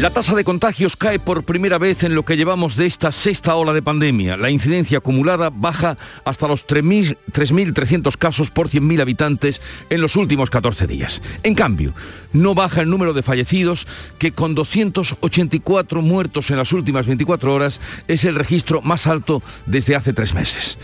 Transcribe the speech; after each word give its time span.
La 0.00 0.08
tasa 0.08 0.34
de 0.34 0.44
contagios 0.44 0.96
cae 0.96 1.18
por 1.18 1.44
primera 1.44 1.76
vez 1.76 2.04
en 2.04 2.14
lo 2.14 2.24
que 2.24 2.38
llevamos 2.38 2.74
de 2.74 2.86
esta 2.86 3.12
sexta 3.12 3.54
ola 3.54 3.74
de 3.74 3.82
pandemia. 3.82 4.38
La 4.38 4.48
incidencia 4.48 4.96
acumulada 4.96 5.50
baja 5.50 5.98
hasta 6.24 6.48
los 6.48 6.66
3.300 6.66 8.16
casos 8.16 8.50
por 8.50 8.70
100.000 8.70 9.02
habitantes 9.02 9.60
en 9.90 10.00
los 10.00 10.16
últimos 10.16 10.48
14 10.48 10.86
días. 10.86 11.20
En 11.42 11.54
cambio, 11.54 11.92
no 12.32 12.54
baja 12.54 12.80
el 12.80 12.88
número 12.88 13.12
de 13.12 13.22
fallecidos, 13.22 13.86
que 14.18 14.32
con 14.32 14.54
284 14.54 16.00
muertos 16.00 16.50
en 16.50 16.56
las 16.56 16.72
últimas 16.72 17.04
24 17.04 17.52
horas 17.52 17.78
es 18.08 18.24
el 18.24 18.36
registro 18.36 18.80
más 18.80 19.06
alto 19.06 19.42
desde 19.66 19.96
hace 19.96 20.14
tres 20.14 20.32
meses. 20.32 20.78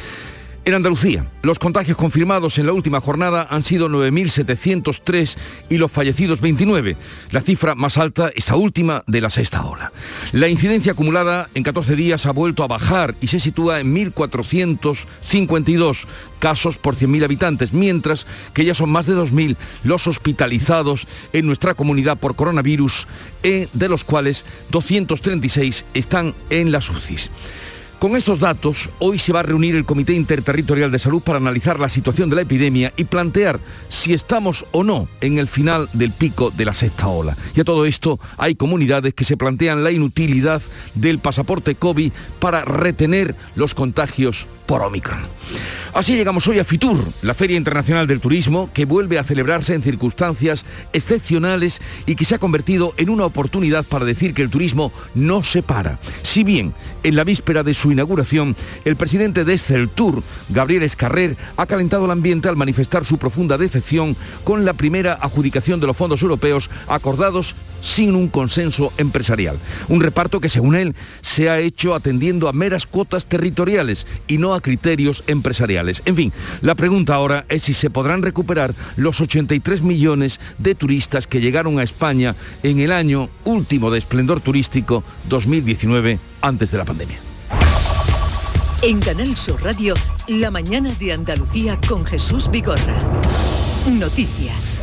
En 0.66 0.74
Andalucía, 0.74 1.24
los 1.42 1.58
contagios 1.60 1.96
confirmados 1.96 2.58
en 2.58 2.66
la 2.66 2.72
última 2.72 3.00
jornada 3.00 3.46
han 3.48 3.62
sido 3.62 3.88
9.703 3.88 5.36
y 5.68 5.78
los 5.78 5.92
fallecidos 5.92 6.40
29, 6.40 6.96
la 7.30 7.40
cifra 7.40 7.76
más 7.76 7.98
alta, 7.98 8.32
esta 8.34 8.56
última, 8.56 9.04
de 9.06 9.20
la 9.20 9.30
sexta 9.30 9.64
ola. 9.64 9.92
La 10.32 10.48
incidencia 10.48 10.90
acumulada 10.90 11.48
en 11.54 11.62
14 11.62 11.94
días 11.94 12.26
ha 12.26 12.32
vuelto 12.32 12.64
a 12.64 12.66
bajar 12.66 13.14
y 13.20 13.28
se 13.28 13.38
sitúa 13.38 13.78
en 13.78 13.94
1.452 13.94 16.06
casos 16.40 16.78
por 16.78 16.96
100.000 16.96 17.22
habitantes, 17.22 17.72
mientras 17.72 18.26
que 18.52 18.64
ya 18.64 18.74
son 18.74 18.90
más 18.90 19.06
de 19.06 19.14
2.000 19.14 19.56
los 19.84 20.08
hospitalizados 20.08 21.06
en 21.32 21.46
nuestra 21.46 21.74
comunidad 21.74 22.18
por 22.18 22.34
coronavirus, 22.34 23.06
eh, 23.44 23.68
de 23.72 23.88
los 23.88 24.02
cuales 24.02 24.44
236 24.72 25.84
están 25.94 26.34
en 26.50 26.72
las 26.72 26.90
UCIs. 26.90 27.30
Con 27.98 28.14
estos 28.14 28.40
datos, 28.40 28.90
hoy 28.98 29.18
se 29.18 29.32
va 29.32 29.40
a 29.40 29.42
reunir 29.42 29.74
el 29.74 29.86
Comité 29.86 30.12
Interterritorial 30.12 30.92
de 30.92 30.98
Salud 30.98 31.22
para 31.22 31.38
analizar 31.38 31.80
la 31.80 31.88
situación 31.88 32.28
de 32.28 32.36
la 32.36 32.42
epidemia 32.42 32.92
y 32.98 33.04
plantear 33.04 33.58
si 33.88 34.12
estamos 34.12 34.66
o 34.72 34.84
no 34.84 35.08
en 35.22 35.38
el 35.38 35.48
final 35.48 35.88
del 35.94 36.12
pico 36.12 36.50
de 36.50 36.66
la 36.66 36.74
sexta 36.74 37.08
ola. 37.08 37.38
Y 37.54 37.60
a 37.60 37.64
todo 37.64 37.86
esto, 37.86 38.20
hay 38.36 38.54
comunidades 38.54 39.14
que 39.14 39.24
se 39.24 39.38
plantean 39.38 39.82
la 39.82 39.92
inutilidad 39.92 40.60
del 40.94 41.20
pasaporte 41.20 41.74
COVID 41.74 42.12
para 42.38 42.66
retener 42.66 43.34
los 43.54 43.74
contagios 43.74 44.46
por 44.66 44.82
Omicron. 44.82 45.20
Así 45.94 46.14
llegamos 46.14 46.46
hoy 46.48 46.58
a 46.58 46.64
Fitur, 46.64 47.02
la 47.22 47.32
Feria 47.32 47.56
Internacional 47.56 48.06
del 48.06 48.20
Turismo, 48.20 48.68
que 48.74 48.84
vuelve 48.84 49.18
a 49.18 49.24
celebrarse 49.24 49.72
en 49.72 49.80
circunstancias 49.80 50.66
excepcionales 50.92 51.80
y 52.04 52.16
que 52.16 52.26
se 52.26 52.34
ha 52.34 52.38
convertido 52.38 52.92
en 52.98 53.08
una 53.08 53.24
oportunidad 53.24 53.84
para 53.84 54.04
decir 54.04 54.34
que 54.34 54.42
el 54.42 54.50
turismo 54.50 54.92
no 55.14 55.42
se 55.42 55.62
para. 55.62 55.98
Si 56.22 56.44
bien 56.44 56.74
en 57.02 57.16
la 57.16 57.24
víspera 57.24 57.62
de 57.62 57.72
su 57.72 57.85
inauguración, 57.92 58.56
el 58.84 58.96
presidente 58.96 59.44
de 59.44 59.56
Tour, 59.94 60.22
Gabriel 60.48 60.82
Escarrer, 60.82 61.36
ha 61.56 61.66
calentado 61.66 62.04
el 62.04 62.10
ambiente 62.10 62.48
al 62.48 62.56
manifestar 62.56 63.04
su 63.04 63.18
profunda 63.18 63.58
decepción 63.58 64.16
con 64.44 64.64
la 64.64 64.74
primera 64.74 65.14
adjudicación 65.14 65.80
de 65.80 65.86
los 65.86 65.96
fondos 65.96 66.22
europeos 66.22 66.70
acordados 66.88 67.56
sin 67.80 68.14
un 68.14 68.28
consenso 68.28 68.92
empresarial. 68.98 69.58
Un 69.88 70.00
reparto 70.00 70.40
que, 70.40 70.48
según 70.48 70.74
él, 70.74 70.94
se 71.20 71.48
ha 71.50 71.58
hecho 71.58 71.94
atendiendo 71.94 72.48
a 72.48 72.52
meras 72.52 72.86
cuotas 72.86 73.26
territoriales 73.26 74.06
y 74.26 74.38
no 74.38 74.54
a 74.54 74.60
criterios 74.60 75.24
empresariales. 75.26 76.02
En 76.04 76.16
fin, 76.16 76.32
la 76.62 76.74
pregunta 76.74 77.14
ahora 77.14 77.44
es 77.48 77.64
si 77.64 77.74
se 77.74 77.90
podrán 77.90 78.22
recuperar 78.22 78.74
los 78.96 79.20
83 79.20 79.82
millones 79.82 80.40
de 80.58 80.74
turistas 80.74 81.26
que 81.26 81.40
llegaron 81.40 81.78
a 81.78 81.82
España 81.82 82.34
en 82.62 82.80
el 82.80 82.92
año 82.92 83.28
último 83.44 83.90
de 83.90 83.98
esplendor 83.98 84.40
turístico 84.40 85.04
2019 85.28 86.18
antes 86.40 86.70
de 86.70 86.78
la 86.78 86.84
pandemia. 86.84 87.25
En 88.82 89.00
Canal 89.00 89.36
Sur 89.36 89.62
Radio, 89.62 89.94
la 90.28 90.50
mañana 90.50 90.92
de 90.98 91.12
Andalucía 91.12 91.78
con 91.88 92.04
Jesús 92.04 92.50
Vigorra. 92.50 92.94
Noticias. 93.90 94.82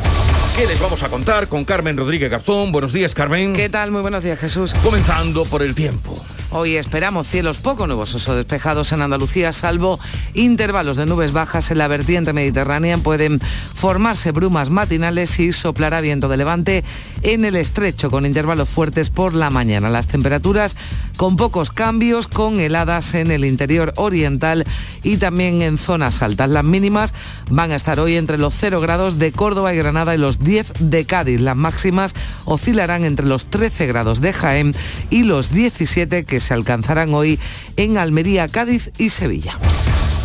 ¿Qué 0.57 0.65
les 0.65 0.79
vamos 0.79 1.03
a 1.03 1.09
contar 1.09 1.47
con 1.47 1.63
Carmen 1.63 1.95
Rodríguez 1.95 2.29
Garzón? 2.29 2.71
Buenos 2.71 2.91
días, 2.91 3.13
Carmen. 3.13 3.53
¿Qué 3.53 3.69
tal? 3.69 3.91
Muy 3.91 4.01
buenos 4.01 4.23
días, 4.23 4.39
Jesús. 4.39 4.73
Comenzando 4.83 5.45
por 5.45 5.61
el 5.61 5.75
tiempo. 5.75 6.23
Hoy 6.55 6.75
esperamos 6.75 7.27
cielos 7.27 7.57
poco 7.57 7.87
nubosos 7.87 8.29
o 8.29 8.35
despejados 8.35 8.91
en 8.91 9.01
Andalucía, 9.01 9.51
salvo 9.51 9.99
intervalos 10.35 10.97
de 10.97 11.07
nubes 11.07 11.31
bajas 11.31 11.71
en 11.71 11.79
la 11.79 11.87
vertiente 11.87 12.31
mediterránea. 12.31 12.99
Pueden 12.99 13.39
formarse 13.73 14.31
brumas 14.31 14.69
matinales 14.69 15.39
y 15.39 15.51
soplará 15.51 15.99
viento 15.99 16.29
de 16.29 16.37
levante 16.37 16.83
en 17.23 17.43
el 17.43 17.55
estrecho, 17.55 18.11
con 18.11 18.27
intervalos 18.27 18.69
fuertes 18.69 19.09
por 19.09 19.33
la 19.33 19.49
mañana. 19.49 19.89
Las 19.89 20.05
temperaturas 20.05 20.75
con 21.17 21.37
pocos 21.37 21.71
cambios, 21.71 22.27
con 22.27 22.59
heladas 22.59 23.15
en 23.15 23.31
el 23.31 23.45
interior 23.45 23.91
oriental 23.95 24.63
y 25.01 25.17
también 25.17 25.63
en 25.63 25.79
zonas 25.79 26.21
altas. 26.21 26.49
Las 26.49 26.63
mínimas 26.63 27.15
van 27.49 27.71
a 27.71 27.75
estar 27.75 27.99
hoy 27.99 28.15
entre 28.15 28.37
los 28.37 28.53
0 28.53 28.79
grados 28.79 29.17
de 29.17 29.31
Córdoba 29.31 29.73
y 29.73 29.77
Granada 29.77 30.13
y 30.13 30.19
los 30.19 30.37
10 30.37 30.73
de 30.79 31.05
Cádiz. 31.05 31.41
Las 31.41 31.55
máximas 31.55 32.13
oscilarán 32.45 33.05
entre 33.05 33.25
los 33.25 33.45
13 33.45 33.87
grados 33.87 34.21
de 34.21 34.33
Jaén 34.33 34.75
y 35.09 35.23
los 35.23 35.51
17 35.51 36.25
que 36.25 36.42
se 36.43 36.53
alcanzarán 36.53 37.13
hoy 37.13 37.39
en 37.77 37.97
Almería, 37.97 38.47
Cádiz 38.47 38.91
y 38.97 39.09
Sevilla. 39.09 39.57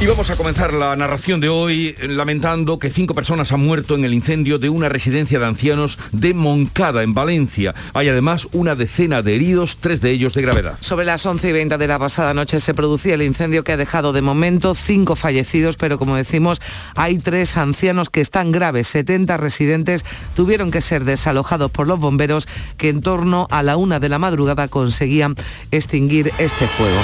Y 0.01 0.07
vamos 0.07 0.31
a 0.31 0.37
comenzar 0.37 0.75
la 0.75 0.95
narración 0.95 1.41
de 1.41 1.49
hoy 1.49 1.97
lamentando 2.01 2.79
que 2.79 2.89
cinco 2.89 3.15
personas 3.15 3.51
han 3.51 3.67
muerto 3.67 3.97
en 3.97 4.05
el 4.05 4.15
incendio 4.15 4.61
de 4.61 4.69
una 4.69 4.89
residencia 4.89 5.41
de 5.41 5.47
ancianos 5.47 5.99
de 6.13 6.35
Moncada, 6.35 7.03
en 7.03 7.15
Valencia. 7.15 7.75
Hay 7.95 8.09
además 8.09 8.47
una 8.53 8.77
decena 8.77 9.23
de 9.23 9.35
heridos, 9.35 9.79
tres 9.81 10.01
de 10.01 10.13
ellos 10.13 10.35
de 10.35 10.43
gravedad. 10.43 10.79
Sobre 10.81 11.05
las 11.05 11.27
11 11.27 11.49
y 11.49 11.53
20 11.53 11.79
de 11.79 11.89
la 11.89 11.99
pasada 11.99 12.33
noche 12.33 12.61
se 12.61 12.75
producía 12.75 13.15
el 13.15 13.23
incendio 13.23 13.65
que 13.65 13.73
ha 13.73 13.77
dejado 13.77 14.13
de 14.13 14.23
momento 14.23 14.77
cinco 14.77 15.17
fallecidos, 15.17 15.75
pero 15.75 15.99
como 15.99 16.15
decimos, 16.15 16.61
hay 16.95 17.19
tres 17.19 17.57
ancianos 17.57 18.09
que 18.09 18.21
están 18.21 18.53
graves. 18.53 18.87
70 18.87 19.37
residentes 19.37 20.05
tuvieron 20.37 20.71
que 20.71 20.81
ser 20.81 21.05
desalojados 21.05 21.73
por 21.73 21.89
los 21.89 21.99
bomberos 21.99 22.47
que 22.77 22.89
en 22.89 23.01
torno 23.01 23.49
a 23.51 23.65
la 23.65 23.77
una 23.77 23.99
de 23.99 24.09
la 24.09 24.21
madrugada 24.21 24.69
conseguían 24.69 25.35
extinguir 25.73 26.31
este 26.39 26.69
fuego. 26.69 27.01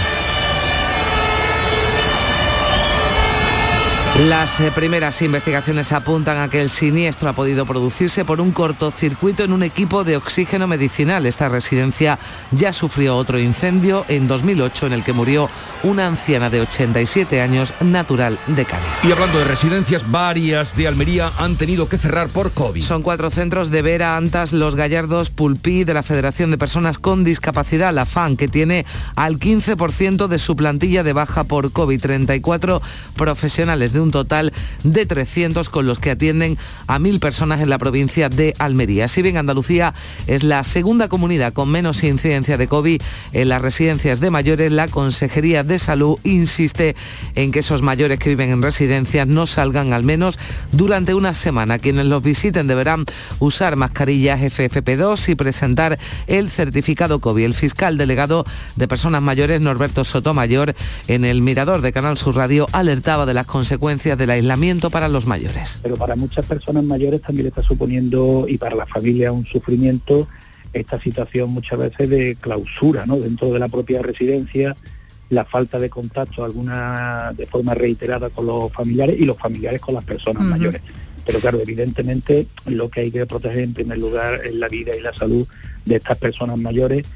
Las 4.21 4.61
eh, 4.61 4.71
primeras 4.73 5.21
investigaciones 5.23 5.91
apuntan 5.91 6.39
a 6.39 6.49
que 6.49 6.61
el 6.61 6.71
siniestro 6.71 7.29
ha 7.29 7.33
podido 7.33 7.67
producirse 7.67 8.25
por 8.25 8.41
un 8.41 8.53
cortocircuito 8.53 9.43
en 9.43 9.53
un 9.53 9.65
equipo 9.65 10.05
de 10.05 10.17
oxígeno 10.17 10.69
medicinal. 10.69 11.27
Esta 11.27 11.49
residencia 11.49 12.21
ya 12.53 12.73
sufrió 12.73 13.17
otro 13.17 13.41
incendio 13.41 14.05
en 14.07 14.29
2008 14.29 14.87
en 14.87 14.93
el 14.93 15.03
que 15.03 15.13
murió 15.13 15.51
una 15.83 16.07
anciana 16.07 16.49
de 16.49 16.61
87 16.61 17.41
años 17.41 17.75
natural 17.81 18.39
de 18.47 18.65
Cádiz. 18.65 18.87
Y 19.03 19.11
hablando 19.11 19.41
de 19.41 19.47
residencias, 19.47 20.09
varias 20.09 20.77
de 20.77 20.87
Almería 20.87 21.33
han 21.39 21.57
tenido 21.57 21.89
que 21.89 21.99
cerrar 21.99 22.29
por 22.29 22.53
COVID. 22.53 22.83
Son 22.83 23.03
cuatro 23.03 23.31
centros 23.31 23.73
de 23.73 23.83
Vera, 23.83 24.17
Antas, 24.17 24.53
Los 24.53 24.77
Gallardos, 24.77 25.31
Pulpí, 25.31 25.83
de 25.83 25.93
la 25.93 26.05
Federación 26.05 26.53
de 26.53 26.59
Personas 26.59 27.01
con 27.01 27.25
Discapacidad, 27.25 27.93
la 27.93 28.07
FAN, 28.07 28.37
que 28.37 28.47
tiene 28.47 28.87
al 29.17 29.41
15% 29.41 30.29
de 30.29 30.39
su 30.39 30.55
plantilla 30.55 31.03
de 31.03 31.13
baja 31.13 31.43
por 31.43 31.73
COVID. 31.73 32.01
34 32.01 32.81
profesionales 33.17 33.93
de 33.93 34.04
un 34.04 34.04
total 34.11 34.53
de 34.83 35.07
300 35.07 35.69
con 35.69 35.87
los 35.87 35.99
que 35.99 36.11
atienden 36.11 36.59
a 36.87 36.99
mil 36.99 37.21
personas 37.21 37.61
en 37.61 37.71
la 37.71 37.79
provincia 37.79 38.29
de 38.29 38.55
Almería. 38.59 39.09
Si 39.09 39.23
bien 39.23 39.37
Andalucía 39.37 39.95
es 40.27 40.45
la 40.45 40.65
segunda 40.65 41.09
comunidad 41.09 41.53
con 41.53 41.69
menos 41.71 42.03
incidencia 42.05 42.57
de 42.57 42.69
COVID 42.69 43.01
en 43.33 43.49
las 43.49 43.63
residencias 43.63 44.21
de 44.21 44.31
mayores, 44.31 44.73
la 44.73 44.89
Consejería 44.89 45.65
de 45.65 45.79
Salud 45.79 46.19
insiste 46.25 46.97
en 47.35 47.53
que 47.53 47.61
esos 47.61 47.83
mayores 47.83 48.19
que 48.19 48.31
viven 48.31 48.51
en 48.51 48.63
residencias 48.63 49.27
no 49.27 49.47
salgan 49.47 49.93
al 49.93 50.05
menos 50.05 50.39
durante 50.73 51.15
una 51.15 51.35
semana. 51.35 51.79
Quienes 51.79 52.07
los 52.07 52.23
visiten 52.23 52.67
deberán 52.67 53.05
usar 53.39 53.77
mascarillas 53.77 54.41
FFP2 54.41 55.29
y 55.29 55.35
presentar 55.35 55.99
el 56.27 56.51
certificado 56.51 57.19
COVID. 57.19 57.45
El 57.45 57.55
fiscal 57.55 57.99
delegado 57.99 58.45
de 58.77 58.89
personas 58.89 59.23
mayores, 59.23 59.61
Norberto 59.61 60.05
Sotomayor, 60.05 60.75
en 61.09 61.25
el 61.25 61.43
Mirador 61.43 61.81
de 61.81 61.93
Canal 61.93 62.17
Sur 62.17 62.37
Radio, 62.37 62.67
alertaba 62.73 63.27
de 63.27 63.35
las 63.35 63.47
consecuencias 63.47 63.94
del 64.03 64.31
aislamiento 64.31 64.91
para 64.91 65.09
los 65.09 65.27
mayores. 65.27 65.79
Pero 65.83 65.97
para 65.97 66.17
muchas 66.17 66.45
personas 66.47 66.85
mayores 66.85 67.23
también 67.23 67.47
está 67.47 67.63
suponiendo, 67.63 68.47
y 68.49 68.59
para 68.59 68.77
la 68.77 68.87
familia, 68.87 69.33
un 69.33 69.47
sufrimiento 69.47 70.29
esta 70.75 71.01
situación 71.01 71.51
muchas 71.51 71.79
veces 71.79 72.11
de 72.11 72.37
clausura 72.41 73.07
¿no? 73.07 73.17
dentro 73.17 73.53
de 73.53 73.59
la 73.59 73.69
propia 73.69 74.03
residencia, 74.03 74.77
la 75.31 75.45
falta 75.45 75.79
de 75.79 75.89
contacto 75.89 76.45
alguna 76.45 77.33
de 77.37 77.47
forma 77.47 77.75
reiterada 77.75 78.29
con 78.29 78.47
los 78.47 78.73
familiares 78.73 79.17
y 79.19 79.25
los 79.25 79.39
familiares 79.39 79.81
con 79.81 79.95
las 79.95 80.05
personas 80.05 80.43
mayores. 80.43 80.83
Pero 81.25 81.39
claro, 81.39 81.61
evidentemente 81.61 82.49
lo 82.67 82.91
que 82.91 83.01
hay 83.01 83.11
que 83.11 83.25
proteger 83.25 83.61
en 83.61 83.73
primer 83.73 83.99
lugar 83.99 84.41
es 84.45 84.55
la 84.55 84.69
vida 84.69 84.95
y 84.95 85.01
la 85.01 85.15
salud 85.15 85.47
de 85.87 85.97
estas 85.97 86.19
personas 86.19 86.59
mayores 86.59 87.07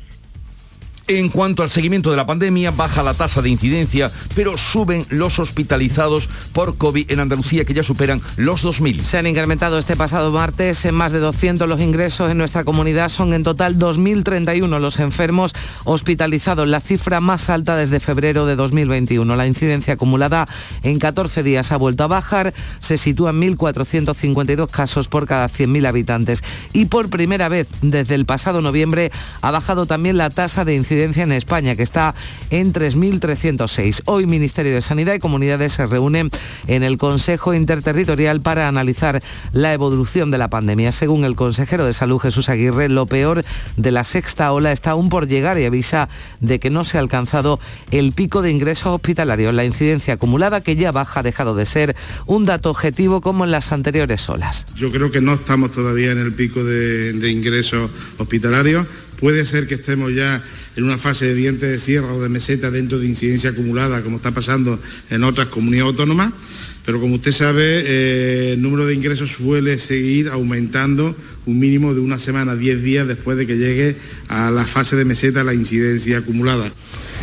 En 1.11 1.31
cuanto 1.31 1.63
al 1.63 1.71
seguimiento 1.71 2.11
de 2.11 2.19
la 2.19 2.27
pandemia, 2.27 2.71
baja 2.71 3.03
la 3.03 3.15
tasa 3.15 3.41
de 3.41 3.49
incidencia, 3.49 4.13
pero 4.35 4.59
suben 4.59 5.07
los 5.09 5.39
hospitalizados 5.39 6.29
por 6.53 6.77
COVID 6.77 7.11
en 7.11 7.21
Andalucía, 7.21 7.65
que 7.65 7.73
ya 7.73 7.83
superan 7.83 8.21
los 8.37 8.63
2.000. 8.63 9.05
Se 9.05 9.17
han 9.17 9.27
incrementado 9.27 9.79
este 9.79 9.97
pasado 9.97 10.31
martes 10.33 10.85
en 10.85 10.95
más 10.95 11.13
de 11.13 11.21
200 11.21 11.67
los 11.67 11.81
ingresos 11.81 12.31
en 12.31 12.37
nuestra 12.37 12.65
comunidad. 12.65 13.09
Son 13.09 13.33
en 13.33 13.43
total 13.43 13.79
2.031 13.79 14.79
los 14.81 14.99
enfermos 14.99 15.55
hospitalizados, 15.85 16.69
la 16.69 16.83
cifra 16.83 17.21
más 17.21 17.49
alta 17.49 17.75
desde 17.75 18.01
febrero 18.01 18.45
de 18.45 18.57
2021. 18.57 19.35
La 19.35 19.47
incidencia 19.47 19.95
acumulada 19.95 20.47
en 20.83 20.99
14 20.99 21.43
días 21.43 21.73
ha 21.73 21.79
vuelto 21.79 22.05
a 22.05 22.09
bajar, 22.09 22.53
se 22.81 22.99
sitúa 22.99 23.31
en 23.31 23.57
1.452 23.57 24.69
casos 24.69 25.09
por 25.09 25.27
cada 25.27 25.49
100.000 25.49 25.89
habitantes. 25.89 26.45
Y 26.75 26.85
por 26.85 27.09
primera 27.09 27.49
vez 27.49 27.67
desde 27.81 28.15
el 28.15 28.27
pasado 28.27 28.61
noviembre 28.61 29.11
ha 29.41 29.51
bajado 29.51 29.87
también 29.87 30.19
la 30.19 30.29
tasa 30.29 30.67
de 30.67 30.75
incidencia 30.75 30.98
en 31.05 31.33
España, 31.33 31.77
que 31.77 31.83
está 31.83 32.15
en 32.51 32.73
3.306. 32.73 34.03
Hoy 34.07 34.27
Ministerio 34.27 34.75
de 34.75 34.81
Sanidad 34.81 35.15
y 35.15 35.19
Comunidades 35.19 35.75
se 35.75 35.87
reúnen 35.87 36.31
en 36.67 36.83
el 36.83 36.99
Consejo 36.99 37.55
Interterritorial 37.55 38.41
para 38.41 38.69
analizar 38.69 39.23
la 39.53 39.73
evolución 39.73 40.31
de 40.31 40.39
la 40.39 40.51
pandemia. 40.51 40.93
Según 40.93 41.25
el 41.25 41.37
consejero 41.37 41.85
de 41.85 41.93
Salud 41.93 42.19
Jesús 42.19 42.49
Aguirre, 42.49 42.89
lo 42.89 43.07
peor 43.07 43.45
de 43.77 43.91
la 43.93 44.05
sexta 44.05 44.53
ola 44.53 44.73
está 44.73 44.91
aún 44.91 45.09
por 45.09 45.29
llegar 45.29 45.59
y 45.59 45.65
avisa 45.65 46.09
de 46.41 46.59
que 46.59 46.71
no 46.71 46.85
se 46.85 46.99
ha 46.99 47.01
alcanzado 47.01 47.61
el 47.91 48.13
pico 48.13 48.43
de 48.43 48.51
ingresos 48.51 48.89
hospitalarios. 48.89 49.55
La 49.55 49.65
incidencia 49.65 50.15
acumulada 50.15 50.61
que 50.63 50.77
ya 50.77 50.91
baja 50.91 51.21
ha 51.21 51.23
dejado 51.23 51.55
de 51.55 51.65
ser 51.65 51.95
un 52.27 52.45
dato 52.45 52.71
objetivo 52.71 53.21
como 53.21 53.45
en 53.45 53.53
las 53.53 53.73
anteriores 53.73 54.29
olas. 54.29 54.67
Yo 54.75 54.91
creo 54.91 55.11
que 55.11 55.21
no 55.21 55.35
estamos 55.35 55.73
todavía 55.73 56.13
en 56.13 56.19
el 56.19 56.33
pico 56.33 56.65
de, 56.65 57.29
ingresos 57.31 57.91
hospitalarios. 58.19 58.87
Puede 59.19 59.45
ser 59.45 59.67
que 59.67 59.75
estemos 59.75 60.15
ya 60.15 60.43
en 60.77 60.85
una 60.85 60.97
fase 60.97 61.27
de 61.27 61.35
dientes 61.35 61.69
de 61.69 61.79
sierra 61.81 62.13
o 62.13 62.23
de 62.23 62.29
meseta 62.29 62.71
dentro 62.71 63.01
de 63.01 63.07
incidencia 63.07 63.51
acumulada, 63.51 64.03
como 64.03 64.19
está 64.19 64.31
pasando 64.31 64.81
en 65.11 65.25
otras 65.25 65.49
comunidades 65.49 65.91
autónomas, 65.91 66.33
pero 66.87 67.01
como 67.01 67.17
usted 67.17 67.33
sabe, 67.33 67.83
eh, 67.85 68.53
el 68.53 68.63
número 68.63 68.87
de 68.87 68.95
ingresos 68.95 69.33
suele 69.33 69.79
seguir 69.79 70.29
aumentando 70.29 71.17
un 71.47 71.59
mínimo 71.59 71.95
de 71.95 72.01
una 72.01 72.19
semana, 72.19 72.55
10 72.55 72.83
días 72.83 73.09
después 73.09 73.37
de 73.37 73.47
que 73.47 73.57
llegue 73.57 73.97
a 74.29 74.53
la 74.53 74.67
fase 74.67 74.95
de 74.95 75.05
meseta 75.05 75.43
la 75.43 75.53
incidencia 75.53 76.19
acumulada. 76.19 76.73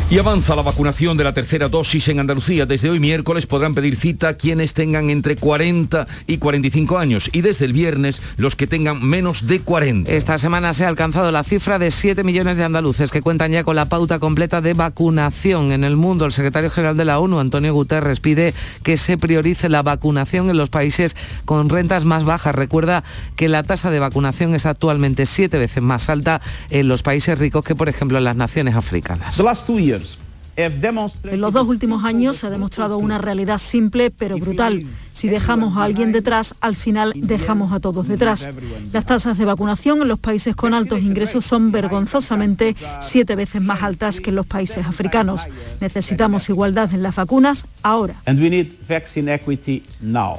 Y 0.07 0.19
avanza 0.19 0.56
la 0.56 0.62
vacunación 0.62 1.18
de 1.18 1.24
la 1.24 1.33
tercera 1.33 1.68
dosis 1.68 2.07
en 2.09 2.19
Andalucía. 2.19 2.68
Desde 2.68 2.92
hoy 2.92 3.00
miércoles 3.00 3.47
podrán 3.47 3.74
pedir 3.74 3.95
cita 3.95 4.36
quienes 4.36 4.75
tengan 4.75 5.09
entre 5.09 5.36
40 5.36 6.06
y 6.27 6.38
45 6.38 7.00
años 7.00 7.30
y 7.33 7.42
desde 7.42 7.65
el 7.65 7.74
viernes 7.74 8.21
los 8.38 8.56
que 8.56 8.68
tengan 8.68 9.03
menos 9.03 9.47
de 9.47 9.62
40. 9.62 10.12
Esta 10.12 10.38
semana 10.38 10.75
se 10.75 10.86
ha 10.86 10.89
alcanzado 10.89 11.31
la 11.31 11.44
cifra 11.44 11.80
de 11.80 11.89
7 11.89 12.24
millones 12.24 12.57
de 12.57 12.63
andaluces 12.63 13.12
que 13.12 13.24
cuentan 13.24 13.51
ya 13.51 13.63
con 13.63 13.75
la 13.75 13.86
pauta 13.86 14.19
completa 14.19 14.62
de 14.62 14.75
vacunación 14.75 15.71
en 15.71 15.83
el 15.83 15.95
mundo. 15.95 16.25
El 16.25 16.31
secretario 16.31 16.69
general 16.69 16.98
de 16.98 17.06
la 17.06 17.19
ONU, 17.19 17.39
Antonio 17.39 17.74
Guterres, 17.74 18.19
pide 18.19 18.53
que 18.83 18.98
se 18.98 19.18
priorice 19.18 19.69
la 19.69 19.81
vacunación 19.81 20.51
en 20.51 20.57
los 20.57 20.69
países 20.69 21.15
con 21.45 21.68
rentas 21.68 22.06
más 22.06 22.25
bajas. 22.25 22.53
Recuerda 22.53 23.03
que 23.36 23.50
la 23.50 23.63
tasa 23.63 23.89
de 23.89 24.00
vacunación 24.00 24.53
es 24.53 24.68
actualmente 24.68 25.25
siete 25.25 25.57
veces 25.57 25.81
más 25.81 26.09
alta 26.09 26.41
en 26.69 26.88
los 26.88 27.01
países 27.01 27.39
ricos 27.39 27.63
que, 27.63 27.75
por 27.75 27.89
ejemplo, 27.89 28.19
en 28.19 28.24
las 28.24 28.36
naciones 28.36 28.75
africanas. 28.75 29.41
years. 29.85 30.17
En 30.57 31.41
los 31.41 31.53
dos 31.53 31.67
últimos 31.67 32.05
años 32.05 32.37
se 32.37 32.47
ha 32.47 32.49
demostrado 32.49 32.97
una 32.97 33.17
realidad 33.17 33.57
simple 33.57 34.11
pero 34.11 34.37
brutal. 34.37 34.85
Si 35.13 35.27
dejamos 35.27 35.77
a 35.77 35.83
alguien 35.83 36.11
detrás, 36.11 36.55
al 36.61 36.75
final 36.75 37.13
dejamos 37.15 37.73
a 37.73 37.79
todos 37.79 38.07
detrás. 38.07 38.49
Las 38.91 39.05
tasas 39.05 39.37
de 39.37 39.45
vacunación 39.45 40.01
en 40.01 40.07
los 40.07 40.19
países 40.19 40.55
con 40.55 40.73
altos 40.73 41.01
ingresos 41.01 41.45
son 41.45 41.71
vergonzosamente 41.71 42.75
siete 43.01 43.35
veces 43.35 43.61
más 43.61 43.81
altas 43.81 44.21
que 44.21 44.29
en 44.29 44.35
los 44.35 44.45
países 44.45 44.85
africanos. 44.85 45.41
Necesitamos 45.81 46.49
igualdad 46.49 46.93
en 46.93 47.03
las 47.03 47.15
vacunas 47.15 47.65
ahora. 47.83 48.21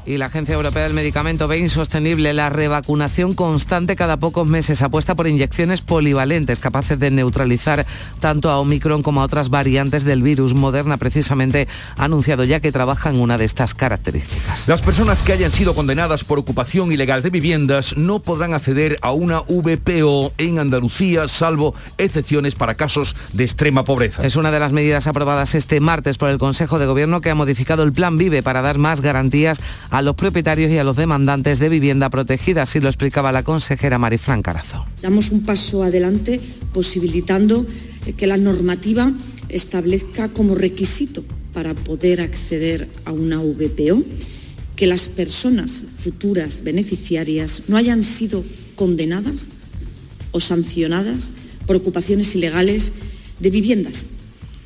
Y 0.07 0.17
la 0.17 0.27
Agencia 0.27 0.55
Europea 0.55 0.83
del 0.83 0.95
Medicamento 0.95 1.49
ve 1.49 1.59
insostenible 1.59 2.33
la 2.33 2.51
revacunación 2.51 3.35
constante 3.35 3.97
cada 3.97 4.17
pocos 4.19 4.47
meses. 4.47 4.83
Apuesta 4.83 5.15
por 5.15 5.27
inyecciones 5.27 5.83
polivalentes 5.83 6.59
capaces 6.59 6.99
de 6.99 7.11
neutralizar 7.11 7.87
tanto 8.21 8.51
a 8.51 8.59
Omicron 8.59 9.03
como 9.03 9.21
a 9.21 9.25
otras 9.25 9.51
variantes 9.51 10.06
del 10.07 10.23
virus. 10.23 10.55
Moderna 10.55 10.97
precisamente 10.97 11.69
ha 11.97 12.05
anunciado 12.05 12.45
ya 12.45 12.61
que 12.61 12.73
trabaja 12.73 13.11
en 13.11 13.21
una 13.21 13.37
de 13.37 13.45
estas 13.45 13.75
características. 13.75 14.69
Las 14.69 14.81
personas 14.81 15.23
que 15.23 15.33
hayan 15.33 15.53
sido 15.53 15.75
condenadas 15.75 16.25
por 16.25 16.39
ocupación 16.39 16.93
ilegal 16.93 17.23
de 17.23 17.31
viviendas 17.31 17.97
no 17.97 18.21
podrán 18.21 18.55
acceder 18.55 18.97
a 19.03 19.13
una 19.13 19.41
VPO 19.41 20.33
en 20.39 20.59
Andalucía, 20.59 21.29
salvo 21.29 21.75
excepciones 21.99 22.55
para 22.55 22.75
casos 22.75 23.17
de 23.33 23.45
extrema 23.45 23.85
pobreza. 23.85 24.25
Es 24.25 24.37
una 24.37 24.51
de 24.51 24.61
las 24.61 24.73
medidas 24.73 25.07
aprobadas 25.07 25.55
este 25.55 25.81
martes 25.81 26.19
por 26.19 26.31
el 26.31 26.39
Consejo 26.39 26.79
de 26.79 26.87
Gobierno 26.87 27.21
que 27.21 27.31
ha 27.31 27.35
modificado 27.35 27.83
el 27.83 27.93
Plan 27.93 28.19
Vive 28.19 28.43
para 28.43 28.63
dar 28.63 28.79
más 28.79 29.01
garantías 29.01 29.61
a 29.91 30.03
los 30.03 30.15
propietarios 30.15 30.71
y 30.71 30.79
a 30.79 30.85
los 30.85 30.97
demandantes 30.97 31.59
de 31.59 31.69
vivienda 31.69 32.11
protegida, 32.11 32.63
así 32.63 32.81
lo 32.81 32.89
explicaba 32.89 33.33
la 33.33 33.43
consejera 33.43 33.99
Marifran 33.99 34.43
Carazo. 34.43 34.87
Damos 35.03 35.31
un 35.31 35.45
paso 35.45 35.83
adelante 35.83 36.41
posibilitando 36.73 37.67
que 38.17 38.27
la 38.27 38.37
normativa 38.37 39.13
establezca 39.49 40.29
como 40.29 40.55
requisito 40.55 41.25
para 41.53 41.75
poder 41.75 42.21
acceder 42.21 42.89
a 43.05 43.13
una 43.13 43.39
VPO 43.39 44.05
que 44.77 44.87
las 44.87 45.09
personas 45.09 45.83
futuras 45.99 46.63
beneficiarias 46.63 47.63
no 47.69 47.77
hayan 47.77 48.05
sido 48.05 48.45
condenadas 48.75 49.49
o 50.33 50.41
sancionadas 50.41 51.31
por 51.67 51.77
ocupaciones 51.77 52.35
ilegales 52.35 52.93
de 53.41 53.51
viviendas 53.51 54.07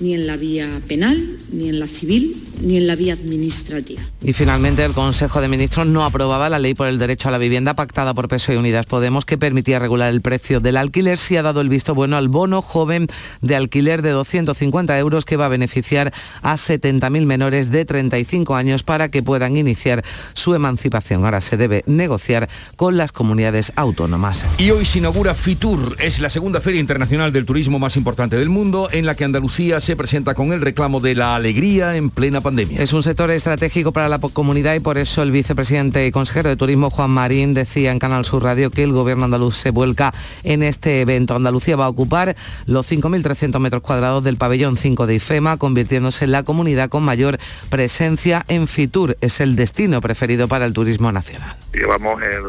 ni 0.00 0.14
en 0.14 0.26
la 0.26 0.36
vía 0.36 0.80
penal, 0.88 1.38
ni 1.52 1.68
en 1.68 1.78
la 1.78 1.86
civil, 1.86 2.36
ni 2.62 2.78
en 2.78 2.86
la 2.86 2.96
vía 2.96 3.12
administrativa. 3.12 4.00
Y 4.22 4.32
finalmente 4.32 4.84
el 4.84 4.92
Consejo 4.92 5.40
de 5.40 5.48
Ministros 5.48 5.86
no 5.86 6.04
aprobaba 6.04 6.48
la 6.48 6.58
ley 6.58 6.74
por 6.74 6.86
el 6.86 6.98
derecho 6.98 7.28
a 7.28 7.32
la 7.32 7.38
vivienda 7.38 7.74
pactada 7.74 8.14
por 8.14 8.28
PSOE 8.28 8.54
y 8.54 8.58
Unidas 8.58 8.86
Podemos 8.86 9.24
que 9.24 9.38
permitía 9.38 9.78
regular 9.78 10.12
el 10.12 10.20
precio 10.22 10.60
del 10.60 10.76
alquiler 10.76 11.18
si 11.18 11.36
ha 11.36 11.42
dado 11.42 11.60
el 11.60 11.68
visto 11.68 11.94
bueno 11.94 12.16
al 12.16 12.28
bono 12.28 12.62
joven 12.62 13.08
de 13.42 13.56
alquiler 13.56 14.02
de 14.02 14.10
250 14.10 14.98
euros 14.98 15.24
que 15.24 15.36
va 15.36 15.46
a 15.46 15.48
beneficiar 15.48 16.12
a 16.42 16.54
70.000 16.54 17.26
menores 17.26 17.70
de 17.70 17.84
35 17.84 18.54
años 18.54 18.82
para 18.82 19.10
que 19.10 19.22
puedan 19.22 19.56
iniciar 19.56 20.04
su 20.32 20.54
emancipación. 20.54 21.24
Ahora 21.24 21.40
se 21.40 21.56
debe 21.56 21.84
negociar 21.86 22.48
con 22.76 22.96
las 22.96 23.12
comunidades 23.12 23.72
autónomas. 23.76 24.46
Y 24.58 24.70
hoy 24.70 24.84
se 24.84 24.98
inaugura 24.98 25.34
FITUR, 25.34 25.96
es 25.98 26.20
la 26.20 26.30
segunda 26.30 26.60
feria 26.60 26.80
internacional 26.80 27.32
del 27.32 27.44
turismo 27.44 27.78
más 27.78 27.96
importante 27.96 28.36
del 28.36 28.48
mundo 28.48 28.88
en 28.90 29.06
la 29.06 29.14
que 29.14 29.24
Andalucía 29.24 29.80
se 29.80 29.90
se 29.90 29.96
presenta 29.96 30.36
con 30.36 30.52
el 30.52 30.60
reclamo 30.60 31.00
de 31.00 31.16
la 31.16 31.34
alegría 31.40 31.96
en 31.96 32.10
plena 32.10 32.40
pandemia. 32.40 32.80
Es 32.80 32.92
un 32.92 33.02
sector 33.02 33.30
estratégico 33.30 33.92
para 33.92 34.08
la 34.08 34.18
comunidad 34.18 34.74
y 34.74 34.80
por 34.80 34.98
eso 34.98 35.22
el 35.22 35.32
vicepresidente 35.32 36.06
y 36.06 36.10
consejero 36.12 36.48
de 36.48 36.56
Turismo 36.56 36.90
Juan 36.90 37.10
Marín 37.10 37.54
decía 37.54 37.90
en 37.90 37.98
Canal 37.98 38.24
Sur 38.24 38.44
Radio 38.44 38.70
que 38.70 38.84
el 38.84 38.92
gobierno 38.92 39.24
andaluz 39.24 39.56
se 39.56 39.70
vuelca 39.70 40.14
en 40.44 40.62
este 40.62 41.00
evento. 41.00 41.34
Andalucía 41.34 41.76
va 41.76 41.86
a 41.86 41.88
ocupar 41.88 42.36
los 42.66 42.90
5.300 42.90 43.58
metros 43.58 43.82
cuadrados 43.82 44.22
del 44.22 44.36
pabellón 44.36 44.76
5 44.76 45.06
de 45.06 45.14
IFEMA, 45.16 45.56
convirtiéndose 45.56 46.24
en 46.24 46.32
la 46.32 46.42
comunidad 46.42 46.88
con 46.88 47.02
mayor 47.02 47.38
presencia 47.70 48.44
en 48.48 48.68
Fitur. 48.68 49.16
Es 49.20 49.40
el 49.40 49.56
destino 49.56 50.00
preferido 50.00 50.46
para 50.46 50.66
el 50.66 50.72
turismo 50.72 51.10
nacional. 51.10 51.56
Llevamos 51.72 52.22
el 52.22 52.44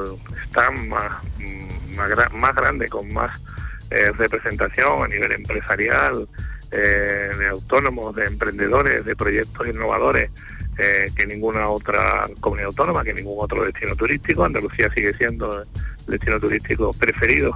stand 0.48 0.90
más, 0.90 1.12
más, 1.96 2.34
más 2.34 2.56
grande, 2.56 2.90
con 2.90 3.12
más 3.14 3.40
eh, 3.90 4.12
representación 4.18 5.04
a 5.04 5.08
nivel 5.08 5.32
empresarial, 5.34 6.28
eh, 6.72 7.30
de 7.38 7.48
autónomos, 7.48 8.16
de 8.16 8.26
emprendedores, 8.26 9.06
de 9.06 9.16
proyectos 9.16 9.68
innovadores 9.68 10.32
eh, 10.78 11.12
que 11.16 11.28
ninguna 11.28 11.68
otra 11.68 12.30
comunidad 12.40 12.68
autónoma, 12.68 13.04
que 13.04 13.14
ningún 13.14 13.36
otro 13.38 13.64
destino 13.64 13.96
turístico. 13.96 14.46
Andalucía 14.46 14.90
sigue 14.90 15.14
siendo 15.14 15.62
el 15.62 15.68
destino 16.08 16.40
turístico 16.40 16.94
preferido 16.94 17.56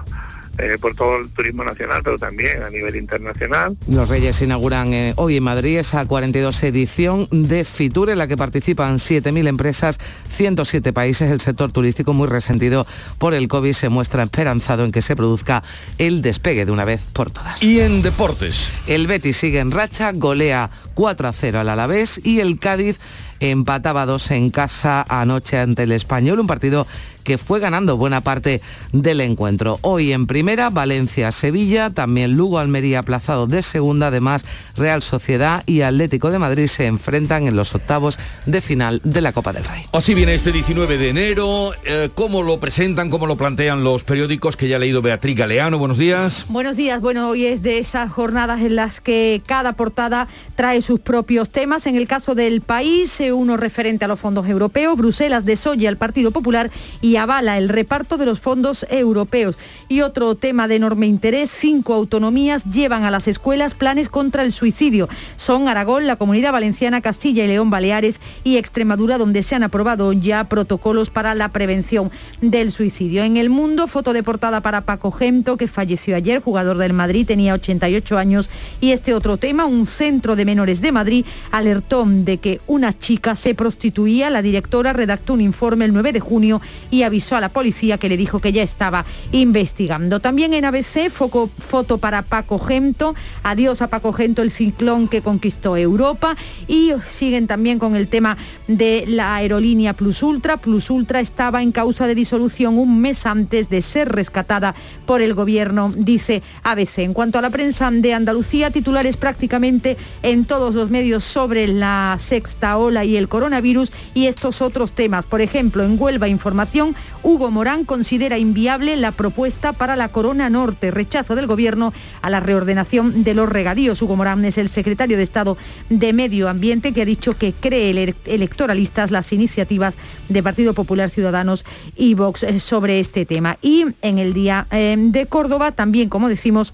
eh, 0.57 0.77
por 0.79 0.95
todo 0.95 1.17
el 1.17 1.29
turismo 1.29 1.63
nacional, 1.63 2.01
pero 2.03 2.17
también 2.17 2.63
a 2.63 2.69
nivel 2.69 2.95
internacional. 2.95 3.77
Los 3.87 4.09
Reyes 4.09 4.41
inauguran 4.41 4.93
eh, 4.93 5.13
hoy 5.17 5.37
en 5.37 5.43
Madrid 5.43 5.77
esa 5.77 6.05
42 6.05 6.63
edición 6.63 7.27
de 7.31 7.65
Fitur 7.65 8.09
en 8.09 8.17
la 8.17 8.27
que 8.27 8.37
participan 8.37 8.95
7.000 8.95 9.47
empresas, 9.47 9.97
107 10.29 10.93
países. 10.93 11.31
El 11.31 11.41
sector 11.41 11.71
turístico 11.71 12.13
muy 12.13 12.27
resentido 12.27 12.87
por 13.17 13.33
el 13.33 13.47
COVID 13.47 13.73
se 13.73 13.89
muestra 13.89 14.23
esperanzado 14.23 14.85
en 14.85 14.91
que 14.91 15.01
se 15.01 15.15
produzca 15.15 15.63
el 15.97 16.21
despegue 16.21 16.65
de 16.65 16.71
una 16.71 16.85
vez 16.85 17.01
por 17.13 17.31
todas. 17.31 17.61
Y 17.63 17.79
en 17.79 18.01
deportes. 18.01 18.69
El 18.87 19.07
Betis 19.07 19.37
sigue 19.37 19.59
en 19.59 19.71
racha, 19.71 20.11
golea 20.13 20.69
4 20.93 21.27
a 21.27 21.33
0 21.33 21.59
al 21.59 21.69
Alavés 21.69 22.19
y 22.23 22.39
el 22.39 22.59
Cádiz 22.59 22.99
empataba 23.39 24.05
dos 24.05 24.31
en 24.31 24.51
casa 24.51 25.05
anoche 25.07 25.57
ante 25.57 25.83
el 25.83 25.91
español, 25.91 26.39
un 26.39 26.47
partido 26.47 26.87
que 27.25 27.37
fue 27.37 27.59
ganando 27.59 27.97
buena 27.97 28.21
parte 28.21 28.61
del 28.93 29.19
encuentro. 29.19 29.79
Hoy 29.81 30.13
en 30.13 30.27
primera, 30.27 30.69
Valencia-Sevilla, 30.69 31.89
también 31.89 32.37
Lugo-Almería 32.37 32.99
aplazado 32.99 33.47
de 33.47 33.63
segunda, 33.63 34.07
además 34.07 34.45
Real 34.77 35.01
Sociedad 35.01 35.63
y 35.65 35.81
Atlético 35.81 36.29
de 36.29 36.39
Madrid 36.39 36.67
se 36.67 36.85
enfrentan 36.85 37.47
en 37.47 37.55
los 37.55 37.73
octavos 37.73 38.19
de 38.45 38.61
final 38.61 39.01
de 39.03 39.21
la 39.21 39.33
Copa 39.33 39.51
del 39.51 39.65
Rey. 39.65 39.85
Así 39.91 40.13
viene 40.13 40.35
este 40.35 40.51
19 40.51 40.97
de 40.97 41.09
enero, 41.09 41.71
eh, 41.83 42.09
¿cómo 42.13 42.43
lo 42.43 42.59
presentan, 42.59 43.09
cómo 43.09 43.25
lo 43.25 43.35
plantean 43.35 43.83
los 43.83 44.03
periódicos 44.03 44.55
que 44.55 44.67
ya 44.67 44.75
ha 44.75 44.79
leído 44.79 45.01
Beatriz 45.01 45.35
Galeano? 45.35 45.79
Buenos 45.79 45.97
días. 45.97 46.45
Buenos 46.47 46.77
días, 46.77 47.01
bueno, 47.01 47.29
hoy 47.29 47.45
es 47.45 47.63
de 47.63 47.79
esas 47.79 48.11
jornadas 48.11 48.61
en 48.61 48.75
las 48.75 49.01
que 49.01 49.41
cada 49.47 49.73
portada 49.73 50.27
trae 50.55 50.83
sus 50.83 50.99
propios 50.99 51.49
temas. 51.49 51.87
En 51.87 51.95
el 51.95 52.07
caso 52.07 52.35
del 52.35 52.61
país, 52.61 53.19
eh, 53.25 53.31
uno 53.31 53.57
referente 53.57 54.05
a 54.05 54.07
los 54.07 54.19
fondos 54.19 54.47
europeos, 54.47 54.95
Bruselas 54.97 55.45
desoye 55.45 55.87
al 55.87 55.97
Partido 55.97 56.31
Popular 56.31 56.69
y 57.01 57.15
avala 57.15 57.57
el 57.57 57.69
reparto 57.69 58.17
de 58.17 58.25
los 58.25 58.39
fondos 58.39 58.85
europeos. 58.89 59.57
Y 59.87 60.01
otro 60.01 60.35
tema 60.35 60.67
de 60.67 60.75
enorme 60.75 61.07
interés, 61.07 61.49
cinco 61.51 61.93
autonomías 61.93 62.65
llevan 62.65 63.03
a 63.03 63.11
las 63.11 63.27
escuelas 63.27 63.73
planes 63.73 64.09
contra 64.09 64.43
el 64.43 64.51
suicidio. 64.51 65.09
Son 65.37 65.67
Aragón, 65.67 66.05
la 66.05 66.17
Comunidad 66.17 66.51
Valenciana, 66.51 67.01
Castilla 67.01 67.45
y 67.45 67.47
León, 67.47 67.69
Baleares 67.69 68.21
y 68.43 68.57
Extremadura, 68.57 69.17
donde 69.17 69.41
se 69.41 69.55
han 69.55 69.63
aprobado 69.63 70.13
ya 70.13 70.43
protocolos 70.45 71.09
para 71.09 71.33
la 71.33 71.49
prevención 71.49 72.11
del 72.41 72.71
suicidio. 72.71 73.23
En 73.23 73.37
el 73.37 73.49
mundo, 73.49 73.87
foto 73.87 74.13
de 74.13 74.23
portada 74.23 74.61
para 74.61 74.81
Paco 74.81 75.11
Gento, 75.11 75.57
que 75.57 75.67
falleció 75.67 76.15
ayer, 76.15 76.41
jugador 76.41 76.77
del 76.77 76.93
Madrid, 76.93 77.25
tenía 77.25 77.53
88 77.53 78.17
años. 78.17 78.49
Y 78.81 78.91
este 78.91 79.13
otro 79.13 79.37
tema, 79.37 79.65
un 79.65 79.85
centro 79.85 80.35
de 80.35 80.45
menores 80.45 80.81
de 80.81 80.91
Madrid 80.91 81.25
alertó 81.51 82.05
de 82.05 82.37
que 82.37 82.61
una 82.67 82.97
chica 82.97 83.14
se 83.35 83.55
prostituía. 83.55 84.29
La 84.29 84.41
directora 84.41 84.93
redactó 84.93 85.33
un 85.33 85.41
informe 85.41 85.85
el 85.85 85.93
9 85.93 86.13
de 86.13 86.19
junio 86.19 86.61
y 86.91 87.03
avisó 87.03 87.35
a 87.35 87.41
la 87.41 87.49
policía 87.49 87.97
que 87.97 88.09
le 88.09 88.17
dijo 88.17 88.39
que 88.39 88.51
ya 88.51 88.63
estaba 88.63 89.05
investigando. 89.31 90.19
También 90.19 90.53
en 90.53 90.65
ABC, 90.65 91.09
foco, 91.09 91.49
foto 91.57 91.97
para 91.97 92.21
Paco 92.21 92.59
Gento, 92.59 93.15
adiós 93.43 93.81
a 93.81 93.87
Paco 93.87 94.13
Gento, 94.13 94.41
el 94.41 94.51
ciclón 94.51 95.07
que 95.07 95.21
conquistó 95.21 95.77
Europa 95.77 96.35
y 96.67 96.91
siguen 97.03 97.47
también 97.47 97.79
con 97.79 97.95
el 97.95 98.07
tema 98.07 98.37
de 98.67 99.05
la 99.07 99.35
aerolínea 99.35 99.93
Plus 99.93 100.21
Ultra. 100.23 100.57
Plus 100.57 100.89
Ultra 100.89 101.19
estaba 101.19 101.61
en 101.61 101.71
causa 101.71 102.07
de 102.07 102.15
disolución 102.15 102.77
un 102.77 102.99
mes 102.99 103.25
antes 103.25 103.69
de 103.69 103.81
ser 103.81 104.11
rescatada 104.11 104.75
por 105.05 105.21
el 105.21 105.33
gobierno, 105.33 105.91
dice 105.95 106.43
ABC. 106.63 106.99
En 106.99 107.13
cuanto 107.13 107.39
a 107.39 107.41
la 107.41 107.49
prensa 107.49 107.89
de 107.91 108.13
Andalucía, 108.13 108.71
titulares 108.71 109.17
prácticamente 109.17 109.97
en 110.23 110.45
todos 110.45 110.75
los 110.75 110.89
medios 110.89 111.23
sobre 111.23 111.67
la 111.67 112.17
sexta 112.19 112.77
ola 112.77 113.04
y 113.05 113.17
el 113.17 113.27
coronavirus 113.27 113.91
y 114.13 114.27
estos 114.27 114.61
otros 114.61 114.91
temas. 114.91 115.25
Por 115.25 115.41
ejemplo, 115.41 115.83
en 115.83 115.95
Huelva 115.99 116.27
Información, 116.27 116.95
Hugo 117.23 117.51
Morán 117.51 117.85
considera 117.85 118.37
inviable 118.37 118.95
la 118.97 119.11
propuesta 119.11 119.73
para 119.73 119.95
la 119.95 120.09
Corona 120.09 120.49
Norte, 120.49 120.91
rechazo 120.91 121.35
del 121.35 121.47
Gobierno 121.47 121.93
a 122.21 122.29
la 122.29 122.39
reordenación 122.39 123.23
de 123.23 123.33
los 123.33 123.49
regadíos. 123.49 124.01
Hugo 124.01 124.15
Morán 124.15 124.43
es 124.45 124.57
el 124.57 124.69
secretario 124.69 125.17
de 125.17 125.23
Estado 125.23 125.57
de 125.89 126.13
Medio 126.13 126.49
Ambiente 126.49 126.93
que 126.93 127.01
ha 127.01 127.05
dicho 127.05 127.37
que 127.37 127.53
cree 127.53 128.15
electoralistas 128.25 129.11
las 129.11 129.31
iniciativas 129.33 129.95
de 130.29 130.43
Partido 130.43 130.73
Popular 130.73 131.09
Ciudadanos 131.09 131.65
y 131.95 132.13
Vox 132.13 132.45
sobre 132.59 132.99
este 132.99 133.25
tema. 133.25 133.57
Y 133.61 133.85
en 134.01 134.19
el 134.19 134.33
día 134.33 134.67
eh, 134.71 134.95
de 134.97 135.25
Córdoba 135.25 135.71
también, 135.71 136.09
como 136.09 136.29
decimos, 136.29 136.73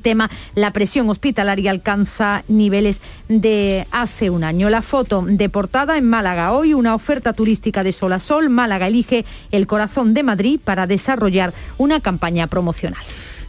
tema, 0.00 0.30
la 0.54 0.72
presión 0.72 1.08
hospitalaria 1.08 1.70
alcanza 1.70 2.44
niveles 2.48 3.00
de 3.28 3.86
hace 3.90 4.30
un 4.30 4.44
año. 4.44 4.70
La 4.70 4.82
foto 4.82 5.24
de 5.26 5.48
portada 5.48 5.96
en 5.96 6.08
Málaga. 6.08 6.52
Hoy 6.52 6.74
una 6.74 6.94
oferta 6.94 7.32
turística 7.32 7.82
de 7.82 7.92
sol 7.92 8.12
a 8.12 8.20
sol. 8.20 8.50
Málaga 8.50 8.86
elige 8.86 9.24
el 9.50 9.66
corazón 9.66 10.14
de 10.14 10.22
Madrid 10.22 10.60
para 10.62 10.86
desarrollar 10.86 11.52
una 11.78 12.00
campaña 12.00 12.46
promocional. 12.46 13.02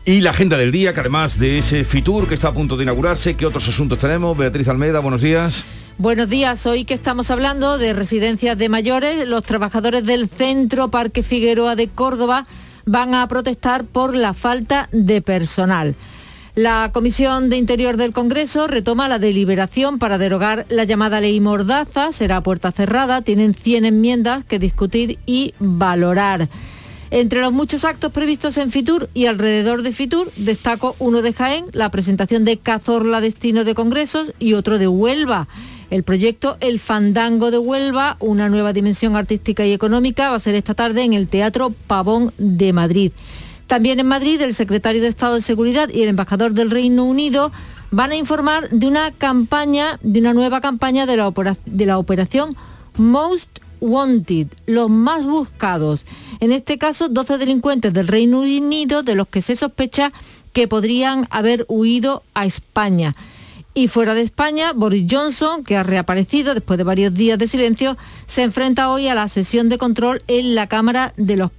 Y 0.06 0.22
la 0.22 0.32
agenda 0.32 0.58
del 0.58 0.72
día, 0.72 0.94
que 0.94 1.01
además 1.01 1.38
de 1.38 1.60
ese 1.60 1.84
Fitur 1.84 2.27
que 2.27 2.34
está 2.34 2.48
a 2.48 2.53
punto 2.53 2.77
de 2.77 2.84
inaugurarse, 2.84 3.36
¿qué 3.36 3.46
otros 3.46 3.68
asuntos 3.68 4.00
tenemos? 4.00 4.36
Beatriz 4.38 4.68
Almeida, 4.68 5.00
buenos 5.00 5.22
días. 5.22 5.65
Buenos 5.98 6.29
días, 6.29 6.65
hoy 6.65 6.86
que 6.86 6.94
estamos 6.94 7.29
hablando 7.29 7.77
de 7.77 7.91
residencias 7.91 8.58
de 8.58 8.70
mayores, 8.70 9.27
los 9.27 9.44
trabajadores 9.44 10.06
del 10.06 10.29
Centro 10.29 10.88
Parque 10.88 11.24
Figueroa 11.24 11.75
de 11.75 11.89
Córdoba 11.89 12.48
van 12.86 13.13
a 13.13 13.27
protestar 13.27 13.84
por 13.84 14.15
la 14.15 14.34
falta 14.34 14.88
de 14.91 15.22
personal. 15.22 15.96
La 16.62 16.92
Comisión 16.92 17.48
de 17.48 17.56
Interior 17.56 17.96
del 17.96 18.12
Congreso 18.12 18.68
retoma 18.68 19.08
la 19.08 19.18
deliberación 19.18 19.98
para 19.98 20.18
derogar 20.18 20.66
la 20.68 20.84
llamada 20.84 21.22
ley 21.22 21.39
Mordaza. 21.39 22.12
Será 22.12 22.42
puerta 22.42 22.74
cerrada. 22.74 23.22
Tienen 23.22 23.54
100 23.54 23.86
enmiendas 23.86 24.44
que 24.44 24.60
discutir 24.60 25.20
y 25.25 25.54
valorar. 25.60 26.50
Entre 27.12 27.39
los 27.39 27.54
muchos 27.54 27.86
actos 27.86 28.12
previstos 28.12 28.58
en 28.58 28.72
Fitur 28.72 29.10
y 29.13 29.28
alrededor 29.28 29.84
de 29.84 29.94
Fitur, 29.94 30.34
destaco 30.36 30.98
uno 31.00 31.22
de 31.22 31.32
Jaén, 31.32 31.68
la 31.72 31.92
presentación 31.92 32.44
de 32.44 32.58
Cazorla 32.58 33.22
Destino 33.22 33.63
de 33.63 33.74
Congresos 33.74 34.34
y 34.38 34.51
otro 34.51 34.80
de 34.80 34.89
Huelva. 34.89 35.48
El 35.89 36.04
proyecto 36.04 36.58
El 36.60 36.80
Fandango 36.80 37.51
de 37.51 37.58
Huelva, 37.58 38.18
una 38.20 38.50
nueva 38.50 38.74
dimensión 38.74 39.16
artística 39.16 39.66
y 39.66 39.72
económica, 39.72 40.30
va 40.30 40.36
a 40.36 40.42
ser 40.42 40.56
esta 40.56 40.74
tarde 40.74 41.04
en 41.04 41.13
el 41.13 41.30
Teatro 41.30 41.74
Pavón 41.88 42.34
de 42.38 42.74
Madrid. 42.74 43.13
También 43.70 44.00
en 44.00 44.08
Madrid, 44.08 44.42
el 44.42 44.56
secretario 44.56 45.00
de 45.00 45.10
Estado 45.10 45.36
de 45.36 45.42
Seguridad 45.42 45.90
y 45.90 46.02
el 46.02 46.10
embajador 46.10 46.54
del 46.54 46.72
Reino 46.72 47.06
Unido 47.06 47.52
van 47.92 48.10
a 48.10 48.16
informar 48.16 48.68
de 48.72 48.88
una 48.88 49.12
campaña, 49.12 50.00
de 50.02 50.20
una 50.22 50.34
nueva 50.34 50.60
campaña 50.60 51.06
de 51.06 51.16
la, 51.16 51.32
de 51.68 51.86
la 51.86 52.00
operación 52.00 52.58
Most 52.98 53.60
Wanted, 53.80 54.48
los 54.66 54.90
más 54.90 55.24
buscados. 55.24 56.08
En 56.40 56.52
este 56.52 56.80
caso, 56.80 57.10
12 57.10 57.38
delincuentes 57.38 57.94
del 57.94 58.08
Reino 58.08 58.40
Unido 58.40 59.04
de 59.04 59.14
los 59.14 59.28
que 59.28 59.44
se 59.44 59.56
sospecha 59.56 60.12
que 60.52 60.68
podrían 60.68 61.28
haber 61.30 61.68
huido 61.68 62.24
a 62.34 62.48
España. 62.48 63.16
Y 63.80 63.88
fuera 63.88 64.14
de 64.14 64.24
España, 64.24 64.74
Boris 64.74 65.06
Johnson, 65.10 65.64
que 65.64 65.78
ha 65.78 65.84
reaparecido 65.84 66.54
después 66.54 66.78
de 66.78 66.84
varios 66.84 67.14
días 67.14 67.40
de 67.40 67.48
silencio, 67.48 67.96
se 68.28 68.44
enfrenta 68.44 68.90
hoy 68.90 69.08
a 69.08 69.16
la 69.16 69.30
sesión 69.30 69.70
de 69.70 69.78
control 69.78 70.22
en 70.28 70.54
la 70.54 70.68
Cámara 70.68 71.14
de 71.16 71.38
los, 71.38 71.52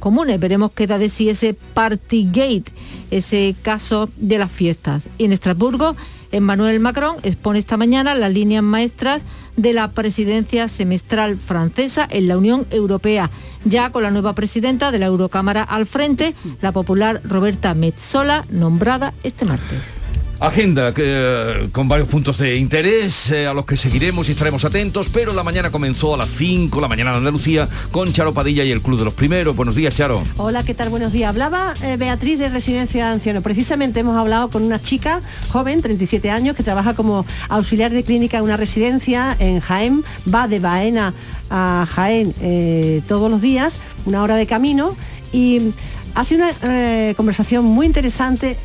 Comunes. 0.00 0.40
Veremos 0.40 0.72
qué 0.72 0.88
da 0.88 0.98
de 0.98 1.08
sí 1.08 1.30
ese 1.30 1.54
Partygate, 1.54 2.72
ese 3.12 3.54
caso 3.62 4.10
de 4.16 4.36
las 4.36 4.50
fiestas. 4.50 5.04
Y 5.16 5.26
en 5.26 5.32
Estrasburgo, 5.32 5.94
Emmanuel 6.32 6.80
Macron 6.80 7.18
expone 7.22 7.60
esta 7.60 7.76
mañana 7.76 8.16
las 8.16 8.32
líneas 8.32 8.64
maestras 8.64 9.22
de 9.56 9.72
la 9.72 9.92
presidencia 9.92 10.66
semestral 10.66 11.38
francesa 11.38 12.08
en 12.10 12.26
la 12.26 12.36
Unión 12.36 12.66
Europea, 12.72 13.30
ya 13.64 13.92
con 13.92 14.02
la 14.02 14.10
nueva 14.10 14.34
presidenta 14.34 14.90
de 14.90 14.98
la 14.98 15.06
Eurocámara 15.06 15.62
al 15.62 15.86
frente, 15.86 16.34
la 16.60 16.72
popular 16.72 17.20
Roberta 17.22 17.74
Metzola, 17.74 18.44
nombrada 18.50 19.14
este 19.22 19.44
martes. 19.44 19.98
Agenda 20.40 20.94
eh, 20.96 21.68
con 21.72 21.88
varios 21.88 22.06
puntos 22.06 22.38
de 22.38 22.56
interés 22.56 23.28
eh, 23.32 23.48
a 23.48 23.54
los 23.54 23.64
que 23.64 23.76
seguiremos 23.76 24.28
y 24.28 24.32
estaremos 24.32 24.64
atentos, 24.64 25.08
pero 25.12 25.32
la 25.32 25.42
mañana 25.42 25.72
comenzó 25.72 26.14
a 26.14 26.16
las 26.16 26.28
5, 26.28 26.80
la 26.80 26.86
mañana 26.86 27.10
de 27.10 27.16
Andalucía, 27.16 27.68
con 27.90 28.12
Charo 28.12 28.32
Padilla 28.32 28.62
y 28.62 28.70
el 28.70 28.80
Club 28.80 29.00
de 29.00 29.04
los 29.04 29.14
Primeros. 29.14 29.56
Buenos 29.56 29.74
días, 29.74 29.96
Charo. 29.96 30.22
Hola, 30.36 30.62
¿qué 30.62 30.74
tal? 30.74 30.90
Buenos 30.90 31.12
días. 31.12 31.30
Hablaba 31.30 31.74
eh, 31.82 31.96
Beatriz 31.96 32.38
de 32.38 32.50
Residencia 32.50 33.06
de 33.06 33.12
Ancianos. 33.14 33.42
Precisamente 33.42 33.98
hemos 33.98 34.16
hablado 34.16 34.48
con 34.48 34.62
una 34.62 34.78
chica 34.78 35.22
joven, 35.48 35.82
37 35.82 36.30
años, 36.30 36.54
que 36.54 36.62
trabaja 36.62 36.94
como 36.94 37.26
auxiliar 37.48 37.90
de 37.90 38.04
clínica 38.04 38.38
en 38.38 38.44
una 38.44 38.56
residencia 38.56 39.36
en 39.40 39.58
Jaén. 39.58 40.04
Va 40.32 40.46
de 40.46 40.60
Baena 40.60 41.14
a 41.50 41.84
Jaén 41.90 43.02
todos 43.08 43.28
los 43.28 43.40
días, 43.40 43.78
una 44.06 44.22
hora 44.22 44.36
de 44.36 44.46
camino, 44.46 44.96
y 45.32 45.72
ha 46.14 46.24
sido 46.24 46.44
una 46.44 47.14
conversación 47.14 47.64
muy 47.64 47.86
interesante 47.86 48.56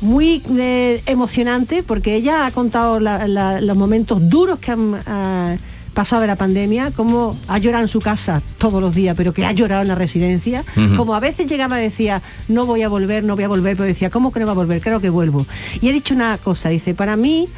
muy 0.00 0.42
eh, 0.58 1.02
emocionante 1.06 1.82
porque 1.82 2.14
ella 2.14 2.46
ha 2.46 2.50
contado 2.50 3.00
los 3.00 3.76
momentos 3.76 4.28
duros 4.28 4.58
que 4.58 4.70
han 4.72 4.94
eh, 5.06 5.58
pasado 5.94 6.22
de 6.22 6.28
la 6.28 6.36
pandemia, 6.36 6.92
como 6.92 7.36
ha 7.48 7.58
llorado 7.58 7.84
en 7.84 7.88
su 7.88 8.00
casa 8.00 8.42
todos 8.58 8.80
los 8.80 8.94
días, 8.94 9.14
pero 9.16 9.34
que 9.34 9.44
ha 9.44 9.52
llorado 9.52 9.82
en 9.82 9.88
la 9.88 9.94
residencia, 9.94 10.64
como 10.96 11.14
a 11.14 11.20
veces 11.20 11.46
llegaba 11.46 11.80
y 11.80 11.84
decía, 11.84 12.22
no 12.48 12.64
voy 12.64 12.82
a 12.82 12.88
volver, 12.88 13.24
no 13.24 13.34
voy 13.34 13.44
a 13.44 13.48
volver, 13.48 13.76
pero 13.76 13.86
decía, 13.86 14.08
¿cómo 14.08 14.32
que 14.32 14.40
no 14.40 14.46
va 14.46 14.52
a 14.52 14.54
volver? 14.54 14.80
Creo 14.80 15.00
que 15.00 15.10
vuelvo. 15.10 15.46
Y 15.80 15.88
he 15.88 15.92
dicho 15.92 16.14
una 16.14 16.38
cosa, 16.38 16.68
dice, 16.68 16.94
para 16.94 17.16
mí 17.16 17.48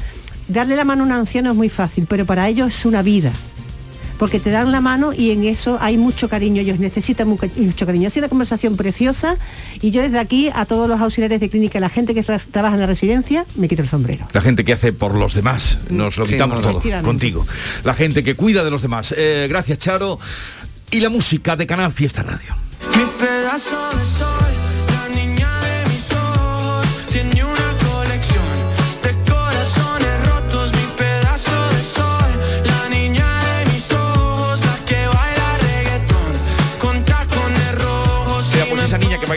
darle 0.49 0.77
la 0.77 0.85
mano 0.85 1.03
a 1.05 1.07
un 1.07 1.13
anciano 1.13 1.51
es 1.51 1.57
muy 1.57 1.69
fácil, 1.69 2.07
pero 2.09 2.25
para 2.25 2.49
ellos 2.49 2.69
es 2.75 2.85
una 2.87 3.03
vida 3.03 3.33
porque 4.23 4.39
te 4.39 4.51
dan 4.51 4.71
la 4.71 4.81
mano 4.81 5.13
y 5.13 5.33
en 5.33 5.43
eso 5.43 5.79
hay 5.81 5.97
mucho 5.97 6.29
cariño, 6.29 6.63
ellos 6.63 6.79
necesitan 6.79 7.27
mucho 7.27 7.87
cariño. 7.87 8.07
Ha 8.07 8.11
sido 8.11 8.27
una 8.27 8.29
conversación 8.29 8.77
preciosa 8.77 9.37
y 9.81 9.91
yo 9.91 10.01
desde 10.01 10.21
aquí 10.21 10.49
a 10.55 10.65
todos 10.65 10.89
los 10.89 11.01
auxiliares 11.01 11.41
de 11.41 11.49
clínica, 11.49 11.81
la 11.81 11.89
gente 11.89 12.15
que 12.15 12.23
trabaja 12.23 12.75
en 12.75 12.81
la 12.83 12.87
residencia, 12.87 13.47
me 13.57 13.67
quito 13.67 13.83
el 13.83 13.89
sombrero. 13.89 14.29
La 14.33 14.41
gente 14.41 14.63
que 14.63 14.75
hace 14.75 14.93
por 14.93 15.17
los 15.17 15.35
demás, 15.35 15.81
nos 15.91 16.19
lo 16.19 16.25
quitamos 16.25 16.63
todo 16.63 16.81
contigo. 17.03 17.45
La 17.83 17.95
gente 17.95 18.23
que 18.23 18.37
cuida 18.37 18.63
de 18.63 18.71
los 18.71 18.83
demás. 18.83 19.13
Eh, 19.19 19.49
gracias, 19.51 19.79
Charo. 19.79 20.21
Y 20.93 21.01
la 21.01 21.11
música 21.11 21.57
de 21.57 21.67
Canal 21.67 21.93
Fiesta 21.93 22.23
Radio. 22.23 22.55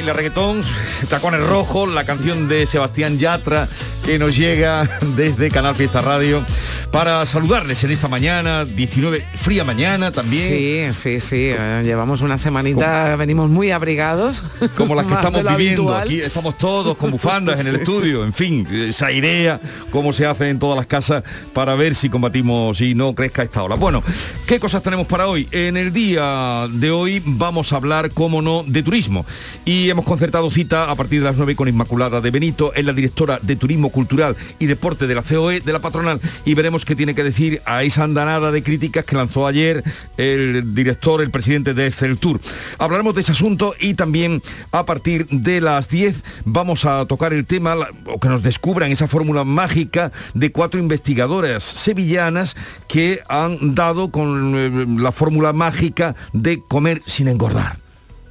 Baila 0.05 0.13
reggaetón, 0.13 0.61
tacones 1.09 1.41
rojos, 1.41 1.89
la 1.89 2.05
canción 2.05 2.47
de 2.47 2.67
Sebastián 2.67 3.17
Yatra 3.17 3.67
que 4.05 4.19
nos 4.19 4.37
llega 4.37 4.87
desde 5.15 5.49
Canal 5.49 5.73
Fiesta 5.73 5.99
Radio 5.99 6.43
para 6.91 7.25
saludarles 7.25 7.83
en 7.83 7.91
esta 7.91 8.07
mañana, 8.07 8.63
19, 8.63 9.25
fría 9.41 9.63
mañana 9.63 10.11
también. 10.11 10.93
Sí, 10.93 10.93
sí, 10.93 11.19
sí, 11.19 11.49
eh, 11.49 11.81
llevamos 11.83 12.21
una 12.21 12.37
semanita, 12.37 13.15
venimos 13.15 13.49
muy 13.49 13.71
abrigados. 13.71 14.43
Como 14.77 14.93
las 14.93 15.07
que 15.07 15.13
estamos 15.15 15.41
viviendo, 15.43 15.95
aquí 15.95 16.21
estamos 16.21 16.57
todos 16.57 16.95
con 16.97 17.09
bufandas 17.15 17.61
en 17.61 17.67
el 17.67 17.77
estudio, 17.77 18.23
en 18.23 18.33
fin, 18.33 18.67
esa 18.71 19.11
idea, 19.11 19.59
cómo 19.89 20.13
se 20.13 20.27
hace 20.27 20.49
en 20.49 20.59
todas 20.59 20.77
las 20.77 20.85
casas 20.85 21.23
para 21.53 21.73
ver 21.73 21.95
si 21.95 22.09
combatimos 22.09 22.79
y 22.81 22.93
no 22.93 23.15
crezca 23.15 23.41
esta 23.41 23.63
ola. 23.63 23.75
Bueno, 23.75 24.03
¿qué 24.45 24.59
cosas 24.59 24.83
tenemos 24.83 25.07
para 25.07 25.27
hoy? 25.27 25.47
En 25.51 25.77
el 25.77 25.91
día 25.91 26.67
de 26.69 26.91
hoy 26.91 27.23
vamos 27.25 27.73
a 27.73 27.77
hablar, 27.77 28.11
como 28.11 28.43
no, 28.43 28.63
de 28.67 28.83
turismo. 28.83 29.25
Y 29.65 29.89
hemos 29.89 30.05
concertado 30.05 30.49
cita 30.51 30.91
a 30.91 30.95
partir 30.95 31.21
de 31.21 31.25
las 31.25 31.37
9 31.37 31.55
con 31.55 31.67
Inmaculada 31.67 32.21
de 32.21 32.29
Benito, 32.29 32.71
es 32.75 32.85
la 32.85 32.93
directora 32.93 33.39
de 33.41 33.55
Turismo 33.55 33.91
Cultural 33.95 34.35
y 34.59 34.65
Deporte 34.65 35.07
de 35.07 35.15
la 35.15 35.23
COE, 35.23 35.61
de 35.61 35.71
la 35.71 35.79
patronal, 35.79 36.19
y 36.43 36.53
veremos 36.53 36.83
qué 36.83 36.97
tiene 36.97 37.15
que 37.15 37.23
decir 37.23 37.61
a 37.65 37.83
esa 37.83 38.03
andanada 38.03 38.51
de 38.51 38.61
críticas 38.61 39.05
que 39.05 39.15
lanzó 39.15 39.47
ayer 39.47 39.85
el 40.17 40.75
director, 40.75 41.21
el 41.21 41.31
presidente 41.31 41.73
de 41.73 41.87
Excel 41.87 42.17
Tour. 42.17 42.41
Hablaremos 42.77 43.15
de 43.15 43.21
ese 43.21 43.31
asunto 43.31 43.73
y 43.79 43.93
también 43.93 44.41
a 44.73 44.85
partir 44.85 45.27
de 45.27 45.61
las 45.61 45.87
10 45.87 46.23
vamos 46.43 46.83
a 46.83 47.05
tocar 47.05 47.31
el 47.31 47.45
tema, 47.45 47.77
o 48.05 48.19
que 48.19 48.27
nos 48.27 48.43
descubran 48.43 48.91
esa 48.91 49.07
fórmula 49.07 49.45
mágica 49.45 50.11
de 50.33 50.51
cuatro 50.51 50.77
investigadoras 50.77 51.63
sevillanas 51.63 52.57
que 52.89 53.21
han 53.29 53.75
dado 53.75 54.11
con 54.11 54.55
eh, 54.57 54.85
la 55.01 55.13
fórmula 55.13 55.53
mágica 55.53 56.15
de 56.33 56.61
comer 56.67 57.01
sin 57.05 57.29
engordar, 57.29 57.77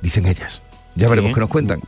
dicen 0.02 0.26
ellas. 0.26 0.63
Ya 0.96 1.08
veremos 1.08 1.34
qué 1.34 1.40
nos 1.40 1.48
cuentan. 1.48 1.80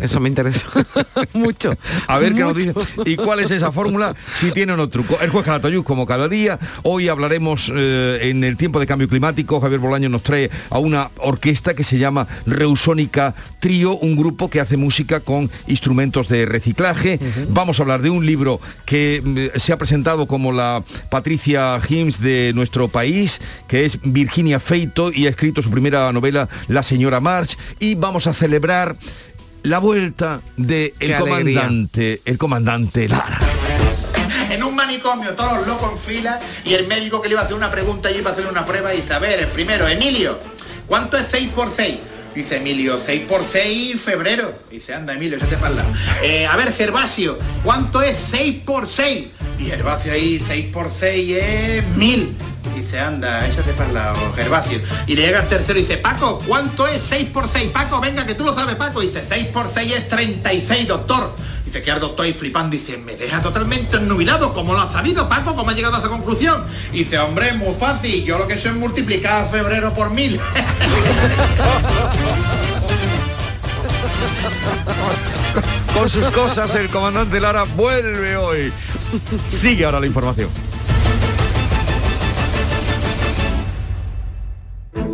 eso 0.00 0.20
me 0.20 0.28
interesa 0.28 0.68
mucho. 1.34 1.76
A 2.06 2.18
ver 2.18 2.34
qué 2.34 2.40
nos 2.40 2.54
dicen. 2.54 2.74
¿Y 3.04 3.16
cuál 3.16 3.40
es 3.40 3.50
esa 3.50 3.72
fórmula? 3.72 4.14
Si 4.34 4.50
tiene 4.52 4.72
o 4.72 4.76
no 4.76 4.88
truco. 4.88 5.18
El 5.20 5.30
juez 5.30 5.44
Calatayud, 5.44 5.84
como 5.84 6.06
cada 6.06 6.28
día. 6.28 6.58
Hoy 6.82 7.08
hablaremos 7.08 7.70
eh, 7.74 8.18
en 8.22 8.42
el 8.44 8.56
tiempo 8.56 8.80
de 8.80 8.86
cambio 8.86 9.08
climático. 9.08 9.60
Javier 9.60 9.80
Bolaño 9.80 10.08
nos 10.08 10.22
trae 10.22 10.50
a 10.70 10.78
una 10.78 11.10
orquesta 11.18 11.74
que 11.74 11.84
se 11.84 11.98
llama 11.98 12.26
Reusónica 12.46 13.34
Trío, 13.60 13.96
un 13.96 14.16
grupo 14.16 14.48
que 14.48 14.60
hace 14.60 14.76
música 14.76 15.20
con 15.20 15.50
instrumentos 15.66 16.28
de 16.28 16.46
reciclaje. 16.46 17.18
Vamos 17.50 17.78
a 17.78 17.82
hablar 17.82 18.02
de 18.02 18.10
un 18.10 18.24
libro 18.24 18.60
que 18.86 19.22
mm, 19.54 19.58
se 19.58 19.72
ha 19.72 19.78
presentado 19.78 20.26
como 20.26 20.52
la 20.52 20.82
Patricia 21.10 21.78
Hims 21.86 22.20
de 22.20 22.52
nuestro 22.54 22.88
país, 22.88 23.40
que 23.68 23.84
es 23.84 23.98
Virginia 24.02 24.60
Feito 24.60 25.12
y 25.12 25.26
ha 25.26 25.30
escrito 25.30 25.60
su 25.62 25.70
primera 25.70 26.10
novela, 26.12 26.48
La 26.68 26.82
señora 26.82 27.20
March. 27.20 27.56
Y 27.78 27.94
vamos 27.94 28.26
a 28.26 28.30
hacer 28.30 28.53
celebrar 28.54 28.94
la 29.64 29.80
vuelta 29.80 30.40
de 30.56 30.94
el 31.00 31.16
comandante, 31.16 32.20
el 32.24 32.38
comandante 32.38 33.08
Lara. 33.08 33.40
En 34.48 34.62
un 34.62 34.76
manicomio, 34.76 35.32
todos 35.32 35.58
los 35.58 35.66
locos 35.66 35.92
en 35.92 35.98
fila, 35.98 36.38
y 36.64 36.74
el 36.74 36.86
médico 36.86 37.20
que 37.20 37.28
le 37.28 37.34
iba 37.34 37.40
a 37.40 37.44
hacer 37.46 37.56
una 37.56 37.72
pregunta 37.72 38.12
y 38.12 38.18
iba 38.18 38.30
a 38.30 38.32
hacer 38.32 38.46
una 38.46 38.64
prueba 38.64 38.94
y 38.94 38.98
dice, 38.98 39.12
a 39.12 39.18
ver, 39.18 39.40
el 39.40 39.48
primero, 39.48 39.88
Emilio, 39.88 40.38
¿cuánto 40.86 41.18
es 41.18 41.26
6 41.32 41.48
por 41.48 41.72
6? 41.72 41.98
Dice 42.32 42.58
Emilio, 42.58 43.00
6 43.00 43.22
por 43.28 43.42
6, 43.42 44.00
febrero. 44.00 44.54
Dice, 44.70 44.94
anda 44.94 45.14
Emilio, 45.14 45.40
se 45.40 45.46
te 45.46 45.56
para 45.56 45.74
eh, 46.22 46.46
a 46.46 46.56
ver, 46.56 46.72
Gervasio, 46.72 47.38
¿cuánto 47.64 48.02
es 48.02 48.16
6 48.16 48.62
por 48.64 48.88
6? 48.88 49.26
Y 49.58 49.66
Gervasio 49.66 50.12
ahí, 50.12 50.42
6 50.44 50.70
por 50.72 50.90
6 50.90 51.36
es 51.36 51.86
1000. 51.96 52.36
Dice, 52.74 52.98
anda, 52.98 53.46
échate 53.46 53.72
para 53.72 53.88
el 53.88 53.94
lado, 53.94 54.32
Gervasio. 54.34 54.80
Y 55.06 55.14
le 55.14 55.22
llega 55.22 55.42
el 55.42 55.48
tercero 55.48 55.78
y 55.78 55.82
dice, 55.82 55.98
Paco, 55.98 56.40
¿cuánto 56.46 56.86
es 56.86 57.02
6 57.02 57.28
por 57.30 57.48
6? 57.48 57.70
Paco, 57.70 58.00
venga, 58.00 58.26
que 58.26 58.34
tú 58.34 58.44
lo 58.44 58.54
sabes, 58.54 58.74
Paco. 58.74 59.00
Dice, 59.00 59.22
6 59.26 59.46
por 59.48 59.68
6 59.68 59.92
es 59.92 60.08
36, 60.08 60.88
doctor. 60.88 61.34
Dice 61.64 61.82
que 61.82 61.90
el 61.90 62.00
doctor 62.00 62.26
ahí 62.26 62.32
flipando, 62.32 62.76
dice, 62.76 62.98
me 62.98 63.16
deja 63.16 63.40
totalmente 63.40 63.96
ennubilado. 63.96 64.52
¿Cómo 64.54 64.74
lo 64.74 64.80
ha 64.80 64.90
sabido, 64.90 65.28
Paco? 65.28 65.54
¿Cómo 65.54 65.70
ha 65.70 65.74
llegado 65.74 65.96
a 65.96 65.98
esa 66.00 66.08
conclusión? 66.08 66.64
Dice, 66.92 67.18
hombre, 67.18 67.52
muy 67.52 67.74
fácil. 67.74 68.24
Yo 68.24 68.38
lo 68.38 68.48
que 68.48 68.58
sé 68.58 68.68
es 68.68 68.74
multiplicar 68.74 69.48
febrero 69.48 69.94
por 69.94 70.10
mil. 70.10 70.40
Con 75.94 76.10
sus 76.10 76.28
cosas, 76.30 76.74
el 76.74 76.88
comandante 76.88 77.40
Lara 77.40 77.62
vuelve 77.62 78.36
hoy. 78.36 78.72
Sigue 79.48 79.84
ahora 79.84 80.00
la 80.00 80.06
información. 80.06 80.50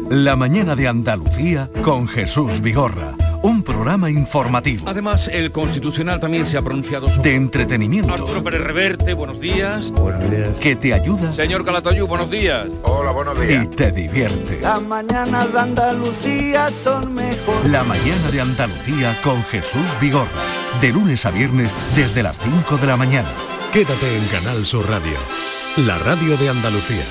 La 0.08 0.34
mañana 0.36 0.74
de 0.74 0.88
Andalucía 0.88 1.68
con 1.82 2.08
Jesús 2.08 2.60
Vigorra. 2.60 3.14
Un 3.42 3.62
programa 3.62 4.10
informativo. 4.10 4.84
Además, 4.88 5.28
el 5.32 5.52
Constitucional 5.52 6.18
también 6.18 6.46
se 6.46 6.58
ha 6.58 6.62
pronunciado 6.62 7.08
sobre... 7.08 7.30
De 7.30 7.36
entretenimiento. 7.36 8.12
Arturo 8.12 8.42
Pérez 8.42 8.60
Reverte, 8.60 9.14
buenos 9.14 9.40
días. 9.40 9.90
Buenos 9.92 10.30
días. 10.30 10.48
Que 10.60 10.76
te 10.76 10.92
ayuda. 10.92 11.32
Señor 11.32 11.64
Calatayú, 11.64 12.06
buenos 12.06 12.30
días. 12.30 12.66
Hola, 12.82 13.12
buenos 13.12 13.40
días. 13.40 13.64
Y 13.64 13.68
te 13.68 13.92
divierte. 13.92 14.60
La 14.60 14.80
mañana 14.80 15.46
de 15.46 15.58
Andalucía 15.58 16.70
son 16.70 17.14
mejor. 17.14 17.66
La 17.68 17.84
mañana 17.84 18.30
de 18.30 18.40
Andalucía 18.40 19.16
con 19.22 19.42
Jesús 19.44 19.96
Vigorra. 20.00 20.28
De 20.80 20.92
lunes 20.92 21.26
a 21.26 21.30
viernes 21.30 21.70
desde 21.94 22.22
las 22.22 22.38
5 22.38 22.78
de 22.78 22.86
la 22.86 22.96
mañana. 22.96 23.28
Quédate 23.70 24.16
en 24.16 24.24
Canal 24.26 24.64
Sur 24.64 24.88
Radio. 24.88 25.18
La 25.76 25.98
radio 25.98 26.38
de 26.38 26.48
Andalucía. 26.48 27.04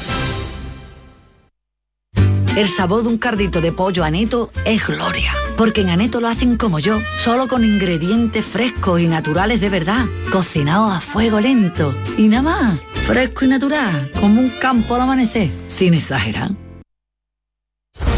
El 2.56 2.68
sabor 2.68 3.04
de 3.04 3.10
un 3.10 3.20
cardito 3.20 3.62
de 3.62 3.72
pollo 3.72 4.04
aneto 4.04 4.52
es 4.66 4.88
gloria. 4.88 5.36
Porque 5.56 5.82
en 5.82 5.90
Aneto 5.90 6.20
lo 6.20 6.30
hacen 6.30 6.58
como 6.58 6.80
yo, 6.80 7.00
solo 7.18 7.48
con 7.48 7.64
ingredientes 7.64 8.44
frescos 8.44 9.02
y 9.02 9.08
naturales 9.08 9.62
de 9.62 9.70
verdad, 9.70 10.06
cocinados 10.32 10.94
a 10.94 11.02
fuego 11.02 11.40
lento. 11.40 11.94
Y 12.18 12.28
nada 12.28 12.42
más, 12.42 12.80
fresco 13.06 13.46
y 13.46 13.50
natural, 13.50 14.10
como 14.20 14.42
un 14.42 14.50
campo 14.50 14.96
al 14.96 15.02
amanecer, 15.02 15.50
sin 15.68 15.94
exagerar. 15.94 16.52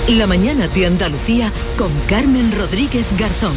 La 0.07 0.27
mañana 0.27 0.67
de 0.69 0.85
Andalucía 0.85 1.51
con 1.77 1.91
Carmen 2.07 2.53
Rodríguez 2.57 3.05
Garzón. 3.17 3.55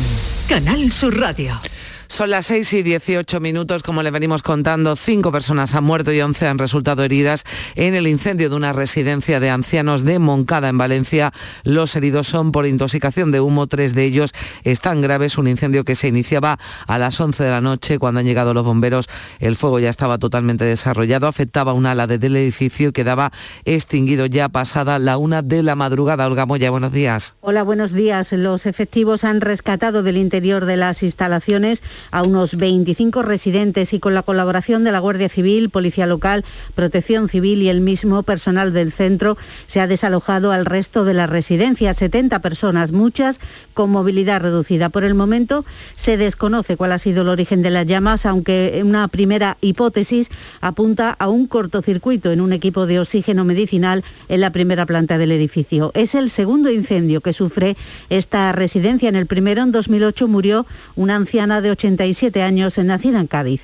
Canal 0.49 0.93
Sur 0.93 1.19
Radio. 1.19 1.59
Son 2.09 2.31
las 2.31 2.47
6 2.47 2.73
y 2.75 2.83
18 2.83 3.41
minutos, 3.41 3.83
como 3.83 4.03
le 4.03 4.11
venimos 4.11 4.43
contando, 4.43 4.95
cinco 4.97 5.33
personas 5.33 5.75
han 5.75 5.85
muerto 5.85 6.13
y 6.13 6.21
11 6.21 6.47
han 6.47 6.59
resultado 6.59 7.03
heridas 7.03 7.45
en 7.75 7.95
el 7.95 8.07
incendio 8.07 8.51
de 8.51 8.57
una 8.57 8.73
residencia 8.73 9.41
de 9.41 9.51
ancianos 9.51 10.05
de 10.05 10.19
Moncada, 10.19 10.69
en 10.69 10.79
Valencia. 10.79 11.33
Los 11.65 11.97
heridos 11.97 12.27
son 12.27 12.53
por 12.53 12.67
intoxicación 12.67 13.33
de 13.33 13.41
humo, 13.41 13.67
tres 13.67 13.95
de 13.95 14.05
ellos 14.05 14.33
están 14.65 15.01
graves. 15.01 15.39
Un 15.39 15.49
incendio 15.49 15.85
que 15.85 15.95
se 15.95 16.09
iniciaba 16.09 16.59
a 16.87 16.99
las 16.99 17.21
11 17.21 17.43
de 17.43 17.51
la 17.51 17.61
noche 17.61 17.99
cuando 17.99 18.21
han 18.21 18.27
llegado 18.27 18.55
los 18.55 18.65
bomberos. 18.65 19.09
El 19.41 19.57
fuego 19.57 19.79
ya 19.79 19.91
estaba 19.91 20.19
totalmente 20.19 20.65
desarrollado, 20.65 21.27
afectaba 21.27 21.73
un 21.73 21.87
ala 21.87 22.07
del 22.07 22.37
edificio 22.37 22.91
y 22.91 22.93
quedaba 22.93 23.33
extinguido 23.65 24.27
ya 24.27 24.49
pasada 24.49 24.99
la 24.99 25.17
una 25.17 25.43
de 25.43 25.63
la 25.63 25.75
madrugada. 25.75 26.27
Olga 26.27 26.47
Moya, 26.47 26.71
buenos 26.71 26.93
días. 26.93 27.35
Hola, 27.41 27.63
buenos 27.63 27.93
días. 27.93 28.33
Los 28.33 28.67
efectivos 28.67 29.25
han 29.25 29.41
rescatado 29.41 30.03
del 30.03 30.17
interior 30.17 30.65
de 30.67 30.77
las 30.77 31.03
instalaciones 31.03 31.83
a 32.11 32.23
unos 32.23 32.57
25 32.57 33.23
residentes 33.23 33.93
y 33.93 33.99
con 33.99 34.15
la 34.15 34.23
colaboración 34.23 34.85
de 34.85 34.93
la 34.93 34.99
Guardia 34.99 35.29
Civil, 35.29 35.71
Policía 35.71 36.07
Local, 36.07 36.45
Protección 36.75 37.29
Civil 37.29 37.63
y 37.63 37.69
el 37.69 37.81
mismo 37.81 38.23
personal 38.23 38.73
del 38.73 38.93
centro 38.93 39.37
se 39.67 39.81
ha 39.81 39.87
desalojado 39.87 40.53
al 40.53 40.67
resto 40.67 41.05
de 41.05 41.15
la 41.15 41.27
residencia, 41.27 41.95
70 41.95 42.41
personas, 42.41 42.93
muchas 42.93 43.41
con 43.75 43.91
movilidad 43.91 44.41
reducida. 44.41 44.89
Por 44.89 45.05
el 45.05 45.15
momento 45.15 45.65
se 45.97 46.17
desconoce 46.17 46.77
cuál 46.77 46.93
ha 46.93 46.99
sido 46.99 47.23
el 47.23 47.29
origen 47.29 47.63
de 47.63 47.71
las 47.71 47.87
llamas, 47.87 48.27
aunque 48.27 48.81
una 48.85 49.09
primera 49.09 49.57
hipótesis 49.61 50.31
apunta 50.61 51.11
a 51.19 51.29
un 51.29 51.47
cortocircuito 51.47 52.33
en 52.33 52.41
un 52.41 52.53
equipo 52.53 52.87
de 52.87 53.01
oxígeno 53.01 53.45
medicinal 53.45 54.05
en 54.29 54.41
la 54.41 54.51
primera 54.51 54.87
planta 54.87 55.19
del 55.19 55.33
edificio. 55.33 55.91
Es 55.95 56.15
el 56.15 56.31
segundo 56.31 56.71
incendio 56.71 57.21
que 57.21 57.33
sufre 57.33 57.77
esta 58.11 58.53
residencia. 58.53 59.09
En 59.09 59.17
el 59.17 59.27
primero, 59.27 59.63
en 59.63 59.73
2008, 59.73 60.29
murió 60.29 60.67
una 60.97 61.17
anciana 61.17 61.61
de 61.61 61.71
87 61.85 62.43
años, 62.43 62.79
nacida 62.79 63.21
en 63.21 63.27
Cádiz. 63.27 63.63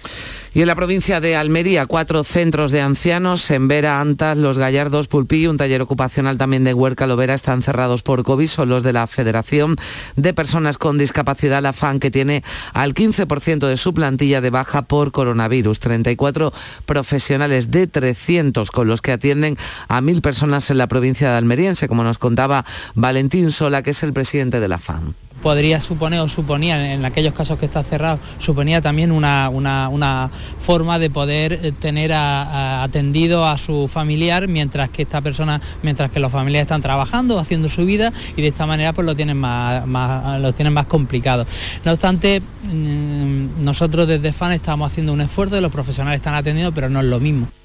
Y 0.52 0.62
en 0.62 0.66
la 0.66 0.74
provincia 0.74 1.20
de 1.20 1.36
Almería, 1.36 1.86
cuatro 1.86 2.24
centros 2.24 2.72
de 2.72 2.80
ancianos, 2.80 3.50
en 3.52 3.68
Vera, 3.68 4.00
Antas, 4.00 4.36
Los 4.36 4.58
Gallardos, 4.58 5.06
Pulpí, 5.06 5.46
un 5.46 5.56
taller 5.56 5.80
ocupacional 5.80 6.38
también 6.38 6.64
de 6.64 6.74
Huerca 6.74 7.06
Lovera, 7.06 7.34
están 7.34 7.62
cerrados 7.62 8.02
por 8.02 8.24
COVID, 8.24 8.48
son 8.48 8.68
los 8.68 8.82
de 8.82 8.92
la 8.92 9.06
Federación 9.06 9.76
de 10.16 10.34
Personas 10.34 10.76
con 10.76 10.98
Discapacidad, 10.98 11.62
la 11.62 11.72
FAN, 11.72 12.00
que 12.00 12.10
tiene 12.10 12.42
al 12.72 12.94
15% 12.94 13.68
de 13.68 13.76
su 13.76 13.94
plantilla 13.94 14.40
de 14.40 14.50
baja 14.50 14.82
por 14.82 15.12
coronavirus. 15.12 15.78
34 15.78 16.52
profesionales 16.84 17.70
de 17.70 17.86
300 17.86 18.72
con 18.72 18.88
los 18.88 19.02
que 19.02 19.12
atienden 19.12 19.56
a 19.86 20.00
mil 20.00 20.20
personas 20.20 20.68
en 20.70 20.78
la 20.78 20.88
provincia 20.88 21.30
de 21.30 21.36
Almeriense, 21.36 21.86
como 21.86 22.02
nos 22.02 22.18
contaba 22.18 22.64
Valentín 22.94 23.52
Sola, 23.52 23.84
que 23.84 23.90
es 23.90 24.02
el 24.02 24.12
presidente 24.12 24.58
de 24.58 24.68
la 24.68 24.78
FAN 24.78 25.14
podría 25.42 25.80
suponer 25.80 26.20
o 26.20 26.28
suponía 26.28 26.94
en 26.94 27.04
aquellos 27.04 27.34
casos 27.34 27.58
que 27.58 27.66
está 27.66 27.82
cerrado, 27.82 28.18
suponía 28.38 28.80
también 28.80 29.12
una, 29.12 30.30
forma 30.58 30.98
de 30.98 31.10
poder 31.10 31.52
eh, 31.52 31.72
tener 31.72 32.12
atendido 32.12 33.46
a 33.46 33.58
su 33.58 33.88
familiar 33.88 34.48
mientras 34.48 34.90
que 34.90 35.02
esta 35.02 35.20
persona, 35.20 35.60
mientras 35.82 36.10
que 36.10 36.20
los 36.20 36.32
familiares 36.32 36.66
están 36.66 36.82
trabajando, 36.82 37.38
haciendo 37.38 37.68
su 37.68 37.84
vida 37.84 38.12
y 38.36 38.42
de 38.42 38.48
esta 38.48 38.66
manera 38.66 38.92
pues 38.92 39.06
lo 39.06 39.14
tienen 39.14 39.36
más, 39.36 40.40
lo 40.40 40.52
tienen 40.52 40.72
más 40.72 40.86
complicado. 40.86 41.46
No 41.84 41.92
obstante, 41.92 42.42
mm, 42.72 43.62
nosotros 43.62 44.06
desde 44.06 44.32
FAN 44.32 44.52
estamos 44.52 44.90
haciendo 44.90 45.12
un 45.12 45.20
esfuerzo 45.20 45.56
y 45.56 45.60
los 45.60 45.72
profesionales 45.72 46.18
están 46.18 46.34
atendiendo, 46.34 46.72
pero 46.72 46.88
no 46.88 47.00
es 47.00 47.06
lo 47.06 47.20
mismo. 47.20 47.59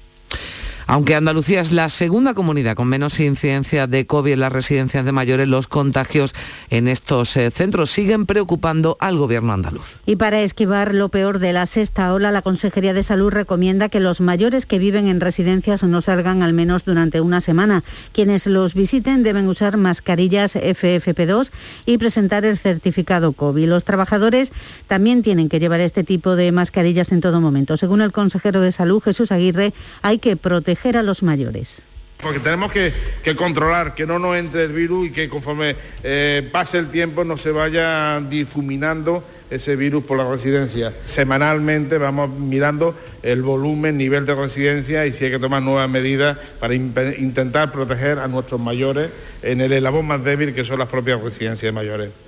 Aunque 0.88 1.16
Andalucía 1.16 1.60
es 1.60 1.72
la 1.72 1.88
segunda 1.88 2.32
comunidad 2.34 2.76
con 2.76 2.86
menos 2.86 3.18
incidencia 3.18 3.88
de 3.88 4.06
COVID 4.06 4.34
en 4.34 4.40
las 4.40 4.52
residencias 4.52 5.04
de 5.04 5.10
mayores, 5.10 5.48
los 5.48 5.66
contagios 5.66 6.32
en 6.70 6.86
estos 6.86 7.36
eh, 7.36 7.50
centros 7.50 7.90
siguen 7.90 8.24
preocupando 8.24 8.96
al 9.00 9.18
gobierno 9.18 9.52
andaluz. 9.52 9.98
Y 10.06 10.14
para 10.14 10.42
esquivar 10.42 10.94
lo 10.94 11.08
peor 11.08 11.40
de 11.40 11.52
la 11.52 11.66
sexta 11.66 12.14
ola, 12.14 12.30
la 12.30 12.42
Consejería 12.42 12.94
de 12.94 13.02
Salud 13.02 13.32
recomienda 13.32 13.88
que 13.88 13.98
los 13.98 14.20
mayores 14.20 14.64
que 14.64 14.78
viven 14.78 15.08
en 15.08 15.20
residencias 15.20 15.82
no 15.82 16.00
salgan 16.02 16.44
al 16.44 16.52
menos 16.52 16.84
durante 16.84 17.20
una 17.20 17.40
semana. 17.40 17.82
Quienes 18.12 18.46
los 18.46 18.74
visiten 18.74 19.24
deben 19.24 19.48
usar 19.48 19.76
mascarillas 19.78 20.54
FFP2 20.54 21.50
y 21.84 21.98
presentar 21.98 22.44
el 22.44 22.58
certificado 22.58 23.32
COVID. 23.32 23.68
Los 23.68 23.82
trabajadores 23.82 24.52
también 24.86 25.24
tienen 25.24 25.48
que 25.48 25.58
llevar 25.58 25.80
este 25.80 26.04
tipo 26.04 26.36
de 26.36 26.52
mascarillas 26.52 27.10
en 27.10 27.20
todo 27.20 27.40
momento. 27.40 27.76
Según 27.76 28.02
el 28.02 28.12
consejero 28.12 28.60
de 28.60 28.70
Salud, 28.70 29.02
Jesús 29.02 29.32
Aguirre, 29.32 29.74
hay 30.02 30.20
que 30.20 30.36
proteger 30.36 30.75
a 30.84 31.02
los 31.02 31.22
mayores. 31.22 31.82
Porque 32.20 32.40
tenemos 32.40 32.72
que, 32.72 32.92
controlar 33.36 33.94
que 33.94 34.06
no 34.06 34.18
nos 34.18 34.36
entre 34.36 34.64
el 34.64 34.72
virus 34.72 35.08
y 35.08 35.10
que 35.10 35.28
conforme 35.28 35.76
eh, 36.02 36.48
pase 36.50 36.78
el 36.78 36.88
tiempo 36.88 37.24
no 37.24 37.36
se 37.36 37.50
vaya 37.50 38.20
difuminando 38.20 39.22
ese 39.50 39.76
virus 39.76 40.04
por 40.04 40.16
la 40.16 40.28
residencia. 40.28 40.94
Semanalmente 41.04 41.98
vamos 41.98 42.30
mirando 42.30 42.94
el 43.22 43.42
volumen, 43.42 43.98
nivel 43.98 44.24
de 44.24 44.34
residencia 44.34 45.06
y 45.06 45.12
si 45.12 45.26
hay 45.26 45.30
que 45.30 45.38
tomar 45.38 45.62
nuevas 45.62 45.90
medidas 45.90 46.38
para 46.58 46.74
intentar 46.74 47.70
proteger 47.70 48.18
a 48.18 48.28
nuestros 48.28 48.60
mayores 48.60 49.10
en 49.42 49.60
el 49.60 49.72
eslabón 49.72 50.06
más 50.06 50.24
débil 50.24 50.54
que 50.54 50.64
son 50.64 50.78
las 50.78 50.88
propias 50.88 51.20
residencias 51.20 51.68
de 51.68 51.72
mayores. 51.72 52.25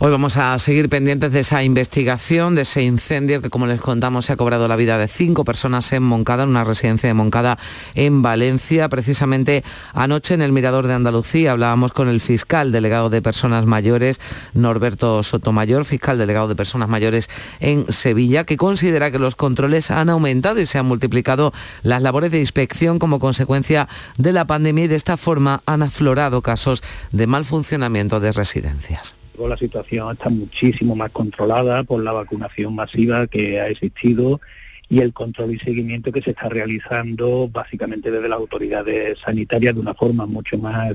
Hoy 0.00 0.12
vamos 0.12 0.36
a 0.36 0.56
seguir 0.60 0.88
pendientes 0.88 1.32
de 1.32 1.40
esa 1.40 1.64
investigación, 1.64 2.54
de 2.54 2.62
ese 2.62 2.84
incendio 2.84 3.42
que, 3.42 3.50
como 3.50 3.66
les 3.66 3.80
contamos, 3.80 4.26
se 4.26 4.32
ha 4.32 4.36
cobrado 4.36 4.68
la 4.68 4.76
vida 4.76 4.96
de 4.96 5.08
cinco 5.08 5.42
personas 5.44 5.92
en 5.92 6.04
Moncada, 6.04 6.44
en 6.44 6.50
una 6.50 6.62
residencia 6.62 7.08
de 7.08 7.14
Moncada 7.14 7.58
en 7.96 8.22
Valencia. 8.22 8.88
Precisamente 8.88 9.64
anoche 9.94 10.34
en 10.34 10.42
el 10.42 10.52
Mirador 10.52 10.86
de 10.86 10.94
Andalucía 10.94 11.50
hablábamos 11.50 11.90
con 11.90 12.06
el 12.06 12.20
fiscal 12.20 12.70
delegado 12.70 13.10
de 13.10 13.22
personas 13.22 13.66
mayores, 13.66 14.20
Norberto 14.54 15.24
Sotomayor, 15.24 15.84
fiscal 15.84 16.16
delegado 16.16 16.46
de 16.46 16.54
personas 16.54 16.88
mayores 16.88 17.28
en 17.58 17.92
Sevilla, 17.92 18.44
que 18.44 18.56
considera 18.56 19.10
que 19.10 19.18
los 19.18 19.34
controles 19.34 19.90
han 19.90 20.10
aumentado 20.10 20.60
y 20.60 20.66
se 20.66 20.78
han 20.78 20.86
multiplicado 20.86 21.52
las 21.82 22.02
labores 22.02 22.30
de 22.30 22.38
inspección 22.38 23.00
como 23.00 23.18
consecuencia 23.18 23.88
de 24.16 24.32
la 24.32 24.46
pandemia 24.46 24.84
y 24.84 24.88
de 24.88 24.94
esta 24.94 25.16
forma 25.16 25.64
han 25.66 25.82
aflorado 25.82 26.40
casos 26.40 26.84
de 27.10 27.26
mal 27.26 27.44
funcionamiento 27.44 28.20
de 28.20 28.30
residencias 28.30 29.16
la 29.46 29.56
situación 29.56 30.10
está 30.12 30.30
muchísimo 30.30 30.96
más 30.96 31.10
controlada 31.10 31.84
por 31.84 32.02
la 32.02 32.12
vacunación 32.12 32.74
masiva 32.74 33.26
que 33.26 33.60
ha 33.60 33.68
existido 33.68 34.40
y 34.88 35.00
el 35.00 35.12
control 35.12 35.54
y 35.54 35.58
seguimiento 35.58 36.10
que 36.10 36.22
se 36.22 36.30
está 36.30 36.48
realizando 36.48 37.48
básicamente 37.48 38.10
desde 38.10 38.28
las 38.28 38.38
autoridades 38.38 39.18
sanitarias 39.20 39.74
de 39.74 39.80
una 39.80 39.94
forma 39.94 40.26
mucho 40.26 40.56
más 40.58 40.94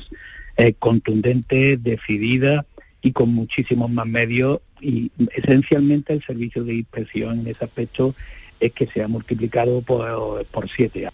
eh, 0.58 0.73
contundente, 0.73 1.77
decidida 1.77 2.65
y 3.01 3.12
con 3.12 3.34
muchísimos 3.34 3.91
más 3.91 4.08
medios 4.08 4.62
y 4.82 5.12
esencialmente 5.32 6.13
el 6.13 6.23
servicio 6.23 6.63
de 6.63 6.75
inspección 6.75 7.39
en 7.39 7.47
ese 7.47 7.63
aspecto 7.63 8.15
es 8.60 8.71
que 8.71 8.88
se 8.88 9.03
ha 9.03 9.08
multiplicado 9.08 9.82
por, 9.82 10.45
por 10.45 10.69
siete. 10.69 11.08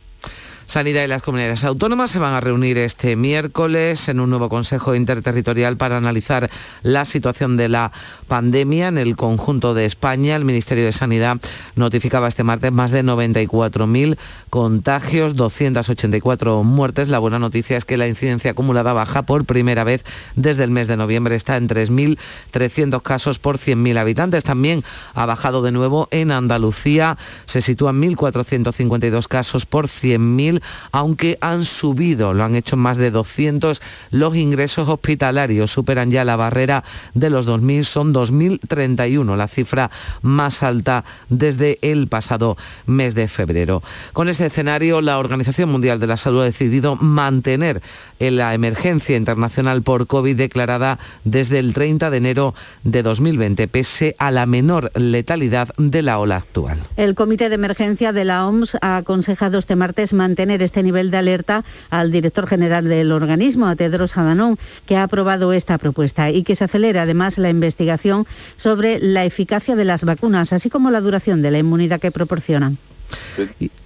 Sanidad 0.69 1.03
y 1.03 1.07
las 1.07 1.23
comunidades 1.23 1.63
autónomas 1.63 2.11
se 2.11 2.19
van 2.19 2.35
a 2.35 2.41
reunir 2.41 2.77
este 2.77 3.15
miércoles 3.15 4.07
en 4.07 4.19
un 4.19 4.29
nuevo 4.29 4.49
Consejo 4.49 4.93
Interterritorial 4.93 5.77
para 5.77 5.97
analizar 5.97 6.47
la 6.83 7.05
situación 7.05 7.57
de 7.57 7.69
la 7.69 7.91
pandemia 8.27 8.89
en 8.89 8.99
el 8.99 9.15
conjunto 9.15 9.73
de 9.73 9.85
España. 9.85 10.35
El 10.35 10.45
Ministerio 10.45 10.85
de 10.85 10.91
Sanidad 10.91 11.37
notificaba 11.75 12.27
este 12.27 12.43
martes 12.43 12.71
más 12.71 12.91
de 12.91 13.03
94.000 13.03 14.19
contagios, 14.51 15.35
284 15.35 16.63
muertes. 16.63 17.09
La 17.09 17.17
buena 17.17 17.39
noticia 17.39 17.75
es 17.75 17.83
que 17.83 17.97
la 17.97 18.07
incidencia 18.07 18.51
acumulada 18.51 18.93
baja 18.93 19.23
por 19.23 19.45
primera 19.45 19.83
vez 19.83 20.05
desde 20.35 20.65
el 20.65 20.69
mes 20.69 20.87
de 20.87 20.97
noviembre. 20.97 21.33
Está 21.33 21.57
en 21.57 21.67
3.300 21.67 23.01
casos 23.01 23.39
por 23.39 23.57
100.000 23.57 23.97
habitantes. 23.97 24.43
También 24.43 24.83
ha 25.15 25.25
bajado 25.25 25.63
de 25.63 25.71
nuevo 25.71 26.07
en 26.11 26.29
Andalucía. 26.29 27.17
Se 27.45 27.61
sitúan 27.61 27.99
1.452 27.99 29.27
casos 29.27 29.65
por 29.65 29.87
100.000 29.87 30.58
aunque 30.91 31.37
han 31.41 31.65
subido, 31.65 32.33
lo 32.33 32.43
han 32.43 32.55
hecho 32.55 32.77
más 32.77 32.97
de 32.97 33.11
200 33.11 33.81
los 34.11 34.35
ingresos 34.35 34.89
hospitalarios, 34.89 35.71
superan 35.71 36.11
ya 36.11 36.25
la 36.25 36.35
barrera 36.35 36.83
de 37.13 37.29
los 37.29 37.47
2.000, 37.47 37.83
son 37.83 38.13
2.031, 38.13 39.35
la 39.35 39.47
cifra 39.47 39.91
más 40.21 40.63
alta 40.63 41.03
desde 41.29 41.79
el 41.81 42.07
pasado 42.07 42.57
mes 42.85 43.15
de 43.15 43.27
febrero. 43.27 43.81
Con 44.13 44.29
este 44.29 44.45
escenario, 44.45 45.01
la 45.01 45.19
Organización 45.19 45.69
Mundial 45.69 45.99
de 45.99 46.07
la 46.07 46.17
Salud 46.17 46.41
ha 46.41 46.45
decidido 46.45 46.95
mantener 46.95 47.81
la 48.19 48.53
emergencia 48.53 49.15
internacional 49.15 49.81
por 49.81 50.07
COVID 50.07 50.35
declarada 50.35 50.99
desde 51.23 51.59
el 51.59 51.73
30 51.73 52.09
de 52.09 52.17
enero 52.17 52.53
de 52.83 53.03
2020, 53.03 53.67
pese 53.67 54.15
a 54.19 54.31
la 54.31 54.45
menor 54.45 54.91
letalidad 54.95 55.69
de 55.77 56.01
la 56.01 56.19
ola 56.19 56.37
actual. 56.37 56.79
El 56.97 57.15
Comité 57.15 57.49
de 57.49 57.55
Emergencia 57.55 58.11
de 58.11 58.25
la 58.25 58.47
OMS 58.47 58.77
ha 58.81 58.97
aconsejado 58.97 59.57
este 59.57 59.75
martes 59.75 60.13
mantener 60.13 60.48
este 60.51 60.83
nivel 60.83 61.11
de 61.11 61.17
alerta 61.17 61.63
al 61.89 62.11
director 62.11 62.47
general 62.47 62.85
del 62.85 63.11
organismo, 63.11 63.67
a 63.67 63.75
Tedros 63.75 64.17
Adhanom, 64.17 64.57
que 64.85 64.97
ha 64.97 65.03
aprobado 65.03 65.53
esta 65.53 65.77
propuesta 65.77 66.29
y 66.31 66.43
que 66.43 66.55
se 66.55 66.65
acelera 66.65 67.03
además 67.03 67.37
la 67.37 67.49
investigación 67.49 68.25
sobre 68.57 68.99
la 68.99 69.25
eficacia 69.25 69.75
de 69.75 69.85
las 69.85 70.03
vacunas, 70.03 70.53
así 70.53 70.69
como 70.69 70.91
la 70.91 71.01
duración 71.01 71.41
de 71.41 71.51
la 71.51 71.59
inmunidad 71.59 71.99
que 71.99 72.11
proporcionan. 72.11 72.77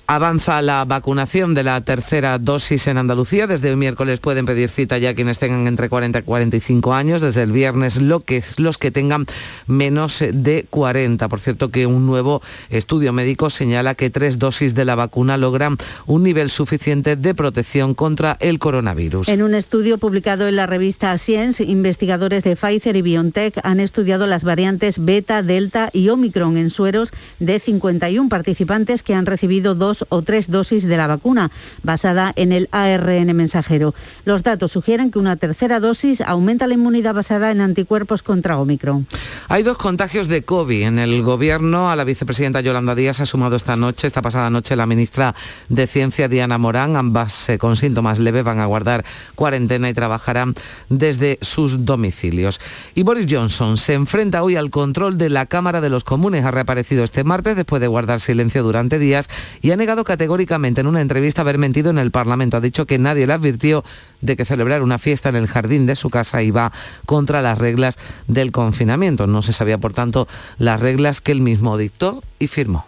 Avanza 0.05 0.61
la 0.61 0.83
vacunación 0.83 1.53
de 1.53 1.63
la 1.63 1.79
tercera 1.79 2.37
dosis 2.37 2.87
en 2.87 2.97
Andalucía. 2.97 3.47
Desde 3.47 3.69
el 3.69 3.77
miércoles 3.77 4.19
pueden 4.19 4.45
pedir 4.45 4.67
cita 4.69 4.97
ya 4.97 5.15
quienes 5.15 5.39
tengan 5.39 5.65
entre 5.65 5.87
40 5.87 6.19
y 6.19 6.21
45 6.23 6.93
años. 6.93 7.21
Desde 7.21 7.41
el 7.41 7.53
viernes 7.53 8.01
lo 8.01 8.19
que, 8.19 8.43
los 8.57 8.77
que 8.77 8.91
tengan 8.91 9.25
menos 9.65 10.21
de 10.33 10.65
40. 10.69 11.29
Por 11.29 11.39
cierto 11.39 11.69
que 11.69 11.85
un 11.85 12.05
nuevo 12.05 12.41
estudio 12.69 13.13
médico 13.13 13.49
señala 13.49 13.95
que 13.95 14.09
tres 14.09 14.39
dosis 14.39 14.75
de 14.75 14.83
la 14.83 14.95
vacuna 14.95 15.37
logran 15.37 15.77
un 16.05 16.23
nivel 16.23 16.49
suficiente 16.49 17.15
de 17.15 17.33
protección 17.33 17.93
contra 17.93 18.35
el 18.41 18.59
coronavirus. 18.59 19.29
En 19.29 19.41
un 19.41 19.55
estudio 19.55 19.97
publicado 19.99 20.49
en 20.49 20.57
la 20.57 20.67
revista 20.67 21.17
Science, 21.17 21.63
investigadores 21.63 22.43
de 22.43 22.57
Pfizer 22.57 22.97
y 22.97 23.01
BioNTech 23.01 23.57
han 23.63 23.79
estudiado 23.79 24.27
las 24.27 24.43
variantes 24.43 25.03
beta, 25.03 25.41
delta 25.43 25.89
y 25.93 26.09
omicron 26.09 26.57
en 26.57 26.69
sueros 26.69 27.11
de 27.39 27.61
51 27.61 28.27
participantes 28.27 29.01
que 29.01 29.13
han 29.13 29.25
recibido 29.25 29.75
dos 29.75 29.92
o 30.10 30.21
tres 30.21 30.49
dosis 30.49 30.84
de 30.84 30.97
la 30.97 31.08
vacuna, 31.08 31.51
basada 31.84 32.34
en 32.36 32.51
el 32.51 32.69
ARN 32.71 33.36
mensajero. 33.36 33.93
Los 34.25 34.43
datos 34.43 34.71
sugieren 34.71 35.12
que 35.12 35.19
una 35.19 35.36
tercera 35.36 35.79
dosis 35.79 36.21
aumenta 36.21 36.67
la 36.67 36.73
inmunidad 36.73 37.13
basada 37.13 37.51
en 37.51 37.62
anticuerpos 37.62 38.23
contra 38.23 38.58
Omicron. 38.58 39.08
Hay 39.49 39.63
dos 39.63 39.77
contagios 39.77 40.27
de 40.27 40.43
COVID 40.43 40.84
en 40.84 40.99
el 40.99 41.21
gobierno. 41.23 41.91
A 41.91 41.95
la 41.95 42.03
vicepresidenta 42.03 42.62
Yolanda 42.62 42.95
Díaz 42.95 43.19
ha 43.19 43.25
sumado 43.25 43.56
esta 43.56 43.75
noche, 43.75 44.08
esta 44.08 44.21
pasada 44.21 44.49
noche, 44.49 44.75
la 44.75 44.86
ministra 44.86 45.36
de 45.69 45.88
Ciencia 45.88 46.27
Diana 46.27 46.58
Morán. 46.58 46.95
Ambas 46.95 47.49
eh, 47.49 47.58
con 47.58 47.75
síntomas 47.75 48.19
leves 48.19 48.43
van 48.43 48.60
a 48.60 48.65
guardar 48.65 49.06
cuarentena 49.36 49.89
y 49.89 49.93
trabajarán 49.93 50.53
desde 50.89 51.38
sus 51.41 51.86
domicilios. 51.86 52.60
Y 52.95 53.03
Boris 53.03 53.27
Johnson 53.29 53.77
se 53.77 53.93
enfrenta 53.93 54.43
hoy 54.43 54.56
al 54.56 54.69
control 54.69 55.17
de 55.17 55.29
la 55.29 55.45
Cámara 55.45 55.82
de 55.82 55.89
los 55.89 56.03
Comunes. 56.03 56.45
Ha 56.45 56.51
reaparecido 56.51 57.03
este 57.03 57.23
martes 57.23 57.56
después 57.56 57.82
de 57.82 57.88
guardar 57.88 58.21
silencio 58.21 58.63
durante 58.63 58.99
días 58.99 59.29
y 59.62 59.71
ha 59.71 59.75
negado 59.84 60.06
categóricamente 60.06 60.80
en 60.80 60.88
una 60.88 61.02
entrevista 61.02 61.41
haber 61.41 61.58
mentido 61.58 61.89
en 61.89 61.98
el 61.98 62.10
Parlamento. 62.10 62.56
Ha 62.56 62.62
dicho 62.62 62.86
que 62.86 62.98
nadie 62.98 63.28
le 63.28 63.34
advirtió 63.34 63.84
de 64.22 64.38
que 64.38 64.46
celebrar 64.46 64.82
una 64.82 64.98
fiesta 64.98 65.28
en 65.28 65.36
el 65.36 65.48
jardín 65.48 65.86
de 65.86 65.98
su 65.98 66.10
casa 66.10 66.41
iba 66.41 66.72
contra 67.06 67.41
las 67.41 67.58
reglas 67.58 67.98
del 68.30 68.54
confinamiento. 68.54 69.28
No 69.28 69.41
se 69.41 69.52
sabía, 69.52 69.78
por 69.78 69.91
tanto, 69.91 70.26
las 70.58 70.80
reglas 70.80 71.19
que 71.19 71.34
él 71.34 71.41
mismo 71.41 71.78
dictó 71.78 72.24
y 72.39 72.48
firmó. 72.48 72.86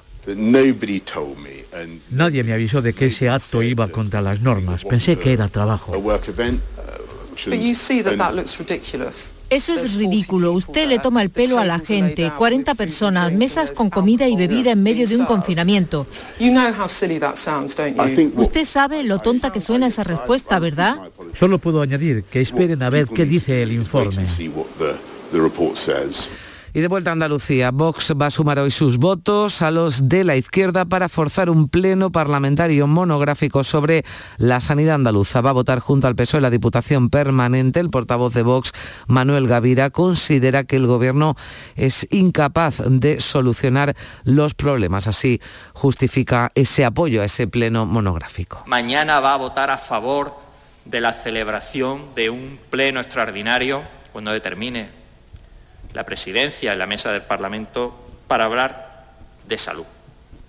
Nadie 2.11 2.45
me 2.45 2.53
avisó 2.53 2.81
de 2.81 2.93
que 2.93 3.07
ese 3.07 3.27
acto 3.27 3.61
iba 3.61 3.89
contra 3.89 4.21
las 4.21 4.39
normas. 4.39 4.85
Pensé 4.85 5.17
que 5.17 5.33
era 5.33 5.49
trabajo. 5.49 5.91
Eso 9.49 9.73
es 9.73 9.93
ridículo. 9.95 10.53
Usted 10.53 10.87
le 10.87 10.99
toma 10.99 11.21
el 11.21 11.29
pelo 11.29 11.59
a 11.59 11.65
la 11.65 11.79
gente. 11.79 12.31
40 12.37 12.75
personas, 12.75 13.31
mesas 13.31 13.71
con 13.71 13.89
comida 13.89 14.27
y 14.27 14.35
bebida 14.35 14.71
en 14.71 14.83
medio 14.83 15.07
de 15.07 15.17
un 15.17 15.25
confinamiento. 15.25 16.07
Usted 18.35 18.65
sabe 18.65 19.03
lo 19.03 19.19
tonta 19.19 19.51
que 19.51 19.59
suena 19.59 19.87
esa 19.87 20.03
respuesta, 20.03 20.59
¿verdad? 20.59 20.97
Solo 21.33 21.59
puedo 21.59 21.81
añadir 21.81 22.23
que 22.23 22.41
esperen 22.41 22.81
a 22.83 22.89
ver 22.89 23.07
qué 23.07 23.25
dice 23.25 23.63
el 23.63 23.71
informe. 23.71 24.25
Y 26.75 26.81
de 26.81 26.89
vuelta 26.89 27.11
a 27.11 27.13
Andalucía, 27.13 27.71
Vox 27.71 28.11
va 28.21 28.25
a 28.25 28.29
sumar 28.29 28.59
hoy 28.59 28.69
sus 28.69 28.97
votos 28.97 29.61
a 29.61 29.71
los 29.71 30.09
de 30.09 30.25
la 30.25 30.35
izquierda 30.35 30.83
para 30.83 31.07
forzar 31.07 31.49
un 31.49 31.69
pleno 31.69 32.11
parlamentario 32.11 32.85
monográfico 32.85 33.63
sobre 33.63 34.03
la 34.35 34.59
sanidad 34.59 34.95
andaluza. 34.95 35.39
Va 35.39 35.51
a 35.51 35.53
votar 35.53 35.79
junto 35.79 36.09
al 36.09 36.17
PSOE 36.17 36.41
la 36.41 36.49
Diputación 36.49 37.09
Permanente. 37.09 37.79
El 37.79 37.91
portavoz 37.91 38.33
de 38.33 38.41
Vox, 38.41 38.73
Manuel 39.07 39.47
Gavira, 39.47 39.89
considera 39.89 40.65
que 40.65 40.75
el 40.75 40.85
Gobierno 40.85 41.37
es 41.77 42.09
incapaz 42.11 42.81
de 42.85 43.21
solucionar 43.21 43.95
los 44.25 44.53
problemas. 44.53 45.07
Así 45.07 45.39
justifica 45.71 46.51
ese 46.55 46.83
apoyo 46.83 47.21
a 47.21 47.25
ese 47.25 47.47
pleno 47.47 47.85
monográfico. 47.85 48.63
Mañana 48.65 49.21
va 49.21 49.35
a 49.35 49.37
votar 49.37 49.69
a 49.69 49.77
favor 49.77 50.35
de 50.83 50.99
la 50.99 51.13
celebración 51.13 52.01
de 52.17 52.29
un 52.29 52.59
pleno 52.69 52.99
extraordinario 52.99 53.81
cuando 54.11 54.33
determine 54.33 55.04
la 55.95 56.03
presidencia 56.03 56.73
y 56.73 56.77
la 56.77 56.85
mesa 56.85 57.11
del 57.11 57.21
Parlamento 57.21 57.95
para 58.27 58.43
hablar 58.43 59.05
de 59.47 59.57
salud. 59.57 59.85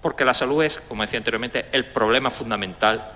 Porque 0.02 0.24
la 0.24 0.34
salud 0.34 0.62
es, 0.64 0.80
como 0.80 1.02
decía 1.02 1.18
anteriormente, 1.18 1.66
el 1.70 1.84
problema 1.86 2.30
fundamental 2.30 3.12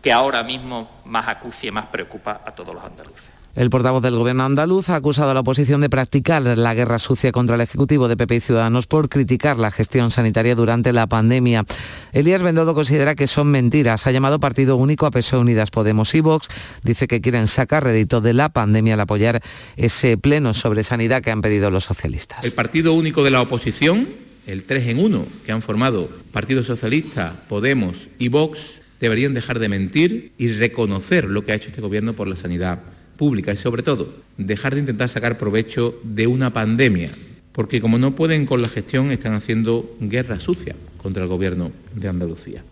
que 0.00 0.12
ahora 0.12 0.44
mismo 0.44 0.88
más 1.04 1.26
acucia 1.26 1.68
y 1.68 1.72
más 1.72 1.86
preocupa 1.86 2.42
a 2.44 2.52
todos 2.52 2.74
los 2.74 2.84
andaluces. 2.84 3.33
El 3.56 3.70
portavoz 3.70 4.02
del 4.02 4.16
gobierno 4.16 4.42
andaluz 4.42 4.88
ha 4.88 4.96
acusado 4.96 5.30
a 5.30 5.34
la 5.34 5.40
oposición 5.40 5.80
de 5.80 5.88
practicar 5.88 6.42
la 6.42 6.74
guerra 6.74 6.98
sucia 6.98 7.30
contra 7.30 7.54
el 7.54 7.60
Ejecutivo 7.60 8.08
de 8.08 8.16
PP 8.16 8.34
y 8.34 8.40
Ciudadanos 8.40 8.88
por 8.88 9.08
criticar 9.08 9.60
la 9.60 9.70
gestión 9.70 10.10
sanitaria 10.10 10.56
durante 10.56 10.92
la 10.92 11.06
pandemia. 11.06 11.64
Elías 12.12 12.42
Bendodo 12.42 12.74
considera 12.74 13.14
que 13.14 13.28
son 13.28 13.46
mentiras. 13.46 14.08
Ha 14.08 14.10
llamado 14.10 14.40
partido 14.40 14.74
único 14.74 15.06
a 15.06 15.12
PSOE 15.12 15.38
Unidas 15.38 15.70
Podemos 15.70 16.16
y 16.16 16.20
Vox. 16.20 16.48
Dice 16.82 17.06
que 17.06 17.20
quieren 17.20 17.46
sacar 17.46 17.84
rédito 17.84 18.20
de 18.20 18.32
la 18.32 18.48
pandemia 18.48 18.94
al 18.94 19.00
apoyar 19.00 19.40
ese 19.76 20.18
pleno 20.18 20.52
sobre 20.52 20.82
sanidad 20.82 21.22
que 21.22 21.30
han 21.30 21.40
pedido 21.40 21.70
los 21.70 21.84
socialistas. 21.84 22.44
El 22.44 22.54
partido 22.54 22.92
único 22.92 23.22
de 23.22 23.30
la 23.30 23.40
oposición, 23.40 24.08
el 24.48 24.64
3 24.64 24.88
en 24.88 24.98
1 24.98 25.26
que 25.46 25.52
han 25.52 25.62
formado 25.62 26.10
Partido 26.32 26.64
Socialista, 26.64 27.44
Podemos 27.48 28.08
y 28.18 28.30
Vox, 28.30 28.80
deberían 28.98 29.32
dejar 29.32 29.60
de 29.60 29.68
mentir 29.68 30.32
y 30.38 30.48
reconocer 30.48 31.26
lo 31.26 31.44
que 31.44 31.52
ha 31.52 31.54
hecho 31.54 31.68
este 31.68 31.80
gobierno 31.80 32.14
por 32.14 32.26
la 32.26 32.34
sanidad 32.34 32.80
pública 33.16 33.52
y 33.52 33.56
sobre 33.56 33.82
todo 33.82 34.14
dejar 34.36 34.74
de 34.74 34.80
intentar 34.80 35.08
sacar 35.08 35.38
provecho 35.38 35.98
de 36.02 36.26
una 36.26 36.52
pandemia, 36.52 37.10
porque 37.52 37.80
como 37.80 37.98
no 37.98 38.16
pueden 38.16 38.46
con 38.46 38.62
la 38.62 38.68
gestión 38.68 39.10
están 39.10 39.34
haciendo 39.34 39.96
guerra 40.00 40.40
sucia 40.40 40.74
contra 40.98 41.22
el 41.22 41.28
gobierno 41.28 41.72
de 41.94 42.08
Andalucía. 42.08 42.64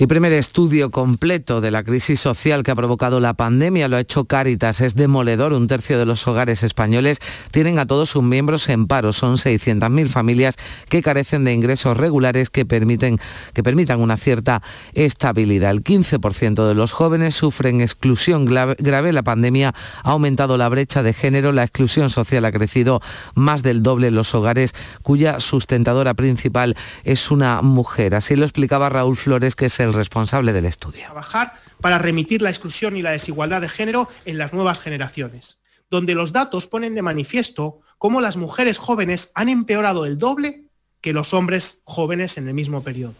Y 0.00 0.06
primer 0.06 0.32
estudio 0.32 0.92
completo 0.92 1.60
de 1.60 1.72
la 1.72 1.82
crisis 1.82 2.20
social 2.20 2.62
que 2.62 2.70
ha 2.70 2.76
provocado 2.76 3.18
la 3.18 3.34
pandemia 3.34 3.88
lo 3.88 3.96
ha 3.96 4.00
hecho 4.00 4.26
Cáritas. 4.26 4.80
Es 4.80 4.94
demoledor. 4.94 5.52
Un 5.52 5.66
tercio 5.66 5.98
de 5.98 6.06
los 6.06 6.24
hogares 6.28 6.62
españoles 6.62 7.18
tienen 7.50 7.80
a 7.80 7.86
todos 7.86 8.10
sus 8.10 8.22
miembros 8.22 8.68
en 8.68 8.86
paro. 8.86 9.12
Son 9.12 9.34
600.000 9.34 10.08
familias 10.08 10.56
que 10.88 11.02
carecen 11.02 11.42
de 11.42 11.52
ingresos 11.52 11.96
regulares 11.96 12.48
que, 12.48 12.64
permiten, 12.64 13.18
que 13.54 13.64
permitan 13.64 14.00
una 14.00 14.16
cierta 14.16 14.62
estabilidad. 14.92 15.72
El 15.72 15.82
15% 15.82 16.68
de 16.68 16.74
los 16.76 16.92
jóvenes 16.92 17.34
sufren 17.34 17.80
exclusión 17.80 18.44
grave. 18.44 19.12
La 19.12 19.24
pandemia 19.24 19.74
ha 20.04 20.10
aumentado 20.12 20.56
la 20.58 20.68
brecha 20.68 21.02
de 21.02 21.12
género. 21.12 21.50
La 21.50 21.64
exclusión 21.64 22.08
social 22.08 22.44
ha 22.44 22.52
crecido 22.52 23.00
más 23.34 23.64
del 23.64 23.82
doble 23.82 24.06
en 24.06 24.14
los 24.14 24.32
hogares 24.32 24.76
cuya 25.02 25.40
sustentadora 25.40 26.14
principal 26.14 26.76
es 27.02 27.32
una 27.32 27.62
mujer. 27.62 28.14
Así 28.14 28.36
lo 28.36 28.44
explicaba 28.44 28.90
Raúl 28.90 29.16
Flores, 29.16 29.56
que 29.56 29.66
es 29.66 29.87
el 29.88 29.94
responsable 29.94 30.52
del 30.52 30.66
estudio. 30.66 31.04
Trabajar 31.04 31.60
para 31.80 31.98
remitir 31.98 32.42
la 32.42 32.50
exclusión 32.50 32.96
y 32.96 33.02
la 33.02 33.10
desigualdad 33.10 33.60
de 33.60 33.68
género 33.68 34.08
en 34.24 34.38
las 34.38 34.52
nuevas 34.52 34.80
generaciones, 34.80 35.58
donde 35.90 36.14
los 36.14 36.32
datos 36.32 36.66
ponen 36.66 36.94
de 36.94 37.02
manifiesto 37.02 37.80
cómo 37.98 38.20
las 38.20 38.36
mujeres 38.36 38.78
jóvenes 38.78 39.32
han 39.34 39.48
empeorado 39.48 40.06
el 40.06 40.18
doble 40.18 40.64
que 41.00 41.12
los 41.12 41.34
hombres 41.34 41.82
jóvenes 41.84 42.38
en 42.38 42.48
el 42.48 42.54
mismo 42.54 42.82
periodo. 42.82 43.14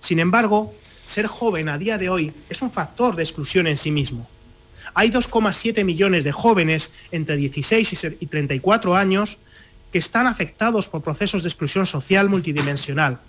Sin 0.00 0.18
embargo, 0.18 0.74
ser 1.04 1.26
joven 1.26 1.68
a 1.68 1.78
día 1.78 1.98
de 1.98 2.08
hoy 2.08 2.32
es 2.50 2.62
un 2.62 2.70
factor 2.70 3.16
de 3.16 3.22
exclusión 3.22 3.66
en 3.66 3.76
sí 3.76 3.90
mismo. 3.90 4.28
Hay 4.94 5.10
2,7 5.10 5.84
millones 5.84 6.24
de 6.24 6.32
jóvenes 6.32 6.94
entre 7.10 7.36
16 7.36 8.16
y 8.20 8.26
34 8.26 8.96
años 8.96 9.38
que 9.92 9.98
están 9.98 10.26
afectados 10.26 10.88
por 10.88 11.02
procesos 11.02 11.42
de 11.42 11.48
exclusión 11.48 11.86
social 11.86 12.28
multidimensional, 12.28 13.20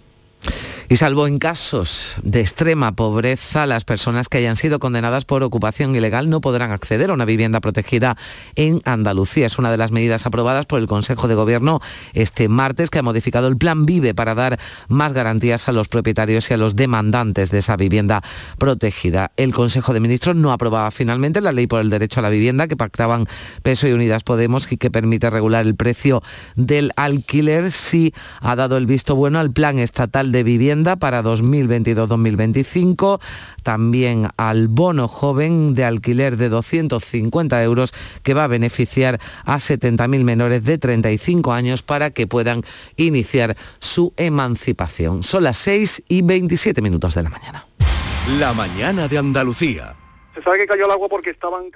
y 0.89 0.95
salvo 0.95 1.27
en 1.27 1.37
casos 1.37 2.15
de 2.23 2.39
extrema 2.39 2.93
pobreza, 2.93 3.65
las 3.65 3.83
personas 3.83 4.29
que 4.29 4.37
hayan 4.37 4.55
sido 4.55 4.79
condenadas 4.79 5.25
por 5.25 5.43
ocupación 5.43 5.93
ilegal 5.93 6.29
no 6.29 6.39
podrán 6.39 6.71
acceder 6.71 7.09
a 7.09 7.13
una 7.13 7.25
vivienda 7.25 7.59
protegida 7.59 8.15
en 8.55 8.81
Andalucía. 8.85 9.47
Es 9.47 9.59
una 9.59 9.69
de 9.69 9.75
las 9.75 9.91
medidas 9.91 10.25
aprobadas 10.25 10.65
por 10.65 10.79
el 10.79 10.87
Consejo 10.87 11.27
de 11.27 11.35
Gobierno 11.35 11.81
este 12.13 12.47
martes 12.47 12.89
que 12.89 12.99
ha 12.99 13.03
modificado 13.03 13.49
el 13.49 13.57
Plan 13.57 13.85
Vive 13.85 14.13
para 14.13 14.33
dar 14.33 14.59
más 14.87 15.11
garantías 15.11 15.67
a 15.67 15.73
los 15.73 15.89
propietarios 15.89 16.49
y 16.49 16.53
a 16.53 16.57
los 16.57 16.77
demandantes 16.77 17.51
de 17.51 17.57
esa 17.57 17.75
vivienda 17.75 18.23
protegida. 18.57 19.31
El 19.35 19.53
Consejo 19.53 19.93
de 19.93 19.99
Ministros 19.99 20.37
no 20.37 20.53
aprobaba 20.53 20.89
finalmente 20.91 21.41
la 21.41 21.51
ley 21.51 21.67
por 21.67 21.81
el 21.81 21.89
derecho 21.89 22.21
a 22.21 22.23
la 22.23 22.29
vivienda 22.29 22.69
que 22.69 22.77
pactaban 22.77 23.27
Peso 23.61 23.89
y 23.89 23.91
Unidas 23.91 24.23
Podemos 24.23 24.71
y 24.71 24.77
que 24.77 24.89
permite 24.89 25.29
regular 25.29 25.65
el 25.65 25.75
precio 25.75 26.23
del 26.55 26.93
alquiler. 26.95 27.73
Sí 27.73 28.13
ha 28.39 28.55
dado 28.55 28.77
el 28.77 28.85
visto 28.85 29.17
bueno 29.17 29.39
al 29.39 29.51
Plan 29.51 29.79
Estatal 29.79 30.31
de 30.31 30.43
Vivienda 30.43 30.76
para 30.83 31.23
2022-2025, 31.23 33.19
también 33.63 34.29
al 34.37 34.67
bono 34.67 35.07
joven 35.07 35.73
de 35.73 35.85
alquiler 35.85 36.37
de 36.37 36.49
250 36.49 37.63
euros 37.63 37.93
que 38.23 38.33
va 38.33 38.45
a 38.45 38.47
beneficiar 38.47 39.19
a 39.45 39.57
70.000 39.57 40.23
menores 40.23 40.63
de 40.63 40.77
35 40.77 41.53
años 41.53 41.81
para 41.81 42.11
que 42.11 42.27
puedan 42.27 42.63
iniciar 42.95 43.57
su 43.79 44.13
emancipación. 44.17 45.23
Son 45.23 45.43
las 45.43 45.57
6 45.57 46.03
y 46.07 46.21
27 46.21 46.81
minutos 46.81 47.15
de 47.15 47.23
la 47.23 47.29
mañana. 47.29 47.65
La 48.39 48.53
mañana 48.53 49.07
de 49.07 49.17
Andalucía. 49.17 49.95
Se 50.35 50.41
sabe 50.43 50.59
que 50.59 50.67
cayó 50.67 50.85
el 50.85 50.91
agua 50.91 51.07
porque 51.09 51.31
estaban... 51.31 51.71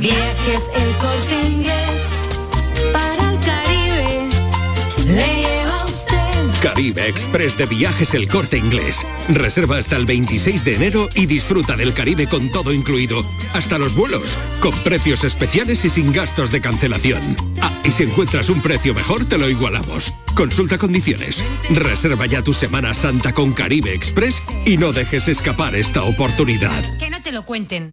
Viajes 0.00 0.70
el 0.74 0.96
corte 0.96 1.40
Caribe 6.62 7.08
Express 7.08 7.56
de 7.56 7.64
Viajes 7.64 8.12
El 8.12 8.28
Corte 8.28 8.58
Inglés. 8.58 9.06
Reserva 9.28 9.78
hasta 9.78 9.96
el 9.96 10.04
26 10.04 10.62
de 10.62 10.74
enero 10.74 11.08
y 11.14 11.24
disfruta 11.24 11.74
del 11.74 11.94
Caribe 11.94 12.26
con 12.26 12.50
todo 12.52 12.72
incluido, 12.74 13.24
hasta 13.54 13.78
los 13.78 13.94
vuelos, 13.94 14.36
con 14.60 14.72
precios 14.80 15.24
especiales 15.24 15.84
y 15.86 15.90
sin 15.90 16.12
gastos 16.12 16.52
de 16.52 16.60
cancelación. 16.60 17.34
Ah, 17.62 17.72
y 17.82 17.90
si 17.90 18.02
encuentras 18.02 18.50
un 18.50 18.60
precio 18.60 18.94
mejor, 18.94 19.24
te 19.24 19.38
lo 19.38 19.48
igualamos. 19.48 20.12
Consulta 20.34 20.76
condiciones. 20.76 21.42
Reserva 21.70 22.26
ya 22.26 22.42
tu 22.42 22.52
Semana 22.52 22.92
Santa 22.92 23.32
con 23.32 23.54
Caribe 23.54 23.94
Express 23.94 24.42
y 24.66 24.76
no 24.76 24.92
dejes 24.92 25.28
escapar 25.28 25.74
esta 25.74 26.02
oportunidad. 26.02 26.98
Que 26.98 27.08
no 27.08 27.22
te 27.22 27.32
lo 27.32 27.46
cuenten. 27.46 27.92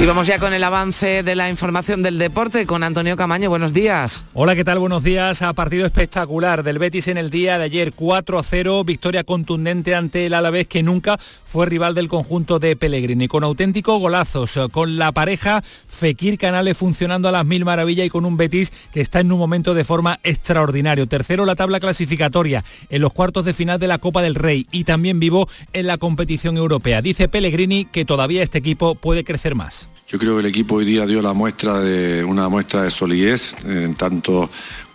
Y 0.00 0.06
vamos 0.06 0.28
ya 0.28 0.38
con 0.38 0.54
el 0.54 0.62
avance 0.62 1.24
de 1.24 1.34
la 1.34 1.50
información 1.50 2.04
del 2.04 2.20
deporte 2.20 2.66
con 2.66 2.84
Antonio 2.84 3.16
Camaño. 3.16 3.50
Buenos 3.50 3.72
días. 3.72 4.26
Hola, 4.32 4.54
¿qué 4.54 4.62
tal? 4.62 4.78
Buenos 4.78 5.02
días. 5.02 5.42
A 5.42 5.52
partido 5.54 5.84
espectacular 5.86 6.62
del 6.62 6.78
Betis 6.78 7.08
en 7.08 7.18
el 7.18 7.30
día 7.30 7.58
de 7.58 7.64
ayer 7.64 7.92
4-0, 7.92 8.84
victoria 8.84 9.24
contundente 9.24 9.96
ante 9.96 10.26
el 10.26 10.34
Alavés 10.34 10.68
que 10.68 10.84
nunca 10.84 11.18
fue 11.18 11.66
rival 11.66 11.96
del 11.96 12.08
conjunto 12.08 12.60
de 12.60 12.76
Pellegrini. 12.76 13.26
Con 13.26 13.42
auténticos 13.42 13.98
golazos, 13.98 14.56
con 14.70 14.98
la 14.98 15.10
pareja 15.10 15.64
Fekir 15.88 16.38
Canales 16.38 16.76
funcionando 16.76 17.28
a 17.28 17.32
las 17.32 17.44
mil 17.44 17.64
maravillas 17.64 18.06
y 18.06 18.10
con 18.10 18.24
un 18.24 18.36
Betis 18.36 18.72
que 18.92 19.00
está 19.00 19.18
en 19.18 19.32
un 19.32 19.38
momento 19.40 19.74
de 19.74 19.82
forma 19.82 20.20
extraordinario. 20.22 21.08
Tercero 21.08 21.44
la 21.44 21.56
tabla 21.56 21.80
clasificatoria 21.80 22.62
en 22.88 23.02
los 23.02 23.12
cuartos 23.12 23.44
de 23.44 23.52
final 23.52 23.80
de 23.80 23.88
la 23.88 23.98
Copa 23.98 24.22
del 24.22 24.36
Rey 24.36 24.68
y 24.70 24.84
también 24.84 25.18
vivo 25.18 25.48
en 25.72 25.88
la 25.88 25.98
competición 25.98 26.56
europea. 26.56 27.02
Dice 27.02 27.28
Pellegrini 27.28 27.84
que 27.84 28.04
todavía 28.04 28.44
este 28.44 28.58
equipo 28.58 28.94
puede 28.94 29.24
crecer 29.24 29.56
más. 29.56 29.87
Yo 30.08 30.18
creo 30.18 30.36
que 30.36 30.40
el 30.40 30.46
equipo 30.46 30.76
hoy 30.76 30.86
día 30.86 31.04
dio 31.04 31.20
la 31.20 31.34
muestra 31.34 31.80
de 31.80 32.24
una 32.24 32.48
muestra 32.48 32.82
de 32.82 32.90
solidez, 32.90 33.54
en 33.62 33.94
tanto 33.94 34.48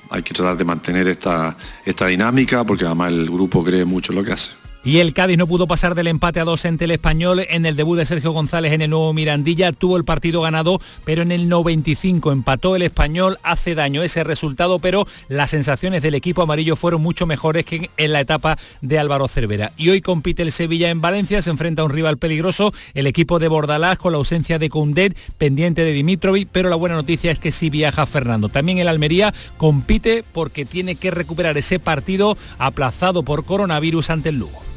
hay 0.10 0.23
que 0.23 0.34
tratar 0.34 0.58
de 0.58 0.65
mantener 0.65 1.08
esta, 1.08 1.56
esta 1.86 2.08
dinámica 2.08 2.63
porque 2.63 2.86
además 2.86 3.12
el 3.12 3.30
grupo 3.30 3.63
cree 3.63 3.86
mucho 3.86 4.12
en 4.12 4.17
lo 4.17 4.23
que 4.23 4.32
hace. 4.32 4.62
Y 4.86 4.98
el 4.98 5.13
Cádiz 5.13 5.38
no 5.38 5.48
pudo 5.48 5.65
pasar 5.65 5.96
del 5.96 6.08
empate 6.08 6.41
a 6.41 6.43
dos 6.43 6.65
ante 6.65 6.84
el 6.84 6.91
español 6.91 7.46
en 7.50 7.65
el 7.65 7.78
debut 7.78 7.98
de 7.98 8.06
Sergio 8.06 8.32
González 8.32 8.74
en 8.74 8.82
el 8.82 8.89
nuevo 8.89 9.13
Mirandilla. 9.13 9.72
Tuvo 9.72 9.96
el 9.96 10.04
partido 10.04 10.41
ganado, 10.41 10.82
pero 11.06 11.22
en 11.22 11.32
el 11.32 11.48
95 11.48 12.34
empató 12.34 12.76
el 12.76 12.82
español. 12.82 13.38
Hace 13.43 13.76
daño 13.76 14.04
ese 14.04 14.26
resultado, 14.26 14.80
pero 14.80 15.08
las 15.30 15.52
sensaciones 15.52 16.02
del 16.02 16.15
equipo 16.15 16.41
amarillo 16.41 16.76
fueron 16.76 17.02
mucho 17.02 17.26
mejores 17.26 17.63
que 17.63 17.89
en 17.96 18.12
la 18.12 18.19
etapa 18.19 18.58
de 18.82 19.00
Álvaro 19.00 19.30
Cervera. 19.30 19.72
Y 19.78 19.89
hoy 19.89 20.02
compite 20.02 20.43
el 20.43 20.52
Sevilla 20.52 20.89
en 20.89 21.00
Valencia, 21.00 21.41
se 21.41 21.50
enfrenta 21.50 21.82
a 21.82 21.86
un 21.86 21.91
rival 21.91 22.17
peligroso, 22.17 22.74
el 22.93 23.08
equipo 23.08 23.39
de 23.39 23.48
Bordalás 23.48 23.98
con 23.98 24.12
la 24.12 24.17
ausencia 24.17 24.60
de 24.60 24.69
Koundé, 24.69 25.13
pendiente 25.38 25.86
de 25.86 25.93
Dimitrovic, 25.93 26.50
pero 26.52 26.67
la 26.67 26.76
buena 26.76 26.96
noticia 26.96 27.32
es 27.32 27.39
que 27.39 27.54
sí 27.54 27.69
viaja 27.69 28.06
Fernando. 28.06 28.50
También 28.50 28.80
el 28.80 28.89
Almería 28.89 29.34
compite 29.56 30.26
porque 30.34 30.65
tiene 30.65 30.96
que 30.96 31.10
recuperar 31.10 31.58
ese 31.58 31.80
partido 31.80 32.38
aplazado 32.58 33.24
por 33.24 33.46
coronavirus 33.46 34.10
ante 34.10 34.28
el 34.28 34.39
Lugo. 34.39 34.73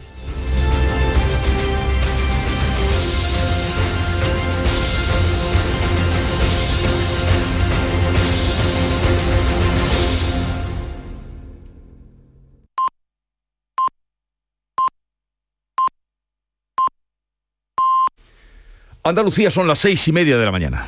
Andalucía 19.08 19.52
son 19.52 19.68
las 19.68 19.78
seis 19.78 20.08
y 20.08 20.12
media 20.12 20.36
de 20.36 20.44
la 20.44 20.50
mañana. 20.50 20.84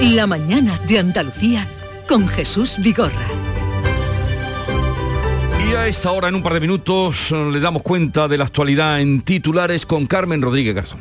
La 0.00 0.26
mañana 0.26 0.78
de 0.88 0.98
Andalucía 0.98 1.66
con 2.08 2.26
Jesús 2.26 2.76
Vigorra. 2.78 3.26
Y 5.68 5.74
a 5.74 5.86
esta 5.86 6.10
hora, 6.10 6.28
en 6.28 6.34
un 6.34 6.42
par 6.42 6.54
de 6.54 6.60
minutos, 6.60 7.30
le 7.30 7.60
damos 7.60 7.82
cuenta 7.82 8.28
de 8.28 8.38
la 8.38 8.44
actualidad 8.44 9.00
en 9.00 9.20
titulares 9.20 9.84
con 9.84 10.06
Carmen 10.06 10.40
Rodríguez 10.40 10.74
Garzón. 10.74 11.00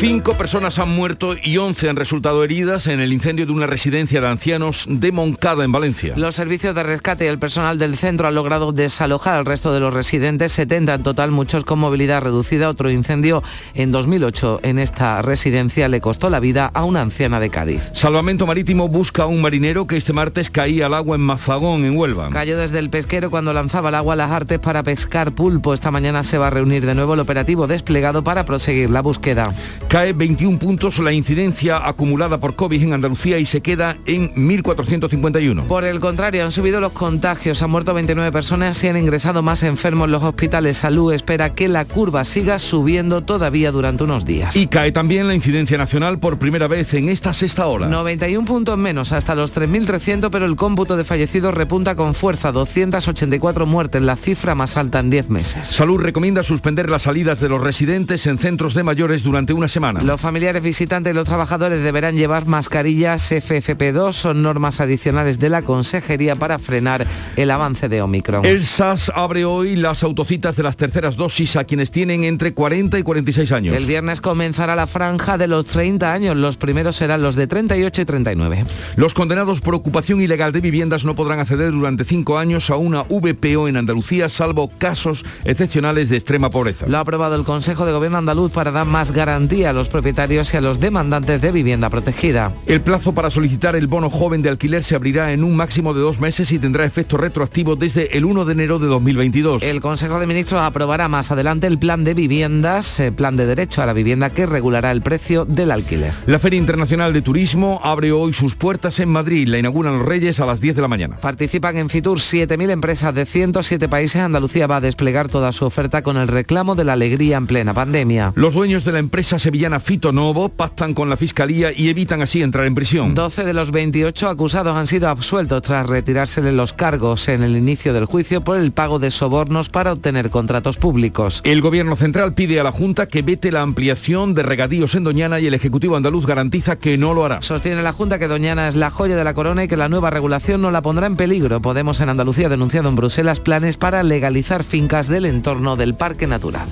Cinco 0.00 0.32
personas 0.32 0.78
han 0.78 0.88
muerto 0.88 1.36
y 1.42 1.58
11 1.58 1.90
han 1.90 1.96
resultado 1.96 2.42
heridas 2.42 2.86
en 2.86 3.00
el 3.00 3.12
incendio 3.12 3.44
de 3.44 3.52
una 3.52 3.66
residencia 3.66 4.22
de 4.22 4.28
ancianos 4.28 4.86
de 4.88 5.12
Moncada, 5.12 5.62
en 5.62 5.72
Valencia. 5.72 6.14
Los 6.16 6.36
servicios 6.36 6.74
de 6.74 6.82
rescate 6.82 7.26
y 7.26 7.28
el 7.28 7.38
personal 7.38 7.78
del 7.78 7.98
centro 7.98 8.26
han 8.26 8.34
logrado 8.34 8.72
desalojar 8.72 9.36
al 9.36 9.44
resto 9.44 9.74
de 9.74 9.80
los 9.80 9.92
residentes, 9.92 10.52
70 10.52 10.94
en 10.94 11.02
total, 11.02 11.32
muchos 11.32 11.66
con 11.66 11.80
movilidad 11.80 12.22
reducida. 12.22 12.70
Otro 12.70 12.90
incendio 12.90 13.42
en 13.74 13.92
2008 13.92 14.60
en 14.62 14.78
esta 14.78 15.20
residencia 15.20 15.86
le 15.90 16.00
costó 16.00 16.30
la 16.30 16.40
vida 16.40 16.70
a 16.72 16.84
una 16.84 17.02
anciana 17.02 17.38
de 17.38 17.50
Cádiz. 17.50 17.90
Salvamento 17.92 18.46
Marítimo 18.46 18.88
busca 18.88 19.24
a 19.24 19.26
un 19.26 19.42
marinero 19.42 19.86
que 19.86 19.98
este 19.98 20.14
martes 20.14 20.48
caía 20.48 20.86
al 20.86 20.94
agua 20.94 21.16
en 21.16 21.22
Mazagón, 21.22 21.84
en 21.84 21.98
Huelva. 21.98 22.30
Cayó 22.30 22.56
desde 22.56 22.78
el 22.78 22.88
pesquero 22.88 23.28
cuando 23.28 23.52
lanzaba 23.52 23.90
al 23.90 23.96
agua 23.96 24.16
las 24.16 24.30
artes 24.30 24.60
para 24.60 24.82
pescar 24.82 25.32
pulpo. 25.32 25.74
Esta 25.74 25.90
mañana 25.90 26.24
se 26.24 26.38
va 26.38 26.46
a 26.46 26.50
reunir 26.50 26.86
de 26.86 26.94
nuevo 26.94 27.12
el 27.12 27.20
operativo 27.20 27.66
desplegado 27.66 28.24
para 28.24 28.46
proseguir 28.46 28.88
la 28.88 29.02
búsqueda. 29.02 29.54
Cae 29.90 30.12
21 30.12 30.60
puntos 30.60 31.00
la 31.00 31.12
incidencia 31.12 31.84
acumulada 31.84 32.38
por 32.38 32.54
COVID 32.54 32.80
en 32.80 32.92
Andalucía 32.92 33.40
y 33.40 33.44
se 33.44 33.60
queda 33.60 33.96
en 34.06 34.32
1.451. 34.36 35.64
Por 35.66 35.82
el 35.82 35.98
contrario, 35.98 36.44
han 36.44 36.52
subido 36.52 36.80
los 36.80 36.92
contagios, 36.92 37.60
han 37.60 37.72
muerto 37.72 37.92
29 37.92 38.30
personas 38.30 38.84
y 38.84 38.86
han 38.86 38.96
ingresado 38.96 39.42
más 39.42 39.64
enfermos 39.64 40.04
en 40.04 40.12
los 40.12 40.22
hospitales. 40.22 40.76
Salud 40.76 41.12
espera 41.12 41.54
que 41.54 41.66
la 41.66 41.86
curva 41.86 42.24
siga 42.24 42.60
subiendo 42.60 43.24
todavía 43.24 43.72
durante 43.72 44.04
unos 44.04 44.24
días. 44.24 44.54
Y 44.54 44.68
cae 44.68 44.92
también 44.92 45.26
la 45.26 45.34
incidencia 45.34 45.76
nacional 45.76 46.20
por 46.20 46.38
primera 46.38 46.68
vez 46.68 46.94
en 46.94 47.08
esta 47.08 47.32
sexta 47.32 47.66
ola. 47.66 47.88
91 47.88 48.46
puntos 48.46 48.78
menos, 48.78 49.10
hasta 49.10 49.34
los 49.34 49.52
3.300, 49.52 50.30
pero 50.30 50.46
el 50.46 50.54
cómputo 50.54 50.96
de 50.96 51.02
fallecidos 51.02 51.52
repunta 51.52 51.96
con 51.96 52.14
fuerza. 52.14 52.52
284 52.52 53.66
muertes, 53.66 54.00
la 54.02 54.14
cifra 54.14 54.54
más 54.54 54.76
alta 54.76 55.00
en 55.00 55.10
10 55.10 55.30
meses. 55.30 55.66
Salud 55.66 55.98
recomienda 55.98 56.44
suspender 56.44 56.88
las 56.88 57.02
salidas 57.02 57.40
de 57.40 57.48
los 57.48 57.60
residentes 57.60 58.28
en 58.28 58.38
centros 58.38 58.74
de 58.74 58.84
mayores 58.84 59.24
durante 59.24 59.52
una 59.52 59.66
semana. 59.66 59.79
Los 59.80 60.20
familiares 60.20 60.62
visitantes 60.62 61.12
y 61.12 61.14
los 61.14 61.26
trabajadores 61.26 61.82
deberán 61.82 62.14
llevar 62.14 62.46
mascarillas 62.46 63.32
FFP2. 63.32 64.12
Son 64.12 64.42
normas 64.42 64.78
adicionales 64.80 65.38
de 65.38 65.48
la 65.48 65.62
Consejería 65.62 66.36
para 66.36 66.58
frenar 66.58 67.06
el 67.36 67.50
avance 67.50 67.88
de 67.88 68.02
Omicron. 68.02 68.44
El 68.44 68.64
SAS 68.64 69.10
abre 69.14 69.46
hoy 69.46 69.76
las 69.76 70.02
autocitas 70.02 70.56
de 70.56 70.64
las 70.64 70.76
terceras 70.76 71.16
dosis 71.16 71.56
a 71.56 71.64
quienes 71.64 71.90
tienen 71.90 72.24
entre 72.24 72.52
40 72.52 72.98
y 72.98 73.02
46 73.02 73.52
años. 73.52 73.74
El 73.74 73.86
viernes 73.86 74.20
comenzará 74.20 74.76
la 74.76 74.86
franja 74.86 75.38
de 75.38 75.46
los 75.46 75.64
30 75.64 76.12
años. 76.12 76.36
Los 76.36 76.58
primeros 76.58 76.96
serán 76.96 77.22
los 77.22 77.34
de 77.34 77.46
38 77.46 78.02
y 78.02 78.04
39. 78.04 78.64
Los 78.96 79.14
condenados 79.14 79.62
por 79.62 79.74
ocupación 79.74 80.20
ilegal 80.20 80.52
de 80.52 80.60
viviendas 80.60 81.06
no 81.06 81.14
podrán 81.14 81.40
acceder 81.40 81.72
durante 81.72 82.04
cinco 82.04 82.36
años 82.36 82.68
a 82.68 82.76
una 82.76 83.02
VPO 83.02 83.68
en 83.68 83.78
Andalucía, 83.78 84.28
salvo 84.28 84.70
casos 84.76 85.24
excepcionales 85.44 86.10
de 86.10 86.16
extrema 86.16 86.50
pobreza. 86.50 86.86
Lo 86.86 86.98
ha 86.98 87.00
aprobado 87.00 87.34
el 87.36 87.44
Consejo 87.44 87.86
de 87.86 87.92
Gobierno 87.92 88.18
andaluz 88.18 88.52
para 88.52 88.70
dar 88.70 88.86
más 88.86 89.12
garantía 89.12 89.69
a 89.70 89.72
los 89.72 89.88
propietarios 89.88 90.52
y 90.52 90.56
a 90.56 90.60
los 90.60 90.80
demandantes 90.80 91.40
de 91.40 91.52
vivienda 91.52 91.88
protegida. 91.88 92.52
El 92.66 92.80
plazo 92.80 93.12
para 93.12 93.30
solicitar 93.30 93.76
el 93.76 93.86
bono 93.86 94.10
joven 94.10 94.42
de 94.42 94.48
alquiler 94.48 94.84
se 94.84 94.94
abrirá 94.94 95.32
en 95.32 95.44
un 95.44 95.56
máximo 95.56 95.94
de 95.94 96.00
dos 96.00 96.20
meses 96.20 96.52
y 96.52 96.58
tendrá 96.58 96.84
efecto 96.84 97.16
retroactivo 97.16 97.76
desde 97.76 98.16
el 98.16 98.24
1 98.24 98.44
de 98.44 98.52
enero 98.52 98.78
de 98.78 98.86
2022. 98.86 99.62
El 99.62 99.80
Consejo 99.80 100.20
de 100.20 100.26
Ministros 100.26 100.60
aprobará 100.60 101.08
más 101.08 101.30
adelante 101.30 101.66
el 101.66 101.78
plan 101.78 102.04
de 102.04 102.14
viviendas, 102.14 103.00
el 103.00 103.12
plan 103.12 103.36
de 103.36 103.46
derecho 103.46 103.82
a 103.82 103.86
la 103.86 103.92
vivienda 103.92 104.30
que 104.30 104.46
regulará 104.46 104.90
el 104.90 105.02
precio 105.02 105.44
del 105.44 105.70
alquiler. 105.70 106.12
La 106.26 106.38
Feria 106.38 106.58
Internacional 106.58 107.12
de 107.12 107.22
Turismo 107.22 107.80
abre 107.82 108.12
hoy 108.12 108.32
sus 108.32 108.56
puertas 108.56 109.00
en 109.00 109.08
Madrid. 109.08 109.48
La 109.48 109.58
inauguran 109.58 109.98
los 109.98 110.06
Reyes 110.06 110.40
a 110.40 110.46
las 110.46 110.60
10 110.60 110.76
de 110.76 110.82
la 110.82 110.88
mañana. 110.88 111.16
Participan 111.16 111.76
en 111.76 111.88
Fitur 111.88 112.18
7.000 112.18 112.70
empresas 112.70 113.14
de 113.14 113.26
107 113.26 113.88
países. 113.88 114.20
Andalucía 114.20 114.66
va 114.66 114.76
a 114.76 114.80
desplegar 114.80 115.28
toda 115.28 115.52
su 115.52 115.64
oferta 115.64 116.02
con 116.02 116.16
el 116.16 116.28
reclamo 116.28 116.74
de 116.74 116.84
la 116.84 116.94
alegría 116.94 117.36
en 117.36 117.46
plena 117.46 117.74
pandemia. 117.74 118.32
Los 118.34 118.54
dueños 118.54 118.84
de 118.84 118.92
la 118.92 118.98
empresa 118.98 119.38
sevillana 119.60 119.80
Fito 119.80 120.10
Novo 120.10 120.48
pactan 120.48 120.94
con 120.94 121.10
la 121.10 121.18
Fiscalía 121.18 121.70
y 121.70 121.90
evitan 121.90 122.22
así 122.22 122.40
entrar 122.40 122.64
en 122.64 122.74
prisión. 122.74 123.14
12 123.14 123.44
de 123.44 123.52
los 123.52 123.72
28 123.72 124.30
acusados 124.30 124.74
han 124.74 124.86
sido 124.86 125.10
absueltos 125.10 125.60
tras 125.60 125.86
retirársele 125.86 126.50
los 126.50 126.72
cargos 126.72 127.28
en 127.28 127.42
el 127.42 127.54
inicio 127.54 127.92
del 127.92 128.06
juicio 128.06 128.42
por 128.42 128.56
el 128.56 128.72
pago 128.72 128.98
de 128.98 129.10
sobornos 129.10 129.68
para 129.68 129.92
obtener 129.92 130.30
contratos 130.30 130.78
públicos. 130.78 131.42
El 131.44 131.60
Gobierno 131.60 131.94
Central 131.94 132.32
pide 132.32 132.58
a 132.58 132.64
la 132.64 132.72
Junta 132.72 133.06
que 133.06 133.20
vete 133.20 133.52
la 133.52 133.60
ampliación 133.60 134.34
de 134.34 134.44
regadíos 134.44 134.94
en 134.94 135.04
Doñana 135.04 135.40
y 135.40 135.46
el 135.46 135.52
Ejecutivo 135.52 135.94
andaluz 135.94 136.24
garantiza 136.24 136.76
que 136.76 136.96
no 136.96 137.12
lo 137.12 137.26
hará. 137.26 137.42
Sostiene 137.42 137.82
la 137.82 137.92
Junta 137.92 138.18
que 138.18 138.28
Doñana 138.28 138.66
es 138.66 138.76
la 138.76 138.88
joya 138.88 139.14
de 139.14 139.24
la 139.24 139.34
corona 139.34 139.64
y 139.64 139.68
que 139.68 139.76
la 139.76 139.90
nueva 139.90 140.08
regulación 140.08 140.62
no 140.62 140.70
la 140.70 140.80
pondrá 140.80 141.06
en 141.06 141.16
peligro. 141.16 141.60
Podemos 141.60 142.00
en 142.00 142.08
Andalucía 142.08 142.46
ha 142.46 142.50
denunciado 142.50 142.88
en 142.88 142.96
Bruselas 142.96 143.40
planes 143.40 143.76
para 143.76 144.02
legalizar 144.04 144.64
fincas 144.64 145.08
del 145.08 145.26
entorno 145.26 145.76
del 145.76 145.94
Parque 145.94 146.26
Natural. 146.26 146.70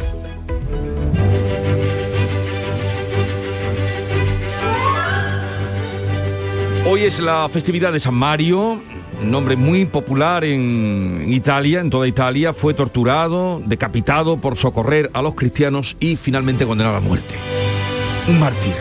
Hoy 6.91 7.03
es 7.03 7.21
la 7.21 7.49
festividad 7.51 7.93
de 7.93 8.01
San 8.01 8.15
Mario, 8.15 8.81
nombre 9.23 9.57
muy 9.57 9.85
popular 9.85 10.43
en 10.45 11.27
Italia, 11.29 11.81
en 11.81 11.91
toda 11.91 12.09
Italia. 12.09 12.55
Fue 12.55 12.73
torturado, 12.73 13.61
decapitado 13.67 14.39
por 14.41 14.57
socorrer 14.57 15.11
a 15.13 15.21
los 15.21 15.35
cristianos 15.35 15.97
y 16.01 16.17
finalmente 16.17 16.65
condenado 16.67 16.97
a 16.97 17.01
muerte. 17.01 17.35
Un 18.27 18.41
mártir. 18.41 18.73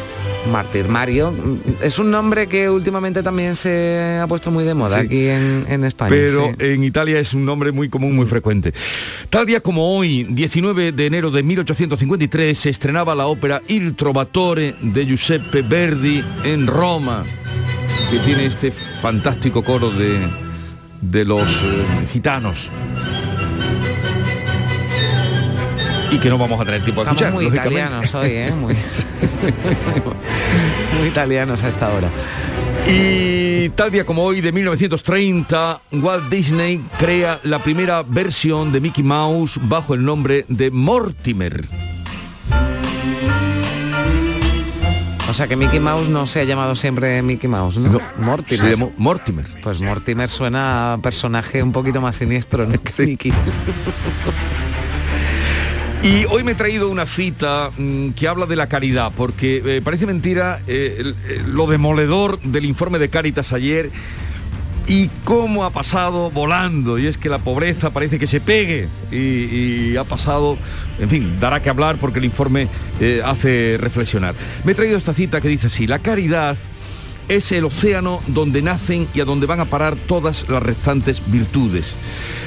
Mártir 0.49 0.87
Mario. 0.87 1.33
Es 1.81 1.99
un 1.99 2.09
nombre 2.09 2.47
que 2.47 2.69
últimamente 2.69 3.21
también 3.21 3.53
se 3.55 4.17
ha 4.21 4.27
puesto 4.27 4.49
muy 4.51 4.63
de 4.63 4.73
moda 4.73 5.01
Sí. 5.01 5.05
aquí 5.05 5.27
en, 5.27 5.65
en 5.67 5.83
España. 5.83 6.09
Pero 6.09 6.47
sí. 6.57 6.65
en 6.65 6.85
Italia 6.85 7.19
es 7.19 7.33
un 7.33 7.43
nombre 7.43 7.73
muy 7.73 7.89
común, 7.89 8.15
muy 8.15 8.25
frecuente. 8.25 8.73
Tal 9.29 9.45
día 9.45 9.59
como 9.59 9.97
hoy, 9.97 10.23
19 10.29 10.93
de 10.93 11.05
enero 11.05 11.29
de 11.31 11.43
1853, 11.43 12.57
se 12.57 12.69
estrenaba 12.69 13.13
la 13.13 13.27
ópera 13.27 13.61
Il 13.67 13.95
Trovatore 13.95 14.75
de 14.81 15.05
Giuseppe 15.05 15.61
Verdi 15.63 16.23
en 16.45 16.65
Roma, 16.67 17.25
que 18.09 18.19
tiene 18.19 18.45
este 18.45 18.71
fantástico 18.71 19.63
coro 19.63 19.89
de, 19.89 20.19
de 21.01 21.25
los 21.25 21.63
eh, 21.63 22.07
gitanos. 22.11 22.69
Y 26.11 26.19
que 26.19 26.29
no 26.29 26.37
vamos 26.37 26.61
a 26.61 26.65
tener 26.65 26.83
tiempo 26.83 27.03
de 27.03 27.09
escuchar. 27.09 27.33
muy 27.33 27.47
italianos 27.47 28.13
hoy, 28.15 28.31
¿eh? 28.31 28.51
Muy, 28.51 28.73
muy 30.97 31.07
italianos 31.07 31.63
a 31.63 31.69
esta 31.69 31.93
hora. 31.93 32.09
Y 32.89 33.67
tal 33.69 33.91
día 33.91 34.05
como 34.05 34.23
hoy 34.23 34.39
de 34.39 34.53
1930, 34.53 35.81
Walt 35.91 36.29
Disney 36.29 36.81
crea 36.97 37.39
la 37.43 37.59
primera 37.59 38.01
versión 38.03 38.71
de 38.71 38.79
Mickey 38.79 39.03
Mouse 39.03 39.59
bajo 39.61 39.93
el 39.93 40.05
nombre 40.05 40.45
de 40.47 40.71
Mortimer. 40.71 41.65
O 45.29 45.33
sea 45.33 45.47
que 45.47 45.55
Mickey 45.57 45.79
Mouse 45.79 46.07
no 46.07 46.25
se 46.25 46.39
ha 46.39 46.43
llamado 46.45 46.73
siempre 46.75 47.21
Mickey 47.21 47.49
Mouse, 47.49 47.77
¿no? 47.77 47.99
Mortimer. 48.17 48.59
Se 48.65 48.71
llamó 48.71 48.93
Mortimer. 48.97 49.45
Pues 49.61 49.81
Mortimer 49.81 50.29
suena 50.29 50.93
a 50.93 50.97
personaje 50.99 51.61
un 51.61 51.71
poquito 51.73 51.99
más 51.99 52.15
siniestro, 52.15 52.65
¿no? 52.65 52.81
Que 52.81 53.05
Mickey. 53.05 53.33
Y 56.03 56.25
hoy 56.25 56.43
me 56.43 56.53
he 56.53 56.55
traído 56.55 56.89
una 56.89 57.05
cita 57.05 57.71
mm, 57.77 58.11
que 58.11 58.27
habla 58.27 58.45
de 58.45 58.55
la 58.55 58.67
caridad, 58.69 59.11
porque 59.17 59.61
eh, 59.65 59.81
parece 59.83 60.05
mentira 60.05 60.61
eh, 60.67 60.95
el- 60.99 61.15
eh, 61.27 61.43
lo 61.45 61.67
demoledor 61.67 62.39
del 62.41 62.65
informe 62.65 62.97
de 62.99 63.09
Cáritas 63.09 63.51
ayer. 63.51 63.91
Y 64.87 65.09
cómo 65.25 65.65
ha 65.65 65.71
pasado 65.71 66.31
volando. 66.31 66.97
Y 66.97 67.07
es 67.07 67.17
que 67.17 67.29
la 67.29 67.39
pobreza 67.39 67.91
parece 67.91 68.17
que 68.17 68.27
se 68.27 68.39
pegue 68.39 68.87
y, 69.11 69.95
ha 69.97 70.03
pasado, 70.05 70.57
en 70.99 71.09
fin, 71.09 71.39
dará 71.39 71.61
que 71.61 71.69
hablar 71.69 71.97
porque 71.97 72.19
el 72.19 72.25
informe 72.25 72.67
eh, 72.99 73.21
hace 73.23 73.77
reflexionar. 73.79 74.35
Me 74.63 74.71
he 74.71 74.75
traído 74.75 74.97
esta 74.97 75.13
cita 75.13 75.41
que 75.41 75.49
dice 75.49 75.67
así, 75.67 75.87
la 75.87 75.99
caridad 75.99 76.57
es 77.27 77.51
el 77.51 77.65
océano 77.65 78.21
donde 78.27 78.61
nacen 78.61 79.07
y 79.13 79.19
a 79.19 79.25
donde 79.25 79.47
van 79.47 79.59
a 79.59 79.65
parar 79.65 79.95
todas 79.95 80.47
las 80.47 80.63
restantes 80.63 81.21
virtudes. 81.29 81.95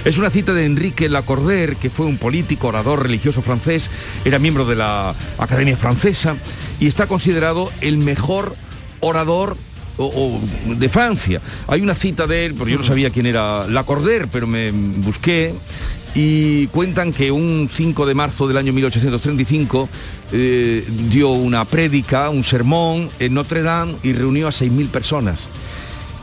Es 0.07 0.17
una 0.17 0.31
cita 0.31 0.55
de 0.55 0.65
Enrique 0.65 1.09
Lacordaire, 1.09 1.77
que 1.77 1.91
fue 1.91 2.07
un 2.07 2.17
político, 2.17 2.69
orador 2.69 3.03
religioso 3.03 3.43
francés, 3.43 3.91
era 4.25 4.39
miembro 4.39 4.65
de 4.65 4.77
la 4.77 5.15
Academia 5.39 5.77
Francesa 5.77 6.37
y 6.79 6.87
está 6.87 7.07
considerado 7.07 7.71
el 7.83 7.99
mejor 7.99 8.57
orador 9.01 9.57
o- 10.05 10.41
o 10.69 10.75
de 10.75 10.89
Francia. 10.89 11.41
Hay 11.67 11.81
una 11.81 11.95
cita 11.95 12.27
de 12.27 12.47
él, 12.47 12.55
porque 12.55 12.73
yo 12.73 12.79
no 12.79 12.85
sabía 12.85 13.11
quién 13.11 13.27
era 13.27 13.67
Lacordaire, 13.67 14.27
pero 14.27 14.47
me 14.47 14.71
busqué 14.71 15.53
y 16.15 16.67
cuentan 16.69 17.13
que 17.13 17.31
un 17.31 17.71
5 17.73 18.05
de 18.05 18.15
marzo 18.15 18.49
del 18.49 18.57
año 18.57 18.73
1835 18.73 19.89
eh, 20.33 20.85
dio 21.09 21.29
una 21.31 21.65
prédica, 21.65 22.31
un 22.31 22.43
sermón 22.45 23.09
en 23.19 23.35
Notre 23.35 23.63
Dame 23.63 23.95
y 24.03 24.13
reunió 24.13 24.49
a 24.49 24.53
6.000 24.53 24.89
personas. 24.89 25.41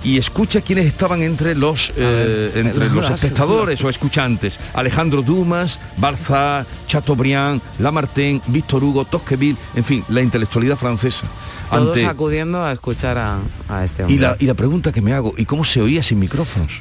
Y 0.03 0.17
escucha 0.17 0.61
quiénes 0.61 0.85
estaban 0.85 1.21
entre 1.21 1.55
los, 1.55 1.91
eh, 1.97 2.51
entre 2.55 2.89
los 2.89 3.09
espectadores 3.09 3.83
o 3.83 3.89
escuchantes. 3.89 4.57
Alejandro 4.73 5.21
Dumas, 5.21 5.79
Balzac, 5.97 6.65
Chateaubriand, 6.87 7.61
Lamartine, 7.79 8.39
Víctor 8.47 8.83
Hugo, 8.83 9.05
Tocqueville, 9.05 9.57
en 9.75 9.83
fin, 9.83 10.03
la 10.09 10.21
intelectualidad 10.21 10.77
francesa. 10.77 11.25
Todos 11.69 11.97
Ante- 11.97 12.05
acudiendo 12.07 12.63
a 12.63 12.71
escuchar 12.71 13.17
a, 13.17 13.39
a 13.67 13.83
este 13.83 14.03
hombre. 14.03 14.15
y, 14.15 14.19
la, 14.19 14.37
y 14.39 14.45
la 14.45 14.53
pregunta 14.53 14.93
que 14.93 15.01
me 15.01 15.11
hago, 15.13 15.33
¿y 15.35 15.43
cómo 15.45 15.65
se 15.65 15.81
oía 15.81 16.01
sin 16.01 16.19
micrófonos? 16.19 16.71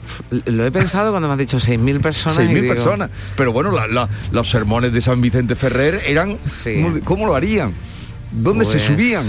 Lo 0.45 0.65
he 0.65 0.71
pensado 0.71 1.11
cuando 1.11 1.27
me 1.27 1.33
has 1.35 1.39
dicho 1.41 1.57
6.000 1.57 2.01
personas. 2.01 2.39
y 2.39 2.43
6.000 2.43 2.61
digo, 2.61 2.75
personas. 2.75 3.11
Pero 3.37 3.53
bueno, 3.53 3.73
la- 3.73 3.89
la- 3.89 4.09
los 4.31 4.49
sermones 4.49 4.93
de 4.93 5.01
San 5.01 5.21
Vicente 5.21 5.57
Ferrer 5.57 6.03
eran... 6.07 6.39
¿Cómo, 6.65 7.01
cómo 7.03 7.27
lo 7.27 7.35
harían? 7.35 7.73
¿Dónde 8.31 8.65
se 8.65 8.73
Pues- 8.75 8.85
subían? 8.85 9.25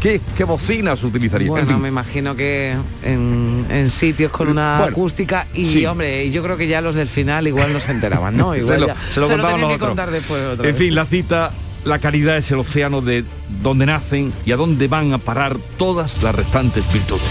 ¿Qué, 0.00 0.20
qué 0.36 0.44
bocinas 0.44 1.02
utilizarían? 1.02 1.48
Bueno, 1.50 1.62
En 1.68 1.74
fin. 1.74 1.82
me 1.82 1.88
imagino 1.88 2.36
que 2.36 2.76
en, 3.02 3.66
en 3.70 3.90
sitios 3.90 4.30
con 4.30 4.48
una 4.48 4.76
Bueno, 4.78 4.92
acústica 4.92 5.46
y 5.54 5.64
sí. 5.64 5.86
hombre, 5.86 6.30
yo 6.30 6.42
creo 6.42 6.56
que 6.56 6.68
ya 6.68 6.80
los 6.80 6.94
del 6.94 7.08
final 7.08 7.46
igual 7.48 7.72
no 7.72 7.80
se 7.80 7.92
enteraban, 7.92 8.36
¿no? 8.36 8.54
Igual 8.56 8.74
se 8.74 8.80
lo, 8.80 8.86
ya- 8.88 8.96
se 9.12 9.20
lo 9.36 9.68
que 9.68 9.78
contar 9.78 10.10
después 10.10 10.42
otra 10.44 10.68
En 10.68 10.74
vez. 10.74 10.82
fin, 10.84 10.94
la 10.94 11.06
cita, 11.06 11.50
la 11.84 11.98
caridad 11.98 12.36
es 12.36 12.50
el 12.50 12.58
océano 12.58 13.00
de 13.00 13.24
donde 13.62 13.86
nacen 13.86 14.32
y 14.44 14.52
a 14.52 14.56
dónde 14.56 14.86
van 14.86 15.12
a 15.12 15.18
parar 15.18 15.56
todas 15.78 16.22
las 16.22 16.34
restantes 16.34 16.84
virtudes. 16.92 17.22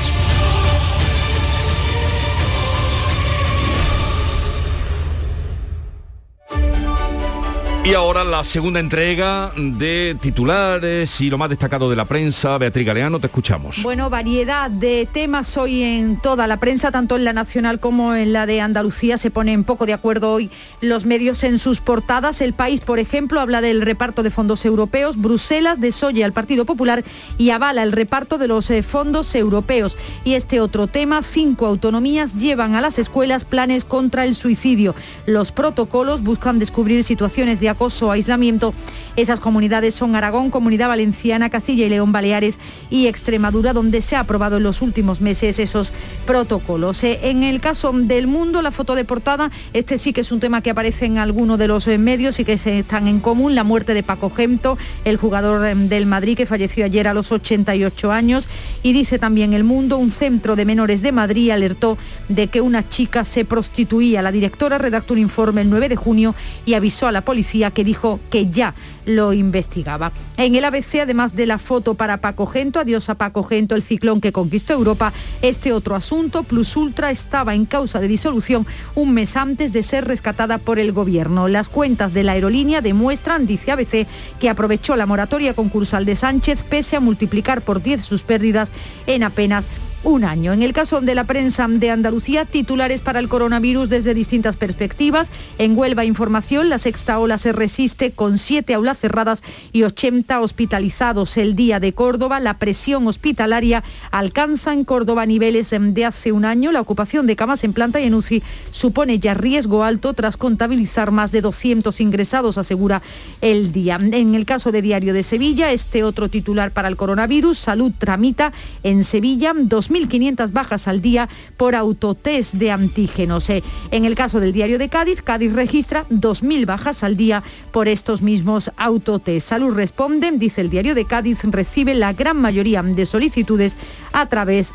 Y 7.85 7.93
ahora 7.93 8.23
la 8.23 8.43
segunda 8.43 8.79
entrega 8.79 9.51
de 9.55 10.17
titulares 10.19 11.21
y 11.21 11.29
lo 11.29 11.37
más 11.37 11.49
destacado 11.49 11.87
de 11.87 11.95
la 11.95 12.05
prensa. 12.05 12.57
Beatriz 12.57 12.83
Galeano, 12.83 13.19
te 13.19 13.27
escuchamos. 13.27 13.83
Bueno, 13.83 14.09
variedad 14.09 14.71
de 14.71 15.07
temas 15.13 15.55
hoy 15.55 15.83
en 15.83 16.19
toda 16.19 16.47
la 16.47 16.57
prensa, 16.57 16.89
tanto 16.89 17.15
en 17.15 17.23
la 17.23 17.33
nacional 17.33 17.79
como 17.79 18.15
en 18.15 18.33
la 18.33 18.47
de 18.47 18.59
Andalucía. 18.59 19.19
Se 19.19 19.29
ponen 19.29 19.63
poco 19.63 19.85
de 19.85 19.93
acuerdo 19.93 20.31
hoy 20.31 20.49
los 20.81 21.05
medios 21.05 21.43
en 21.43 21.59
sus 21.59 21.79
portadas. 21.79 22.41
El 22.41 22.53
país, 22.53 22.81
por 22.81 22.97
ejemplo, 22.97 23.39
habla 23.39 23.61
del 23.61 23.83
reparto 23.83 24.23
de 24.23 24.31
fondos 24.31 24.65
europeos. 24.65 25.15
Bruselas 25.15 25.79
desoye 25.79 26.23
al 26.23 26.33
Partido 26.33 26.65
Popular 26.65 27.03
y 27.37 27.51
avala 27.51 27.83
el 27.83 27.91
reparto 27.91 28.39
de 28.39 28.47
los 28.47 28.67
eh, 28.71 28.81
fondos 28.81 29.35
europeos. 29.35 29.95
Y 30.23 30.33
este 30.33 30.59
otro 30.59 30.87
tema, 30.87 31.21
cinco 31.21 31.67
autonomías 31.67 32.33
llevan 32.33 32.73
a 32.73 32.81
las 32.81 32.97
escuelas 32.97 33.45
planes 33.45 33.85
contra 33.85 34.25
el 34.25 34.33
suicidio. 34.33 34.95
Los 35.27 35.51
protocolos 35.51 36.23
buscan 36.23 36.57
descubrir 36.57 37.03
situaciones 37.03 37.59
de 37.59 37.74
acoso 37.75 38.09
aislamiento. 38.09 38.73
Esas 39.15 39.39
comunidades 39.39 39.95
son 39.95 40.15
Aragón, 40.15 40.49
Comunidad 40.49 40.89
Valenciana, 40.89 41.49
Castilla 41.49 41.85
y 41.85 41.89
León, 41.89 42.11
Baleares 42.11 42.57
y 42.89 43.07
Extremadura, 43.07 43.71
donde 43.71 44.01
se 44.01 44.15
ha 44.15 44.21
aprobado 44.21 44.57
en 44.57 44.63
los 44.63 44.81
últimos 44.81 45.21
meses 45.21 45.59
esos 45.59 45.93
protocolos. 46.25 47.03
Eh, 47.03 47.19
En 47.23 47.43
el 47.43 47.61
caso 47.61 47.91
del 47.93 48.27
mundo, 48.27 48.61
la 48.61 48.71
foto 48.71 48.95
de 48.95 49.05
portada, 49.05 49.51
este 49.73 49.97
sí 49.97 50.11
que 50.11 50.21
es 50.21 50.31
un 50.31 50.39
tema 50.39 50.61
que 50.61 50.69
aparece 50.69 51.05
en 51.05 51.17
alguno 51.17 51.57
de 51.57 51.67
los 51.67 51.87
eh, 51.87 51.97
medios 51.97 52.39
y 52.39 52.45
que 52.45 52.53
están 52.53 53.07
en 53.07 53.19
común, 53.19 53.55
la 53.55 53.63
muerte 53.63 53.93
de 53.93 54.03
Paco 54.03 54.29
Gento, 54.29 54.77
el 55.05 55.17
jugador 55.17 55.65
eh, 55.65 55.75
del 55.75 56.05
Madrid 56.05 56.35
que 56.35 56.45
falleció 56.45 56.83
ayer 56.83 57.07
a 57.07 57.13
los 57.13 57.31
88 57.31 58.11
años. 58.11 58.49
Y 58.83 58.91
dice 58.91 59.19
también 59.19 59.53
el 59.53 59.63
mundo, 59.63 59.97
un 59.97 60.11
centro 60.11 60.55
de 60.55 60.65
menores 60.65 61.01
de 61.01 61.11
Madrid 61.11 61.51
alertó 61.51 61.97
de 62.27 62.47
que 62.47 62.59
una 62.59 62.89
chica 62.89 63.23
se 63.23 63.45
prostituía. 63.45 64.21
La 64.21 64.31
directora 64.31 64.77
redactó 64.77 65.13
un 65.13 65.19
informe 65.19 65.61
el 65.61 65.69
9 65.69 65.89
de 65.89 65.95
junio 65.95 66.35
y 66.65 66.73
avisó 66.73 67.07
a 67.07 67.11
la 67.11 67.21
policía 67.21 67.64
que 67.71 67.83
dijo 67.83 68.19
que 68.29 68.49
ya 68.49 68.73
lo 69.05 69.33
investigaba. 69.33 70.11
En 70.37 70.55
el 70.55 70.65
ABC, 70.65 71.01
además 71.01 71.35
de 71.35 71.45
la 71.45 71.57
foto 71.57 71.93
para 71.93 72.17
Paco 72.17 72.45
Gento, 72.45 72.79
adiós 72.79 73.09
a 73.09 73.15
Paco 73.15 73.43
Gento, 73.43 73.75
el 73.75 73.83
ciclón 73.83 74.21
que 74.21 74.31
conquistó 74.31 74.73
Europa, 74.73 75.13
este 75.41 75.73
otro 75.73 75.95
asunto, 75.95 76.43
Plus 76.43 76.75
Ultra, 76.75 77.11
estaba 77.11 77.55
en 77.55 77.65
causa 77.65 77.99
de 77.99 78.07
disolución 78.07 78.65
un 78.95 79.13
mes 79.13 79.35
antes 79.35 79.73
de 79.73 79.83
ser 79.83 80.05
rescatada 80.05 80.57
por 80.57 80.79
el 80.79 80.91
gobierno. 80.91 81.47
Las 81.47 81.69
cuentas 81.69 82.13
de 82.13 82.23
la 82.23 82.33
aerolínea 82.33 82.81
demuestran, 82.81 83.45
dice 83.45 83.71
ABC, 83.71 84.07
que 84.39 84.49
aprovechó 84.49 84.95
la 84.95 85.05
moratoria 85.05 85.53
concursal 85.53 86.05
de 86.05 86.15
Sánchez 86.15 86.63
pese 86.63 86.95
a 86.95 86.99
multiplicar 86.99 87.61
por 87.61 87.81
10 87.81 88.03
sus 88.03 88.23
pérdidas 88.23 88.71
en 89.07 89.23
apenas 89.23 89.65
un 90.05 90.23
año. 90.23 90.53
En 90.53 90.61
el 90.61 90.71
caso 90.71 91.01
de 91.01 91.15
la 91.15 91.25
prensa 91.25 91.67
de 91.67 91.89
Andalucía, 91.89 92.45
titulares 92.45 93.01
para 93.01 93.19
el 93.19 93.27
coronavirus 93.27 93.89
desde 93.89 94.13
distintas 94.13 94.55
perspectivas. 94.55 95.29
En 95.57 95.77
Huelva 95.77 96.05
Información, 96.05 96.69
la 96.69 96.77
sexta 96.77 97.19
ola 97.19 97.37
se 97.39 97.51
resiste 97.51 98.11
con 98.11 98.37
siete 98.37 98.75
aulas 98.75 98.99
cerradas 98.99 99.41
y 99.73 99.83
80 99.83 100.39
hospitalizados. 100.41 101.37
El 101.37 101.55
día 101.55 101.79
de 101.79 101.93
Córdoba, 101.93 102.39
la 102.39 102.59
presión 102.59 103.07
hospitalaria 103.07 103.83
alcanza 104.11 104.73
en 104.73 104.85
Córdoba 104.85 105.25
niveles 105.25 105.71
de 105.71 106.05
hace 106.05 106.31
un 106.31 106.45
año. 106.45 106.71
La 106.71 106.81
ocupación 106.81 107.25
de 107.25 107.35
camas 107.35 107.63
en 107.63 107.73
planta 107.73 107.99
y 107.99 108.05
en 108.05 108.13
UCI 108.13 108.43
supone 108.69 109.17
ya 109.19 109.33
riesgo 109.33 109.83
alto 109.83 110.13
tras 110.13 110.37
contabilizar 110.37 111.11
más 111.11 111.31
de 111.31 111.41
200 111.41 111.99
ingresados, 111.99 112.59
asegura 112.59 113.01
el 113.41 113.71
día. 113.71 113.99
En 113.99 114.35
el 114.35 114.45
caso 114.45 114.71
de 114.71 114.83
Diario 114.83 115.13
de 115.13 115.23
Sevilla, 115.23 115.71
este 115.71 116.03
otro 116.03 116.29
titular 116.29 116.71
para 116.71 116.89
el 116.89 116.95
coronavirus, 116.95 117.57
Salud 117.57 117.91
tramita 117.97 118.53
en 118.83 119.03
Sevilla 119.03 119.53
2.500 119.95 120.51
bajas 120.51 120.87
al 120.87 121.01
día 121.01 121.29
por 121.57 121.75
autotest 121.75 122.53
de 122.53 122.71
antígenos. 122.71 123.49
Eh, 123.49 123.63
En 123.91 124.05
el 124.05 124.15
caso 124.15 124.39
del 124.39 124.53
Diario 124.53 124.77
de 124.77 124.89
Cádiz, 124.89 125.21
Cádiz 125.21 125.53
registra 125.53 126.05
2.000 126.09 126.65
bajas 126.65 127.03
al 127.03 127.15
día 127.17 127.43
por 127.71 127.87
estos 127.87 128.21
mismos 128.21 128.71
autotest. 128.77 129.47
Salud 129.47 129.73
responde, 129.73 130.31
dice 130.31 130.61
el 130.61 130.69
Diario 130.69 130.95
de 130.95 131.05
Cádiz, 131.05 131.43
recibe 131.43 131.93
la 131.95 132.13
gran 132.13 132.37
mayoría 132.37 132.83
de 132.83 133.05
solicitudes 133.05 133.75
a 134.11 134.25
través 134.27 134.71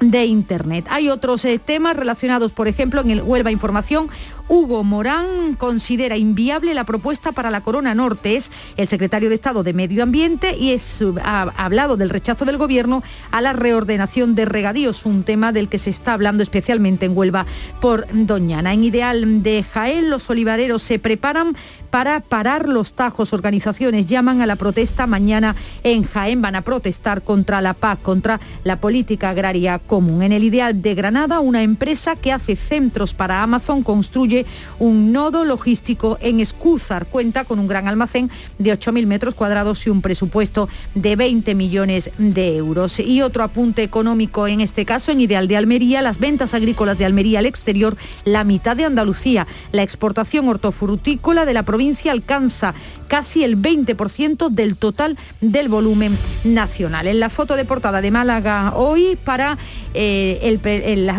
de 0.00 0.26
Internet. 0.26 0.86
Hay 0.90 1.08
otros 1.08 1.44
eh, 1.44 1.58
temas 1.58 1.96
relacionados, 1.96 2.52
por 2.52 2.68
ejemplo, 2.68 3.00
en 3.00 3.10
el 3.10 3.22
Huelva 3.22 3.50
Información. 3.50 4.08
Hugo 4.48 4.84
Morán 4.84 5.56
considera 5.56 6.16
inviable 6.16 6.72
la 6.72 6.84
propuesta 6.84 7.32
para 7.32 7.50
la 7.50 7.62
Corona 7.62 7.94
Norte. 7.94 8.36
Es 8.36 8.52
el 8.76 8.86
secretario 8.86 9.28
de 9.28 9.34
Estado 9.34 9.64
de 9.64 9.72
Medio 9.72 10.02
Ambiente 10.04 10.56
y 10.56 10.70
es, 10.70 11.02
ha, 11.22 11.42
ha 11.42 11.64
hablado 11.64 11.96
del 11.96 12.10
rechazo 12.10 12.44
del 12.44 12.56
Gobierno 12.56 13.02
a 13.32 13.40
la 13.40 13.52
reordenación 13.52 14.34
de 14.36 14.44
regadíos, 14.44 15.04
un 15.04 15.24
tema 15.24 15.52
del 15.52 15.68
que 15.68 15.78
se 15.78 15.90
está 15.90 16.12
hablando 16.12 16.44
especialmente 16.44 17.06
en 17.06 17.16
Huelva 17.16 17.46
por 17.80 18.06
Doñana. 18.12 18.72
En 18.72 18.84
Ideal 18.84 19.42
de 19.42 19.64
Jaén, 19.64 20.10
los 20.10 20.30
olivareros 20.30 20.82
se 20.82 20.98
preparan 20.98 21.56
para 21.90 22.20
parar 22.20 22.68
los 22.68 22.92
tajos. 22.92 23.32
Organizaciones 23.32 24.06
llaman 24.06 24.42
a 24.42 24.46
la 24.46 24.56
protesta 24.56 25.06
mañana 25.06 25.56
en 25.82 26.04
Jaén. 26.04 26.40
Van 26.40 26.54
a 26.54 26.62
protestar 26.62 27.22
contra 27.22 27.60
la 27.60 27.74
PAC, 27.74 28.02
contra 28.02 28.40
la 28.62 28.80
política 28.80 29.30
agraria 29.30 29.80
común. 29.80 30.22
En 30.22 30.32
el 30.32 30.44
Ideal 30.44 30.82
de 30.82 30.94
Granada, 30.94 31.40
una 31.40 31.62
empresa 31.62 32.14
que 32.14 32.32
hace 32.32 32.54
centros 32.54 33.14
para 33.14 33.42
Amazon 33.42 33.82
construye 33.82 34.35
un 34.78 35.12
nodo 35.12 35.44
logístico 35.44 36.18
en 36.20 36.40
Escúzar. 36.40 37.06
Cuenta 37.06 37.44
con 37.44 37.58
un 37.58 37.68
gran 37.68 37.88
almacén 37.88 38.30
de 38.58 38.78
8.000 38.78 39.06
metros 39.06 39.34
cuadrados 39.34 39.86
y 39.86 39.90
un 39.90 40.02
presupuesto 40.02 40.68
de 40.94 41.16
20 41.16 41.54
millones 41.54 42.10
de 42.18 42.56
euros. 42.56 42.98
Y 43.00 43.22
otro 43.22 43.44
apunte 43.44 43.82
económico 43.82 44.46
en 44.46 44.60
este 44.60 44.84
caso, 44.84 45.12
en 45.12 45.20
Ideal 45.20 45.48
de 45.48 45.56
Almería, 45.56 46.02
las 46.02 46.18
ventas 46.18 46.52
agrícolas 46.52 46.98
de 46.98 47.04
Almería 47.04 47.38
al 47.38 47.46
exterior, 47.46 47.96
la 48.24 48.44
mitad 48.44 48.76
de 48.76 48.84
Andalucía. 48.84 49.46
La 49.72 49.82
exportación 49.82 50.48
hortofrutícola 50.48 51.44
de 51.44 51.54
la 51.54 51.62
provincia 51.62 52.12
alcanza 52.12 52.74
casi 53.08 53.44
el 53.44 53.56
20% 53.60 54.50
del 54.50 54.76
total 54.76 55.16
del 55.40 55.68
volumen 55.68 56.16
nacional. 56.44 57.06
En 57.06 57.20
la 57.20 57.30
foto 57.30 57.56
de 57.56 57.64
portada 57.64 58.00
de 58.00 58.10
Málaga 58.10 58.74
hoy 58.74 59.16
para 59.24 59.58
eh, 59.94 60.58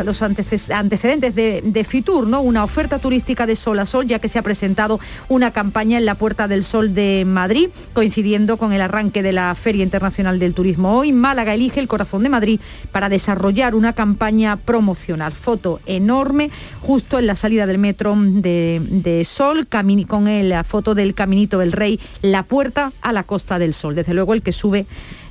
los 0.04 0.22
antecedentes 0.22 1.36
de, 1.36 1.86
Fitur, 1.88 2.28
¿no? 2.28 2.42
una 2.42 2.64
oferta 2.64 3.00
turística 3.08 3.46
de 3.46 3.56
sol 3.56 3.80
a 3.80 3.86
sol, 3.86 4.06
ya 4.06 4.20
que 4.20 4.28
se 4.28 4.38
ha 4.38 4.42
presentado 4.42 5.00
una 5.30 5.52
campaña 5.52 5.98
en 5.98 6.06
la 6.06 6.16
Puerta 6.16 6.50
del 6.50 6.66
Sol 6.66 6.94
de 6.94 7.24
Madrid, 7.26 7.70
coincidiendo 7.94 8.58
con 8.58 8.74
el 8.74 8.82
arranque 8.82 9.24
de 9.24 9.32
la 9.32 9.56
Feria 9.56 9.82
Internacional 9.82 10.40
del 10.40 10.54
Turismo. 10.54 10.98
Hoy 10.98 11.14
Málaga 11.14 11.54
elige 11.54 11.80
el 11.80 11.88
corazón 11.88 12.24
de 12.24 12.28
Madrid 12.28 12.60
para 12.92 13.08
desarrollar 13.08 13.76
una 13.76 13.94
campaña 13.94 14.58
promocional. 14.58 15.32
Foto 15.32 15.80
enorme 15.86 16.50
justo 16.82 17.18
en 17.18 17.28
la 17.28 17.38
salida 17.38 17.66
del 17.66 17.78
metro 17.78 18.14
de, 18.18 18.82
de 18.84 19.24
Sol, 19.24 19.68
con 20.06 20.50
la 20.50 20.66
foto 20.66 20.94
del 20.94 21.14
Caminito 21.14 21.60
del 21.60 21.72
Rey, 21.72 22.02
la 22.22 22.44
puerta 22.44 22.92
a 23.02 23.14
la 23.14 23.24
Costa 23.24 23.58
del 23.58 23.74
Sol. 23.74 23.96
Desde 23.96 24.14
luego 24.14 24.34
el 24.34 24.42
que 24.42 24.52
sube 24.52 24.86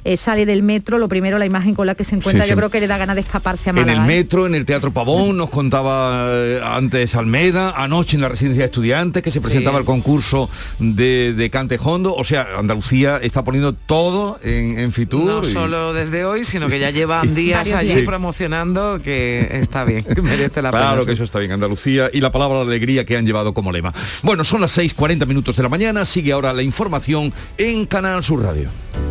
eh, 0.07 0.17
sale 0.17 0.47
del 0.47 0.63
metro, 0.63 0.99
lo 0.99 1.09
primero 1.09 1.39
la 1.39 1.47
imagen 1.47 1.75
con 1.75 1.87
la 1.87 1.95
que 1.95 2.05
se 2.05 2.15
encuentra, 2.15 2.47
yo 2.47 2.57
creo 2.57 2.71
que 2.71 2.81
le 2.81 2.87
da 2.87 2.97
ganas 2.97 3.17
de 3.17 3.23
escaparse 3.23 3.71
a 3.71 3.73
Málaga. 3.73 3.93
En 3.93 3.99
el 3.99 4.05
¿eh? 4.05 4.17
metro, 4.17 4.47
en 4.47 4.55
el 4.55 4.65
Teatro 4.65 4.93
Pavón, 4.93 5.37
nos 5.37 5.51
contaba 5.51 6.27
eh, 6.29 6.61
antes 6.63 7.15
Almeda, 7.15 7.71
anoche 7.71 8.17
en 8.17 8.23
la 8.23 8.29
residencia 8.29 8.63
de 8.63 8.67
estudiantes 8.67 9.23
que 9.23 9.31
se 9.31 9.41
presentaba 9.41 9.79
el 9.79 9.85
concurso 9.85 10.49
de, 10.79 11.35
de 11.35 11.51
Cante 11.51 11.79
Hondo, 11.83 12.15
o 12.15 12.25
sea, 12.25 12.47
Andalucía 12.59 13.19
está 13.21 13.43
poniendo 13.45 13.73
todo 13.73 14.39
en, 14.43 14.79
en 14.79 14.93
Fitur. 14.93 15.25
No 15.25 15.43
solo 15.43 15.93
desde 15.93 16.25
hoy, 16.25 16.45
sino 16.45 16.69
que 16.69 16.79
ya 16.79 16.91
llevan 16.91 17.35
días 17.35 17.73
allí 17.73 18.03
promocionando 18.03 19.01
que 19.03 19.49
está 19.53 19.85
bien, 19.85 20.05
que 20.05 20.23
merece 20.23 20.63
la 20.63 20.71
pena. 20.71 20.85
Claro 20.85 21.05
que 21.05 21.13
eso 21.13 21.25
está 21.25 21.41
bien, 21.41 21.53
Andalucía 21.53 22.11
y 22.13 22.21
la 22.21 22.31
palabra 22.31 22.61
alegría 22.61 23.05
que 23.05 23.17
han 23.17 23.27
llevado 23.27 23.53
como 23.53 23.73
lema. 23.73 23.93
Bueno, 24.23 24.45
son 24.45 24.61
las 24.61 24.77
6.40 24.79 25.27
minutos 25.27 25.57
de 25.57 25.63
la 25.63 25.69
mañana, 25.69 26.05
sigue 26.05 26.33
ahora 26.33 26.53
la 26.53 26.63
información 26.63 27.33
en 27.59 27.87
Canal 27.87 28.23
Sur 28.23 28.43
Radio. 28.43 28.86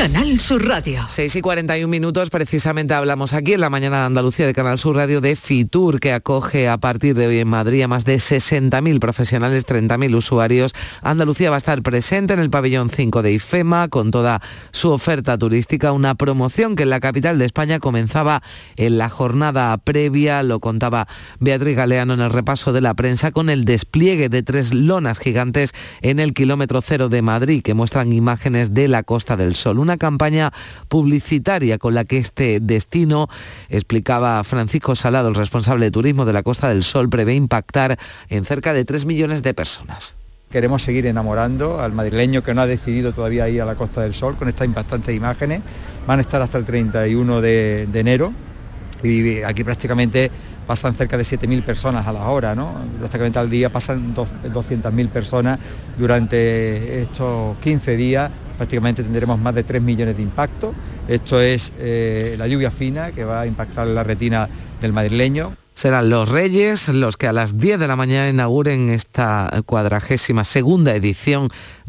Canal 0.00 0.40
Sur 0.40 0.66
Radio. 0.66 1.04
6 1.08 1.36
y 1.36 1.40
41 1.42 1.86
minutos, 1.86 2.30
precisamente 2.30 2.94
hablamos 2.94 3.34
aquí 3.34 3.52
en 3.52 3.60
la 3.60 3.68
mañana 3.68 3.98
de 3.98 4.06
Andalucía 4.06 4.46
de 4.46 4.54
Canal 4.54 4.78
Sur 4.78 4.96
Radio 4.96 5.20
de 5.20 5.36
Fitur, 5.36 6.00
que 6.00 6.14
acoge 6.14 6.70
a 6.70 6.78
partir 6.78 7.14
de 7.14 7.26
hoy 7.26 7.38
en 7.38 7.48
Madrid 7.48 7.82
a 7.82 7.88
más 7.88 8.06
de 8.06 8.16
60.000 8.16 8.98
profesionales, 8.98 9.66
30.000 9.66 10.16
usuarios. 10.16 10.72
Andalucía 11.02 11.50
va 11.50 11.56
a 11.56 11.58
estar 11.58 11.82
presente 11.82 12.32
en 12.32 12.38
el 12.38 12.48
pabellón 12.48 12.88
5 12.88 13.20
de 13.20 13.32
IFEMA 13.32 13.88
con 13.88 14.10
toda 14.10 14.40
su 14.70 14.90
oferta 14.90 15.36
turística, 15.36 15.92
una 15.92 16.14
promoción 16.14 16.76
que 16.76 16.84
en 16.84 16.90
la 16.90 17.00
capital 17.00 17.38
de 17.38 17.44
España 17.44 17.78
comenzaba 17.78 18.42
en 18.76 18.96
la 18.96 19.10
jornada 19.10 19.76
previa, 19.76 20.42
lo 20.42 20.60
contaba 20.60 21.08
Beatriz 21.40 21.76
Galeano 21.76 22.14
en 22.14 22.20
el 22.20 22.30
repaso 22.30 22.72
de 22.72 22.80
la 22.80 22.94
prensa, 22.94 23.32
con 23.32 23.50
el 23.50 23.66
despliegue 23.66 24.30
de 24.30 24.42
tres 24.42 24.72
lonas 24.72 25.18
gigantes 25.18 25.74
en 26.00 26.20
el 26.20 26.32
kilómetro 26.32 26.80
cero 26.80 27.10
de 27.10 27.20
Madrid 27.20 27.62
que 27.62 27.74
muestran 27.74 28.14
imágenes 28.14 28.72
de 28.72 28.88
la 28.88 29.02
Costa 29.02 29.36
del 29.36 29.56
Sol 29.56 29.89
campaña 29.96 30.52
publicitaria 30.88 31.78
con 31.78 31.94
la 31.94 32.04
que 32.04 32.18
este 32.18 32.60
destino, 32.60 33.28
explicaba 33.68 34.42
Francisco 34.44 34.94
Salado, 34.94 35.28
el 35.28 35.34
responsable 35.34 35.86
de 35.86 35.90
turismo 35.90 36.24
de 36.24 36.32
la 36.32 36.42
Costa 36.42 36.68
del 36.68 36.82
Sol, 36.82 37.08
prevé 37.08 37.34
impactar 37.34 37.98
en 38.28 38.44
cerca 38.44 38.72
de 38.72 38.84
3 38.84 39.06
millones 39.06 39.42
de 39.42 39.54
personas. 39.54 40.16
Queremos 40.50 40.82
seguir 40.82 41.06
enamorando 41.06 41.80
al 41.80 41.92
madrileño 41.92 42.42
que 42.42 42.54
no 42.54 42.62
ha 42.62 42.66
decidido 42.66 43.12
todavía 43.12 43.48
ir 43.48 43.62
a 43.62 43.64
la 43.64 43.76
Costa 43.76 44.00
del 44.00 44.14
Sol 44.14 44.36
con 44.36 44.48
estas 44.48 44.66
impactantes 44.66 45.14
imágenes. 45.14 45.60
Van 46.08 46.18
a 46.18 46.22
estar 46.22 46.42
hasta 46.42 46.58
el 46.58 46.64
31 46.64 47.40
de, 47.40 47.88
enero 47.94 48.32
y 49.00 49.42
aquí 49.42 49.62
prácticamente 49.62 50.28
pasan 50.66 50.94
cerca 50.94 51.16
de 51.16 51.22
7.000 51.22 51.62
personas 51.62 52.04
a 52.06 52.12
la 52.12 52.24
hora, 52.28 52.56
¿no? 52.56 52.74
prácticamente 52.98 53.38
al 53.38 53.48
día 53.48 53.70
pasan 53.70 54.14
200.000 54.14 55.08
personas 55.08 55.58
durante 55.96 57.02
estos 57.02 57.56
15 57.58 57.96
días 57.96 58.30
prácticamente 58.60 59.02
tendremos 59.02 59.40
más 59.40 59.54
de 59.54 59.64
3 59.64 59.80
millones 59.80 60.18
de 60.18 60.22
impactos. 60.22 60.74
Esto 61.08 61.40
es 61.40 61.72
eh, 61.78 62.34
la 62.36 62.46
lluvia 62.46 62.70
fina 62.70 63.10
que 63.10 63.24
va 63.24 63.40
a 63.40 63.46
impactar 63.46 63.86
la 63.86 64.04
retina 64.04 64.50
del 64.82 64.92
madrileño. 64.92 65.56
Serán 65.72 66.10
los 66.10 66.28
Reyes 66.28 66.90
los 66.90 67.16
que 67.16 67.26
a 67.26 67.32
las 67.32 67.56
10 67.56 67.80
de 67.80 67.88
la 67.88 67.96
mañana 67.96 68.28
inauguren 68.28 68.90
esta 68.90 69.50
cuadragésima 69.64 70.44
segunda 70.44 70.94
edición 70.94 71.48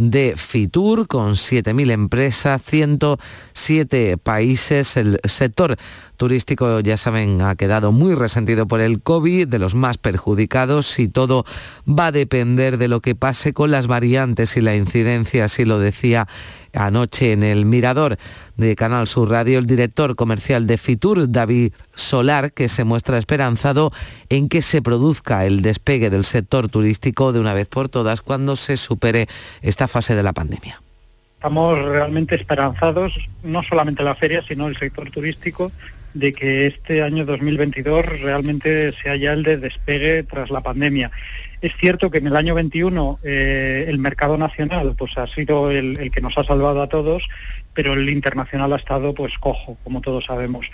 de 0.09 0.33
Fitur 0.35 1.07
con 1.07 1.33
7.000 1.33 1.91
empresas, 1.91 2.61
107 2.65 4.17
países. 4.17 4.97
El 4.97 5.19
sector 5.25 5.77
turístico, 6.17 6.79
ya 6.79 6.97
saben, 6.97 7.41
ha 7.41 7.55
quedado 7.55 7.91
muy 7.91 8.15
resentido 8.15 8.67
por 8.67 8.81
el 8.81 9.01
COVID, 9.01 9.47
de 9.47 9.59
los 9.59 9.75
más 9.75 9.97
perjudicados 9.97 10.97
y 10.99 11.07
todo 11.07 11.45
va 11.87 12.07
a 12.07 12.11
depender 12.11 12.77
de 12.77 12.87
lo 12.87 13.01
que 13.01 13.15
pase 13.15 13.53
con 13.53 13.69
las 13.71 13.87
variantes 13.87 14.57
y 14.57 14.61
la 14.61 14.75
incidencia, 14.75 15.45
así 15.45 15.65
lo 15.65 15.79
decía 15.79 16.27
anoche 16.73 17.33
en 17.33 17.43
el 17.43 17.65
Mirador 17.65 18.17
de 18.55 18.75
Canal 18.75 19.07
Sur 19.07 19.29
Radio 19.29 19.59
el 19.59 19.65
director 19.65 20.15
comercial 20.15 20.67
de 20.67 20.77
Fitur, 20.77 21.29
David 21.29 21.73
Solar, 21.95 22.53
que 22.53 22.69
se 22.69 22.83
muestra 22.83 23.17
esperanzado 23.17 23.91
en 24.29 24.47
que 24.47 24.61
se 24.61 24.81
produzca 24.81 25.45
el 25.45 25.61
despegue 25.61 26.09
del 26.09 26.23
sector 26.23 26.69
turístico 26.69 27.33
de 27.33 27.39
una 27.39 27.53
vez 27.53 27.67
por 27.67 27.89
todas 27.89 28.21
cuando 28.21 28.55
se 28.55 28.77
supere 28.77 29.27
esta 29.61 29.87
fase 29.91 30.15
de 30.15 30.23
la 30.23 30.33
pandemia. 30.33 30.81
Estamos 31.35 31.79
realmente 31.79 32.35
esperanzados, 32.35 33.29
no 33.43 33.63
solamente 33.63 34.03
la 34.03 34.15
feria, 34.15 34.43
sino 34.47 34.67
el 34.67 34.77
sector 34.77 35.09
turístico, 35.09 35.71
de 36.13 36.33
que 36.33 36.67
este 36.67 37.03
año 37.03 37.25
2022 37.25 38.21
realmente 38.21 38.93
sea 39.01 39.15
ya 39.15 39.33
el 39.33 39.43
de 39.43 39.57
despegue 39.57 40.23
tras 40.23 40.49
la 40.49 40.61
pandemia. 40.61 41.11
Es 41.61 41.75
cierto 41.77 42.09
que 42.09 42.17
en 42.17 42.27
el 42.27 42.35
año 42.35 42.55
21 42.55 43.19
eh, 43.23 43.85
el 43.87 43.99
mercado 43.99 44.37
nacional 44.37 44.95
pues 44.97 45.17
ha 45.17 45.27
sido 45.27 45.71
el, 45.71 46.11
que 46.11 46.21
nos 46.21 46.37
ha 46.37 46.43
salvado 46.43 46.81
a 46.81 46.89
todos, 46.89 47.27
pero 47.73 47.93
el 47.93 48.09
internacional 48.09 48.73
ha 48.73 48.77
estado 48.77 49.13
pues 49.13 49.37
cojo, 49.37 49.77
como 49.83 50.01
todos 50.01 50.25
sabemos. 50.25 50.69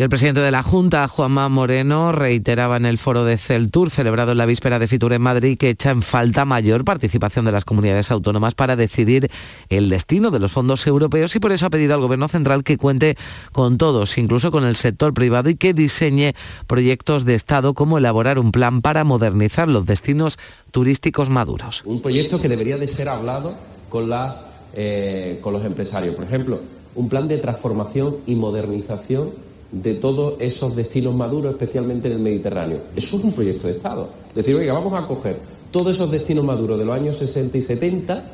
Y 0.00 0.04
el 0.04 0.10
presidente 0.10 0.38
de 0.38 0.52
la 0.52 0.62
Junta, 0.62 1.08
Juanma 1.08 1.48
Moreno, 1.48 2.12
reiteraba 2.12 2.76
en 2.76 2.86
el 2.86 2.98
foro 2.98 3.24
de 3.24 3.36
Celtur, 3.36 3.90
celebrado 3.90 4.30
en 4.30 4.38
la 4.38 4.46
víspera 4.46 4.78
de 4.78 4.86
Fitur 4.86 5.12
en 5.12 5.22
Madrid, 5.22 5.58
que 5.58 5.70
echa 5.70 5.90
en 5.90 6.02
falta 6.02 6.44
mayor 6.44 6.84
participación 6.84 7.44
de 7.44 7.50
las 7.50 7.64
comunidades 7.64 8.12
autónomas 8.12 8.54
para 8.54 8.76
decidir 8.76 9.28
el 9.70 9.88
destino 9.88 10.30
de 10.30 10.38
los 10.38 10.52
fondos 10.52 10.86
europeos 10.86 11.34
y 11.34 11.40
por 11.40 11.50
eso 11.50 11.66
ha 11.66 11.70
pedido 11.70 11.94
al 11.94 12.00
Gobierno 12.00 12.28
central 12.28 12.62
que 12.62 12.78
cuente 12.78 13.16
con 13.50 13.76
todos, 13.76 14.16
incluso 14.18 14.52
con 14.52 14.62
el 14.62 14.76
sector 14.76 15.12
privado, 15.12 15.50
y 15.50 15.56
que 15.56 15.74
diseñe 15.74 16.32
proyectos 16.68 17.24
de 17.24 17.34
Estado 17.34 17.74
como 17.74 17.98
elaborar 17.98 18.38
un 18.38 18.52
plan 18.52 18.82
para 18.82 19.02
modernizar 19.02 19.66
los 19.66 19.84
destinos 19.84 20.38
turísticos 20.70 21.28
maduros. 21.28 21.82
Un 21.84 22.02
proyecto 22.02 22.40
que 22.40 22.48
debería 22.48 22.78
de 22.78 22.86
ser 22.86 23.08
hablado 23.08 23.56
con, 23.88 24.08
las, 24.08 24.44
eh, 24.74 25.40
con 25.42 25.52
los 25.54 25.64
empresarios. 25.64 26.14
Por 26.14 26.22
ejemplo, 26.22 26.60
un 26.94 27.08
plan 27.08 27.26
de 27.26 27.38
transformación 27.38 28.18
y 28.28 28.36
modernización 28.36 29.47
de 29.70 29.94
todos 29.94 30.34
esos 30.38 30.74
destinos 30.74 31.14
maduros, 31.14 31.52
especialmente 31.52 32.08
en 32.08 32.14
el 32.14 32.20
Mediterráneo. 32.20 32.80
Eso 32.96 33.18
es 33.18 33.24
un 33.24 33.32
proyecto 33.32 33.66
de 33.66 33.74
Estado. 33.74 34.08
Decir, 34.34 34.56
oiga, 34.56 34.72
vamos 34.72 34.94
a 34.94 35.06
coger 35.06 35.38
todos 35.70 35.94
esos 35.94 36.10
destinos 36.10 36.44
maduros 36.44 36.78
de 36.78 36.84
los 36.84 36.94
años 36.94 37.16
60 37.18 37.58
y 37.58 37.60
70 37.60 38.24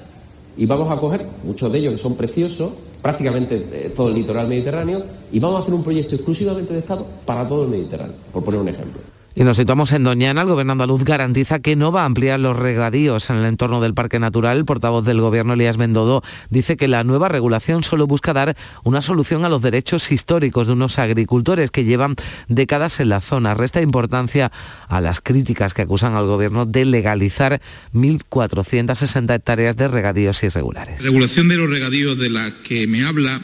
y 0.56 0.66
vamos 0.66 0.90
a 0.90 0.96
coger, 0.96 1.26
muchos 1.42 1.72
de 1.72 1.78
ellos 1.78 1.92
que 1.94 1.98
son 1.98 2.14
preciosos, 2.14 2.70
prácticamente 3.02 3.66
eh, 3.72 3.92
todo 3.94 4.08
el 4.08 4.14
litoral 4.14 4.46
mediterráneo, 4.46 5.02
y 5.32 5.40
vamos 5.40 5.58
a 5.58 5.62
hacer 5.62 5.74
un 5.74 5.82
proyecto 5.82 6.14
exclusivamente 6.14 6.72
de 6.72 6.78
Estado 6.78 7.04
para 7.26 7.46
todo 7.46 7.64
el 7.64 7.70
Mediterráneo, 7.70 8.14
por 8.32 8.42
poner 8.44 8.60
un 8.60 8.68
ejemplo. 8.68 9.13
Y 9.36 9.42
nos 9.42 9.56
situamos 9.56 9.90
en 9.90 10.04
Doñana. 10.04 10.42
El 10.42 10.48
gobierno 10.48 10.72
andaluz 10.72 11.02
garantiza 11.02 11.58
que 11.58 11.74
no 11.74 11.90
va 11.90 12.02
a 12.02 12.04
ampliar 12.04 12.38
los 12.38 12.56
regadíos 12.56 13.30
en 13.30 13.36
el 13.36 13.46
entorno 13.46 13.80
del 13.80 13.92
Parque 13.92 14.20
Natural. 14.20 14.56
El 14.56 14.64
portavoz 14.64 15.04
del 15.04 15.20
gobierno, 15.20 15.54
Elías 15.54 15.76
Bendodo, 15.76 16.22
dice 16.50 16.76
que 16.76 16.86
la 16.86 17.02
nueva 17.02 17.28
regulación 17.28 17.82
solo 17.82 18.06
busca 18.06 18.32
dar 18.32 18.56
una 18.84 19.02
solución 19.02 19.44
a 19.44 19.48
los 19.48 19.60
derechos 19.60 20.12
históricos 20.12 20.68
de 20.68 20.74
unos 20.74 21.00
agricultores 21.00 21.72
que 21.72 21.84
llevan 21.84 22.14
décadas 22.46 23.00
en 23.00 23.08
la 23.08 23.20
zona. 23.20 23.54
Resta 23.54 23.82
importancia 23.82 24.52
a 24.86 25.00
las 25.00 25.20
críticas 25.20 25.74
que 25.74 25.82
acusan 25.82 26.14
al 26.14 26.26
gobierno 26.26 26.64
de 26.64 26.84
legalizar 26.84 27.60
1.460 27.92 29.34
hectáreas 29.34 29.76
de 29.76 29.88
regadíos 29.88 30.44
irregulares. 30.44 31.00
La 31.00 31.06
regulación 31.06 31.48
de 31.48 31.56
los 31.56 31.68
regadíos 31.68 32.16
de 32.18 32.30
la 32.30 32.52
que 32.62 32.86
me 32.86 33.04
habla 33.04 33.40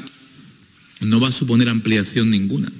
no 1.00 1.18
va 1.18 1.28
a 1.28 1.32
suponer 1.32 1.68
ampliación 1.68 2.30
ninguna, 2.30 2.70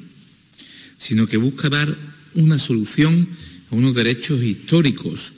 sino 0.99 1.27
que 1.27 1.37
busca 1.37 1.69
dar 1.69 1.89
una 2.35 2.59
solución 2.59 3.29
a 3.71 3.75
unos 3.75 3.95
derechos 3.95 4.43
históricos 4.43 5.33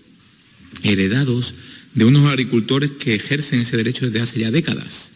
heredados 0.82 1.54
de 1.94 2.04
unos 2.04 2.28
agricultores 2.30 2.92
que 2.92 3.14
ejercen 3.14 3.60
ese 3.60 3.76
derecho 3.76 4.06
desde 4.06 4.20
hace 4.20 4.40
ya 4.40 4.50
décadas. 4.50 5.12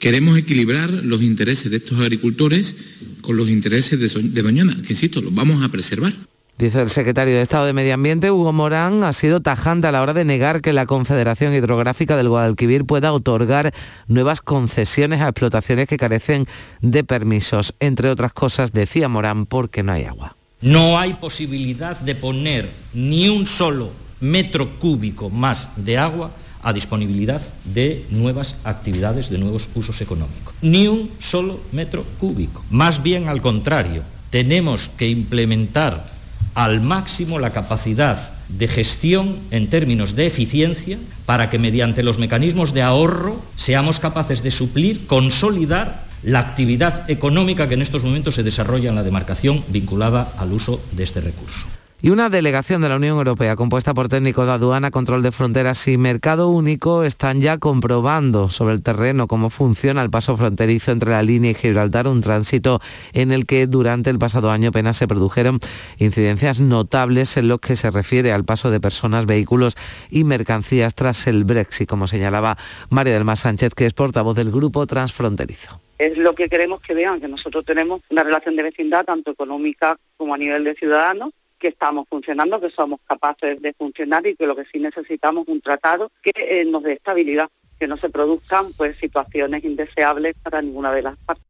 Queremos 0.00 0.36
equilibrar 0.36 0.90
los 0.90 1.22
intereses 1.22 1.70
de 1.70 1.76
estos 1.76 2.00
agricultores 2.00 2.74
con 3.20 3.36
los 3.36 3.48
intereses 3.48 4.00
de, 4.00 4.42
Doñana, 4.42 4.76
que 4.84 4.94
insisto, 4.94 5.20
los 5.20 5.32
vamos 5.32 5.62
a 5.62 5.68
preservar. 5.68 6.12
Dice 6.58 6.82
el 6.82 6.90
secretario 6.90 7.34
de 7.34 7.40
Estado 7.40 7.66
de 7.66 7.72
Medio 7.72 7.94
Ambiente, 7.94 8.30
Hugo 8.30 8.52
Morán, 8.52 9.04
ha 9.04 9.12
sido 9.12 9.40
tajante 9.40 9.86
a 9.86 9.92
la 9.92 10.02
hora 10.02 10.12
de 10.12 10.24
negar 10.24 10.60
que 10.60 10.72
la 10.72 10.86
Confederación 10.86 11.54
Hidrográfica 11.54 12.16
del 12.16 12.28
Guadalquivir 12.28 12.84
pueda 12.84 13.12
otorgar 13.12 13.72
nuevas 14.06 14.40
concesiones 14.42 15.20
a 15.20 15.28
explotaciones 15.28 15.86
que 15.86 15.96
carecen 15.96 16.46
de 16.80 17.04
permisos. 17.04 17.74
Entre 17.80 18.10
otras 18.10 18.32
cosas, 18.32 18.72
decía 18.72 19.08
Morán, 19.08 19.46
porque 19.46 19.82
no 19.82 19.92
hay 19.92 20.04
agua. 20.04 20.36
No 20.62 20.98
hay 20.98 21.14
posibilidad 21.14 21.98
de 21.98 22.14
poner 22.14 22.70
ni 22.94 23.28
un 23.28 23.46
solo 23.48 23.90
metro 24.20 24.78
cúbico 24.78 25.28
más 25.28 25.70
de 25.76 25.98
agua 25.98 26.30
a 26.62 26.72
disponibilidad 26.72 27.42
de 27.64 28.06
nuevas 28.10 28.54
actividades, 28.62 29.28
de 29.28 29.38
nuevos 29.38 29.68
usos 29.74 30.00
económicos. 30.00 30.54
Ni 30.62 30.86
un 30.86 31.10
solo 31.18 31.60
metro 31.72 32.04
cúbico. 32.20 32.64
Más 32.70 33.02
bien 33.02 33.28
al 33.28 33.42
contrario, 33.42 34.04
tenemos 34.30 34.88
que 34.88 35.08
implementar 35.08 36.06
al 36.54 36.80
máximo 36.80 37.40
la 37.40 37.50
capacidad 37.50 38.30
de 38.48 38.68
gestión 38.68 39.38
en 39.50 39.68
términos 39.68 40.14
de 40.14 40.26
eficiencia 40.26 40.98
para 41.26 41.50
que 41.50 41.58
mediante 41.58 42.04
los 42.04 42.18
mecanismos 42.18 42.72
de 42.72 42.82
ahorro 42.82 43.42
seamos 43.56 43.98
capaces 43.98 44.42
de 44.42 44.50
suplir, 44.50 45.06
consolidar 45.06 46.04
la 46.22 46.40
actividad 46.40 47.10
económica 47.10 47.68
que 47.68 47.74
en 47.74 47.82
estos 47.82 48.04
momentos 48.04 48.34
se 48.34 48.42
desarrolla 48.42 48.90
en 48.90 48.96
la 48.96 49.02
demarcación 49.02 49.64
vinculada 49.68 50.32
al 50.38 50.52
uso 50.52 50.80
de 50.92 51.04
este 51.04 51.20
recurso. 51.20 51.66
Y 52.04 52.10
una 52.10 52.28
delegación 52.28 52.82
de 52.82 52.88
la 52.88 52.96
Unión 52.96 53.16
Europea 53.16 53.54
compuesta 53.54 53.94
por 53.94 54.08
técnicos 54.08 54.44
de 54.46 54.52
aduana, 54.54 54.90
control 54.90 55.22
de 55.22 55.30
fronteras 55.30 55.86
y 55.86 55.96
mercado 55.98 56.48
único 56.48 57.04
están 57.04 57.40
ya 57.40 57.58
comprobando 57.58 58.50
sobre 58.50 58.74
el 58.74 58.82
terreno 58.82 59.28
cómo 59.28 59.50
funciona 59.50 60.02
el 60.02 60.10
paso 60.10 60.36
fronterizo 60.36 60.90
entre 60.90 61.12
la 61.12 61.22
línea 61.22 61.52
y 61.52 61.54
Gibraltar, 61.54 62.08
un 62.08 62.20
tránsito 62.20 62.80
en 63.12 63.30
el 63.30 63.46
que 63.46 63.68
durante 63.68 64.10
el 64.10 64.18
pasado 64.18 64.50
año 64.50 64.70
apenas 64.70 64.96
se 64.96 65.06
produjeron 65.06 65.60
incidencias 65.96 66.58
notables 66.58 67.36
en 67.36 67.46
lo 67.46 67.58
que 67.58 67.76
se 67.76 67.92
refiere 67.92 68.32
al 68.32 68.44
paso 68.44 68.72
de 68.72 68.80
personas, 68.80 69.24
vehículos 69.24 69.76
y 70.10 70.24
mercancías 70.24 70.96
tras 70.96 71.28
el 71.28 71.44
Brexit, 71.44 71.88
como 71.88 72.08
señalaba 72.08 72.58
María 72.90 73.14
del 73.14 73.24
Mar 73.24 73.38
Sánchez, 73.38 73.74
que 73.76 73.86
es 73.86 73.92
portavoz 73.92 74.34
del 74.34 74.50
grupo 74.50 74.88
transfronterizo 74.88 75.81
es 75.98 76.18
lo 76.18 76.34
que 76.34 76.48
queremos 76.48 76.80
que 76.80 76.94
vean, 76.94 77.20
que 77.20 77.28
nosotros 77.28 77.64
tenemos 77.64 78.00
una 78.10 78.24
relación 78.24 78.56
de 78.56 78.64
vecindad 78.64 79.04
tanto 79.04 79.30
económica 79.30 79.96
como 80.16 80.34
a 80.34 80.38
nivel 80.38 80.64
de 80.64 80.74
ciudadanos, 80.74 81.30
que 81.58 81.68
estamos 81.68 82.06
funcionando, 82.08 82.60
que 82.60 82.70
somos 82.70 83.00
capaces 83.06 83.62
de 83.62 83.72
funcionar 83.72 84.26
y 84.26 84.34
que 84.34 84.46
lo 84.46 84.56
que 84.56 84.64
sí 84.64 84.80
necesitamos 84.80 85.46
es 85.46 85.54
un 85.54 85.60
tratado 85.60 86.10
que 86.22 86.32
eh, 86.36 86.64
nos 86.64 86.82
dé 86.82 86.94
estabilidad, 86.94 87.48
que 87.78 87.86
no 87.86 87.96
se 87.96 88.10
produzcan 88.10 88.72
pues 88.72 88.96
situaciones 88.98 89.64
indeseables 89.64 90.34
para 90.42 90.60
ninguna 90.60 90.92
de 90.92 91.02
las 91.02 91.16
partes. 91.18 91.44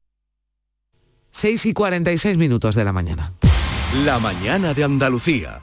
6 1.30 1.66
y 1.66 1.72
46 1.72 2.36
minutos 2.36 2.74
de 2.74 2.84
la 2.84 2.93
mañana. 2.93 3.32
La 4.05 4.18
mañana 4.18 4.74
de 4.74 4.84
Andalucía. 4.84 5.62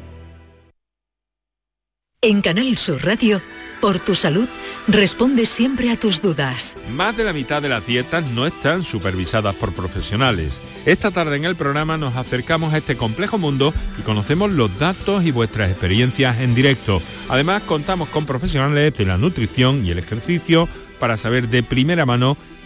En 2.23 2.43
Canal 2.43 2.77
Sur 2.77 3.03
Radio, 3.03 3.41
por 3.81 3.99
tu 3.99 4.13
salud, 4.13 4.47
responde 4.87 5.47
siempre 5.47 5.89
a 5.89 5.99
tus 5.99 6.21
dudas. 6.21 6.77
Más 6.91 7.17
de 7.17 7.23
la 7.23 7.33
mitad 7.33 7.63
de 7.63 7.69
las 7.69 7.83
dietas 7.87 8.29
no 8.29 8.45
están 8.45 8.83
supervisadas 8.83 9.55
por 9.55 9.73
profesionales. 9.73 10.59
Esta 10.85 11.09
tarde 11.09 11.37
en 11.37 11.45
el 11.45 11.55
programa 11.55 11.97
nos 11.97 12.15
acercamos 12.15 12.75
a 12.75 12.77
este 12.77 12.95
complejo 12.95 13.39
mundo 13.39 13.73
y 13.97 14.03
conocemos 14.03 14.53
los 14.53 14.77
datos 14.77 15.25
y 15.25 15.31
vuestras 15.31 15.71
experiencias 15.71 16.41
en 16.41 16.53
directo. 16.53 17.01
Además, 17.27 17.63
contamos 17.63 18.07
con 18.09 18.27
profesionales 18.27 18.95
de 18.95 19.05
la 19.05 19.17
nutrición 19.17 19.83
y 19.83 19.89
el 19.89 19.97
ejercicio 19.97 20.69
para 20.99 21.17
saber 21.17 21.49
de 21.49 21.63
primera 21.63 22.05
mano 22.05 22.37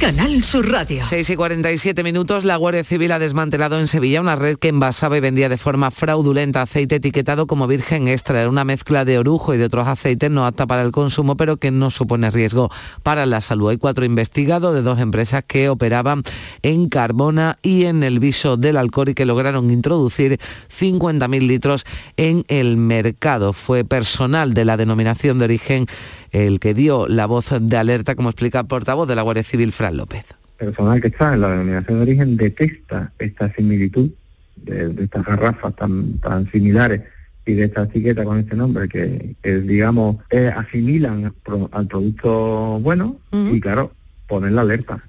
Canal 0.00 0.42
Sur 0.44 0.66
Radio. 0.70 1.04
6 1.04 1.28
y 1.28 1.36
47 1.36 2.02
minutos, 2.02 2.44
la 2.44 2.56
Guardia 2.56 2.84
Civil 2.84 3.12
ha 3.12 3.18
desmantelado 3.18 3.78
en 3.78 3.86
Sevilla 3.86 4.22
una 4.22 4.34
red 4.34 4.56
que 4.56 4.68
envasaba 4.68 5.18
y 5.18 5.20
vendía 5.20 5.50
de 5.50 5.58
forma 5.58 5.90
fraudulenta 5.90 6.62
aceite 6.62 6.94
etiquetado 6.94 7.46
como 7.46 7.66
virgen 7.66 8.08
extra. 8.08 8.40
Era 8.40 8.48
una 8.48 8.64
mezcla 8.64 9.04
de 9.04 9.18
orujo 9.18 9.52
y 9.52 9.58
de 9.58 9.66
otros 9.66 9.86
aceites 9.86 10.30
no 10.30 10.46
apta 10.46 10.66
para 10.66 10.80
el 10.80 10.90
consumo, 10.90 11.36
pero 11.36 11.58
que 11.58 11.70
no 11.70 11.90
supone 11.90 12.30
riesgo 12.30 12.70
para 13.02 13.26
la 13.26 13.42
salud. 13.42 13.68
Hay 13.68 13.76
cuatro 13.76 14.06
investigados 14.06 14.72
de 14.72 14.80
dos 14.80 14.98
empresas 15.00 15.44
que 15.46 15.68
operaban 15.68 16.22
en 16.62 16.88
Carbona 16.88 17.58
y 17.60 17.84
en 17.84 18.02
el 18.02 18.20
viso 18.20 18.56
del 18.56 18.78
alcohol 18.78 19.10
y 19.10 19.14
que 19.14 19.26
lograron 19.26 19.70
introducir 19.70 20.40
50.000 20.74 21.46
litros 21.46 21.84
en 22.16 22.46
el 22.48 22.78
mercado. 22.78 23.52
Fue 23.52 23.84
personal 23.84 24.54
de 24.54 24.64
la 24.64 24.78
denominación 24.78 25.38
de 25.38 25.44
origen 25.44 25.86
el 26.32 26.60
que 26.60 26.74
dio 26.74 27.08
la 27.08 27.26
voz 27.26 27.50
de 27.60 27.76
alerta, 27.76 28.14
como 28.14 28.30
explica 28.30 28.60
el 28.60 28.66
portavoz 28.66 29.08
de 29.08 29.14
la 29.14 29.22
Guardia 29.22 29.44
Civil, 29.44 29.72
Fran 29.72 29.96
López. 29.96 30.24
El 30.58 30.66
personal 30.66 31.00
que 31.00 31.08
está 31.08 31.34
en 31.34 31.40
la 31.40 31.50
denominación 31.50 31.98
de 31.98 32.02
origen 32.02 32.36
detesta 32.36 33.12
esta 33.18 33.52
similitud 33.54 34.10
de, 34.56 35.04
estas 35.04 35.24
garrafas 35.24 35.74
tan, 35.74 36.18
tan 36.18 36.50
similares 36.50 37.02
y 37.46 37.54
de 37.54 37.64
esta 37.64 37.84
etiqueta 37.84 38.24
con 38.24 38.38
este 38.38 38.56
nombre 38.56 38.88
que, 38.88 39.34
digamos, 39.42 40.16
eh, 40.30 40.52
asimilan 40.54 41.32
al 41.72 41.86
producto 41.86 42.78
bueno 42.80 43.16
y 43.32 43.60
claro, 43.60 43.92
ponen 44.26 44.54
la 44.54 44.62
alerta. 44.62 45.02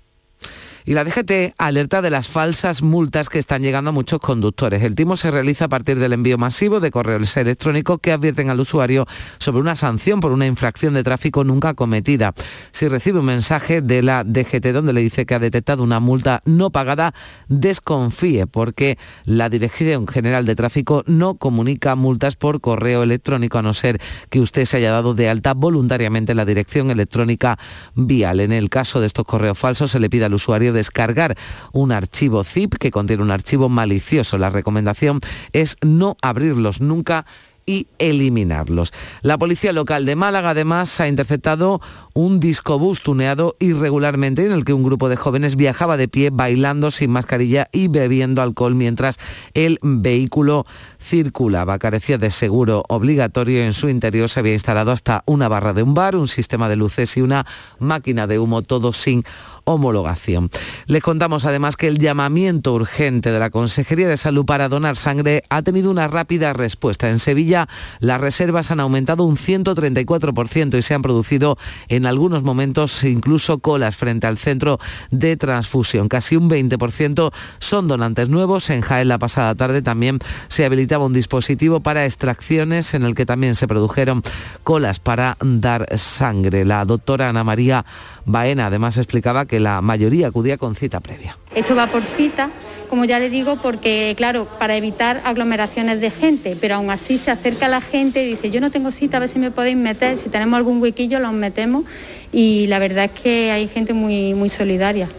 Y 0.85 0.93
la 0.93 1.03
DGT 1.03 1.55
alerta 1.57 2.01
de 2.01 2.09
las 2.09 2.27
falsas 2.27 2.81
multas 2.81 3.29
que 3.29 3.39
están 3.39 3.61
llegando 3.61 3.89
a 3.89 3.93
muchos 3.93 4.19
conductores. 4.19 4.83
El 4.83 4.95
timo 4.95 5.17
se 5.17 5.31
realiza 5.31 5.65
a 5.65 5.69
partir 5.69 5.99
del 5.99 6.13
envío 6.13 6.37
masivo 6.37 6.79
de 6.79 6.91
correos 6.91 7.35
electrónicos 7.37 7.99
que 8.01 8.11
advierten 8.11 8.49
al 8.49 8.59
usuario 8.59 9.05
sobre 9.37 9.61
una 9.61 9.75
sanción 9.75 10.19
por 10.19 10.31
una 10.31 10.47
infracción 10.47 10.93
de 10.93 11.03
tráfico 11.03 11.43
nunca 11.43 11.73
cometida. 11.73 12.33
Si 12.71 12.87
recibe 12.87 13.19
un 13.19 13.25
mensaje 13.25 13.81
de 13.81 14.01
la 14.01 14.23
DGT 14.23 14.67
donde 14.73 14.93
le 14.93 15.01
dice 15.01 15.25
que 15.25 15.35
ha 15.35 15.39
detectado 15.39 15.83
una 15.83 15.99
multa 15.99 16.41
no 16.45 16.71
pagada, 16.71 17.13
desconfíe 17.47 18.47
porque 18.47 18.97
la 19.25 19.49
Dirección 19.49 20.07
General 20.07 20.45
de 20.45 20.55
Tráfico 20.55 21.03
no 21.05 21.35
comunica 21.35 21.95
multas 21.95 22.35
por 22.35 22.61
correo 22.61 23.03
electrónico 23.03 23.57
a 23.57 23.61
no 23.61 23.73
ser 23.73 23.99
que 24.29 24.39
usted 24.39 24.65
se 24.65 24.77
haya 24.77 24.91
dado 24.91 25.13
de 25.13 25.29
alta 25.29 25.53
voluntariamente 25.53 26.33
la 26.35 26.45
dirección 26.45 26.91
electrónica 26.91 27.57
vial. 27.95 28.39
En 28.39 28.51
el 28.51 28.69
caso 28.69 28.99
de 28.99 29.07
estos 29.07 29.25
correos 29.25 29.57
falsos 29.57 29.91
se 29.91 29.99
le 29.99 30.09
pide 30.09 30.25
al 30.25 30.33
usuario 30.33 30.70
descargar 30.71 31.37
un 31.71 31.91
archivo 31.91 32.43
zip 32.43 32.75
que 32.75 32.91
contiene 32.91 33.23
un 33.23 33.31
archivo 33.31 33.69
malicioso. 33.69 34.37
La 34.37 34.49
recomendación 34.49 35.21
es 35.53 35.77
no 35.81 36.17
abrirlos 36.21 36.81
nunca 36.81 37.25
y 37.65 37.87
eliminarlos. 37.99 38.91
La 39.21 39.37
policía 39.37 39.71
local 39.71 40.05
de 40.05 40.15
Málaga 40.15 40.51
además 40.51 40.99
ha 40.99 41.07
interceptado 41.07 41.81
un 42.13 42.39
discobús 42.39 43.01
tuneado 43.01 43.55
irregularmente 43.59 44.45
en 44.45 44.51
el 44.51 44.65
que 44.65 44.73
un 44.73 44.83
grupo 44.83 45.09
de 45.09 45.15
jóvenes 45.15 45.55
viajaba 45.55 45.97
de 45.97 46.07
pie 46.07 46.29
bailando 46.31 46.91
sin 46.91 47.11
mascarilla 47.11 47.69
y 47.71 47.87
bebiendo 47.87 48.41
alcohol 48.41 48.75
mientras 48.75 49.19
el 49.53 49.79
vehículo 49.81 50.65
circulaba. 51.01 51.79
Carecía 51.79 52.17
de 52.17 52.31
seguro 52.31 52.83
obligatorio 52.87 53.63
en 53.63 53.73
su 53.73 53.89
interior 53.89 54.29
se 54.29 54.39
había 54.39 54.53
instalado 54.53 54.91
hasta 54.91 55.23
una 55.25 55.47
barra 55.47 55.73
de 55.73 55.83
un 55.83 55.93
bar, 55.93 56.15
un 56.15 56.27
sistema 56.27 56.69
de 56.69 56.75
luces 56.75 57.17
y 57.17 57.21
una 57.21 57.45
máquina 57.79 58.27
de 58.27 58.39
humo, 58.39 58.61
todo 58.61 58.93
sin 58.93 59.23
homologación. 59.63 60.49
Les 60.85 61.03
contamos 61.03 61.45
además 61.45 61.77
que 61.77 61.87
el 61.87 61.99
llamamiento 61.99 62.73
urgente 62.73 63.31
de 63.31 63.39
la 63.39 63.49
Consejería 63.49 64.07
de 64.07 64.17
Salud 64.17 64.45
para 64.45 64.69
donar 64.69 64.97
sangre 64.97 65.43
ha 65.49 65.61
tenido 65.61 65.91
una 65.91 66.07
rápida 66.07 66.53
respuesta. 66.53 67.09
En 67.09 67.19
Sevilla 67.19 67.67
las 67.99 68.19
reservas 68.19 68.71
han 68.71 68.79
aumentado 68.79 69.23
un 69.23 69.37
134% 69.37 70.77
y 70.77 70.81
se 70.81 70.93
han 70.93 71.01
producido 71.01 71.57
en 71.87 72.05
algunos 72.05 72.43
momentos 72.43 73.03
incluso 73.03 73.59
colas 73.59 73.95
frente 73.95 74.27
al 74.27 74.37
centro 74.37 74.79
de 75.11 75.37
transfusión. 75.37 76.07
Casi 76.07 76.35
un 76.35 76.49
20% 76.49 77.31
son 77.59 77.87
donantes 77.87 78.29
nuevos. 78.29 78.69
En 78.69 78.81
Jaén 78.81 79.07
la 79.07 79.19
pasada 79.19 79.55
tarde 79.55 79.81
también 79.81 80.19
se 80.47 80.65
un 80.99 81.13
dispositivo 81.13 81.79
para 81.79 82.05
extracciones 82.05 82.93
en 82.93 83.03
el 83.03 83.15
que 83.15 83.25
también 83.25 83.55
se 83.55 83.67
produjeron 83.67 84.23
colas 84.63 84.99
para 84.99 85.37
dar 85.41 85.87
sangre. 85.97 86.65
La 86.65 86.85
doctora 86.85 87.29
Ana 87.29 87.43
María 87.43 87.85
Baena 88.25 88.67
además 88.67 88.97
explicaba 88.97 89.45
que 89.45 89.59
la 89.59 89.81
mayoría 89.81 90.27
acudía 90.27 90.57
con 90.57 90.75
cita 90.75 90.99
previa. 90.99 91.37
Esto 91.55 91.75
va 91.75 91.87
por 91.87 92.03
cita, 92.03 92.49
como 92.89 93.05
ya 93.05 93.19
le 93.19 93.29
digo, 93.29 93.61
porque 93.61 94.13
claro, 94.17 94.47
para 94.59 94.75
evitar 94.75 95.21
aglomeraciones 95.25 96.01
de 96.01 96.11
gente, 96.11 96.57
pero 96.59 96.75
aún 96.75 96.89
así 96.89 97.17
se 97.17 97.31
acerca 97.31 97.67
la 97.67 97.81
gente 97.81 98.23
y 98.23 98.31
dice, 98.31 98.51
yo 98.51 98.61
no 98.61 98.71
tengo 98.71 98.91
cita, 98.91 99.17
a 99.17 99.19
ver 99.21 99.29
si 99.29 99.39
me 99.39 99.51
podéis 99.51 99.77
meter, 99.77 100.17
si 100.17 100.29
tenemos 100.29 100.57
algún 100.57 100.81
huequillo 100.81 101.19
los 101.19 101.33
metemos 101.33 101.85
y 102.31 102.67
la 102.67 102.79
verdad 102.79 103.05
es 103.05 103.21
que 103.21 103.51
hay 103.51 103.67
gente 103.67 103.93
muy 103.93 104.49
solidaria 104.49 105.09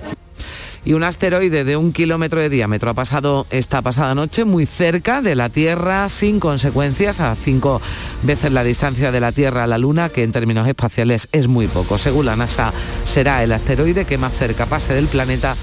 y 0.85 0.95
un 0.95 1.05
asteroide 1.05 1.65
de 1.65 1.77
un 1.77 1.93
kilómetro 1.93 2.41
de 2.41 2.49
diámetro 2.49 2.91
ha 2.91 2.95
pasado 2.95 3.47
esta 3.51 3.83
pasada 3.83 4.15
noche 4.15 4.45
muy 4.45 4.67
cerca 4.67 5.23
de 5.23 5.35
la 5.35 5.49
Tierra 5.49 6.09
sin 6.09 6.41
consecuencias 6.41 7.21
a 7.21 7.35
cinco 7.37 7.81
veces 8.23 8.53
la 8.53 8.65
distancia 8.65 9.13
de 9.13 9.21
la 9.21 9.33
Tierra 9.33 9.65
a 9.65 9.67
la 9.67 9.79
Luna, 9.79 10.09
que 10.09 10.23
en 10.23 10.33
términos 10.33 10.67
espaciales 10.67 11.29
es 11.33 11.49
muy 11.49 11.69
poco. 11.69 11.99
Según 11.99 12.27
la 12.27 12.37
NASA, 12.37 12.73
será 13.05 13.43
el 13.45 13.53
asteroide 13.53 14.05
que 14.05 14.19
más 14.19 14.35
cerca 14.35 14.67
pase 14.67 14.95
del 14.95 15.07
planeta 15.07 15.57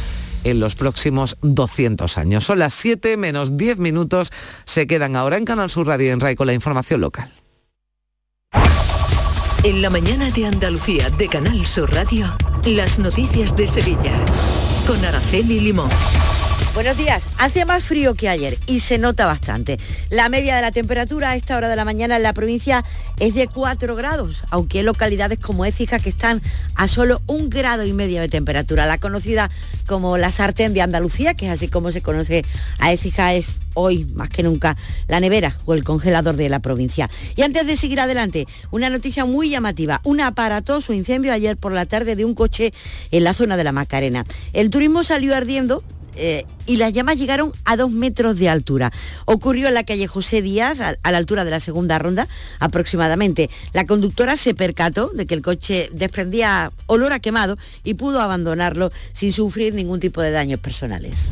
en 0.46 0.60
los 0.60 0.76
próximos 0.76 1.38
200 1.42 2.18
años. 2.18 2.46
Son 2.46 2.60
las 2.60 2.74
7 2.74 3.18
menos 3.18 3.58
10 3.58 3.80
minutos. 3.80 4.32
Se 4.66 4.88
quedan 4.88 5.16
ahora 5.16 5.38
en 5.38 5.46
Canal 5.46 5.70
Sur 5.70 5.88
Radio 5.88 6.12
en 6.14 6.22
RAI 6.22 6.36
con 6.36 6.48
la 6.48 6.54
información 6.54 7.02
local. 7.02 7.30
En 9.64 9.82
la 9.82 9.90
mañana 9.90 10.32
de 10.32 10.46
Andalucía 10.46 11.10
de 11.10 11.28
Canal 11.28 11.66
Sur 11.66 11.94
Radio, 11.94 12.34
las 12.66 12.98
noticias 12.98 13.58
de 13.58 13.68
Sevilla 13.68 14.14
con 14.90 15.06
Araceli 15.06 15.60
Limón. 15.60 15.88
Buenos 16.74 16.98
días. 16.98 17.24
Hace 17.38 17.66
más 17.66 17.84
frío 17.84 18.14
que 18.16 18.30
ayer 18.30 18.58
y 18.68 18.80
se 18.80 18.98
nota 18.98 19.26
bastante. 19.26 19.78
La 20.10 20.30
media 20.30 20.56
de 20.56 20.62
la 20.62 20.72
temperatura 20.72 21.32
a 21.32 21.36
esta 21.36 21.58
hora 21.58 21.68
de 21.68 21.76
la 21.76 21.84
mañana 21.84 22.16
en 22.16 22.24
la 22.24 22.32
provincia 22.32 22.86
es 23.20 23.34
de 23.34 23.48
4 23.48 23.96
grados, 23.96 24.44
aunque 24.50 24.80
hay 24.80 24.86
localidades 24.86 25.40
como 25.40 25.66
Écija 25.66 26.00
que 26.00 26.10
están 26.10 26.42
a 26.76 26.88
solo 26.88 27.22
un 27.28 27.50
grado 27.50 27.86
y 27.86 27.92
medio 27.92 28.22
de 28.22 28.30
temperatura. 28.30 28.86
La 28.86 28.98
conocida 28.98 29.50
como 29.88 30.18
la 30.18 30.32
sartén 30.32 30.74
de 30.74 30.82
Andalucía, 30.82 31.34
que 31.34 31.48
es 31.48 31.52
así 31.52 31.68
como 31.68 31.92
se 31.92 32.02
conoce 32.02 32.44
a 32.80 32.94
Écija, 32.94 33.34
es 33.34 33.48
hoy 33.74 34.06
más 34.14 34.30
que 34.30 34.44
nunca 34.44 34.78
la 35.08 35.20
nevera 35.20 35.58
o 35.66 35.74
el 35.74 35.84
congelador 35.84 36.36
de 36.36 36.50
la 36.50 36.60
provincia. 36.60 37.10
Y 37.36 37.42
antes 37.42 37.66
de 37.68 37.78
seguir 37.78 38.00
adelante, 38.00 38.48
una 38.72 38.90
noticia 38.90 39.26
muy 39.26 39.50
llamativa, 39.50 40.02
un 40.04 40.22
aparatoso 40.22 40.94
incendio 40.94 41.34
ayer 41.34 41.58
por 41.58 41.72
la 41.72 41.86
tarde 41.86 42.16
de 42.16 42.26
un 42.26 42.36
coche 42.36 42.74
en 43.12 43.24
la 43.24 43.34
zona 43.34 43.58
de 43.58 43.64
la 43.64 43.72
Macarena. 43.72 44.26
El 44.54 44.70
turismo 44.70 45.04
salió 45.04 45.36
ardiendo 45.36 45.84
y 46.66 46.78
las 46.78 46.94
llamas 46.94 47.18
llegaron 47.18 47.52
a 47.66 47.76
dos 47.78 47.92
metros 47.92 48.38
de 48.38 48.50
altura. 48.50 48.92
Ocurrió 49.26 49.68
en 49.68 49.74
la 49.74 49.84
calle 49.84 50.08
José 50.08 50.42
Díaz, 50.42 50.80
a, 50.80 51.12
la 51.12 51.18
altura 51.18 51.46
de 51.46 51.52
la 51.52 51.60
segunda 51.60 51.98
ronda 51.98 52.28
aproximadamente. 52.60 53.50
La 53.74 53.86
conductora 53.86 54.36
se 54.38 54.54
percató 54.54 55.10
de 55.10 55.26
que 55.26 55.34
el 55.34 55.42
coche 55.42 55.90
desprendía 55.94 56.72
olor 56.88 57.14
a 57.14 57.20
quemado 57.20 57.58
y 57.84 57.96
pudo 57.96 58.22
abandonarlo 58.22 58.92
sin 59.14 59.34
sufrir 59.34 59.74
ningún 59.74 60.00
tipo 60.00 60.22
de 60.22 60.32
daños 60.32 60.60
personales. 60.60 61.32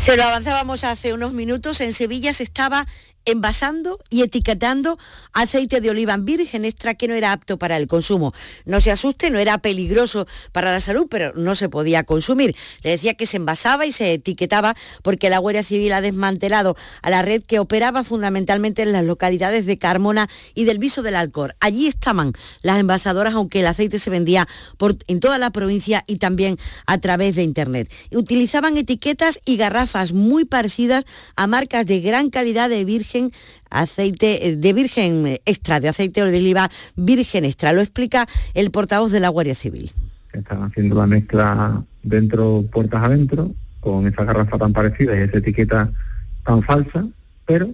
Se 0.00 0.16
lo 0.16 0.24
avanzábamos 0.24 0.82
hace 0.84 1.12
unos 1.12 1.34
minutos, 1.34 1.82
en 1.82 1.92
Sevilla 1.92 2.32
se 2.32 2.42
estaba 2.42 2.86
envasando 3.24 3.98
y 4.08 4.22
etiquetando 4.22 4.98
aceite 5.32 5.80
de 5.80 5.90
oliva 5.90 6.16
virgen 6.16 6.64
extra 6.64 6.94
que 6.94 7.08
no 7.08 7.14
era 7.14 7.32
apto 7.32 7.58
para 7.58 7.76
el 7.76 7.86
consumo. 7.86 8.32
No 8.64 8.80
se 8.80 8.90
asuste, 8.90 9.30
no 9.30 9.38
era 9.38 9.58
peligroso 9.58 10.26
para 10.52 10.72
la 10.72 10.80
salud, 10.80 11.06
pero 11.10 11.32
no 11.34 11.54
se 11.54 11.68
podía 11.68 12.04
consumir. 12.04 12.56
Le 12.82 12.90
decía 12.90 13.14
que 13.14 13.26
se 13.26 13.36
envasaba 13.36 13.86
y 13.86 13.92
se 13.92 14.14
etiquetaba 14.14 14.74
porque 15.02 15.30
la 15.30 15.38
Guardia 15.38 15.62
Civil 15.62 15.92
ha 15.92 16.00
desmantelado 16.00 16.76
a 17.02 17.10
la 17.10 17.22
red 17.22 17.42
que 17.42 17.58
operaba 17.58 18.04
fundamentalmente 18.04 18.82
en 18.82 18.92
las 18.92 19.04
localidades 19.04 19.66
de 19.66 19.78
Carmona 19.78 20.28
y 20.54 20.64
del 20.64 20.78
Viso 20.78 21.02
del 21.02 21.16
Alcor. 21.16 21.56
Allí 21.60 21.86
estaban 21.86 22.32
las 22.62 22.80
envasadoras, 22.80 23.34
aunque 23.34 23.60
el 23.60 23.66
aceite 23.66 23.98
se 23.98 24.10
vendía 24.10 24.48
en 25.06 25.20
toda 25.20 25.38
la 25.38 25.50
provincia 25.50 26.04
y 26.06 26.16
también 26.16 26.56
a 26.86 26.98
través 26.98 27.36
de 27.36 27.42
Internet. 27.42 27.92
Utilizaban 28.12 28.76
etiquetas 28.76 29.40
y 29.44 29.56
garrafas 29.56 30.12
muy 30.12 30.44
parecidas 30.44 31.04
a 31.36 31.46
marcas 31.46 31.86
de 31.86 32.00
gran 32.00 32.30
calidad 32.30 32.70
de 32.70 32.84
virgen 32.84 33.09
aceite 33.70 34.48
eh, 34.48 34.56
de 34.56 34.72
virgen 34.72 35.38
extra, 35.44 35.80
de 35.80 35.88
aceite 35.88 36.24
de 36.24 36.38
oliva 36.38 36.70
virgen 36.96 37.44
extra. 37.44 37.72
Lo 37.72 37.80
explica 37.80 38.26
el 38.54 38.70
portavoz 38.70 39.12
de 39.12 39.20
la 39.20 39.28
Guardia 39.28 39.54
Civil. 39.54 39.92
Están 40.32 40.62
haciendo 40.62 40.94
la 40.94 41.06
mezcla 41.06 41.82
dentro, 42.02 42.64
puertas 42.72 43.02
adentro, 43.02 43.52
con 43.80 44.06
esa 44.06 44.24
garrafa 44.24 44.58
tan 44.58 44.72
parecida 44.72 45.16
y 45.16 45.22
esa 45.22 45.38
etiqueta 45.38 45.90
tan 46.44 46.62
falsa, 46.62 47.06
pero 47.46 47.70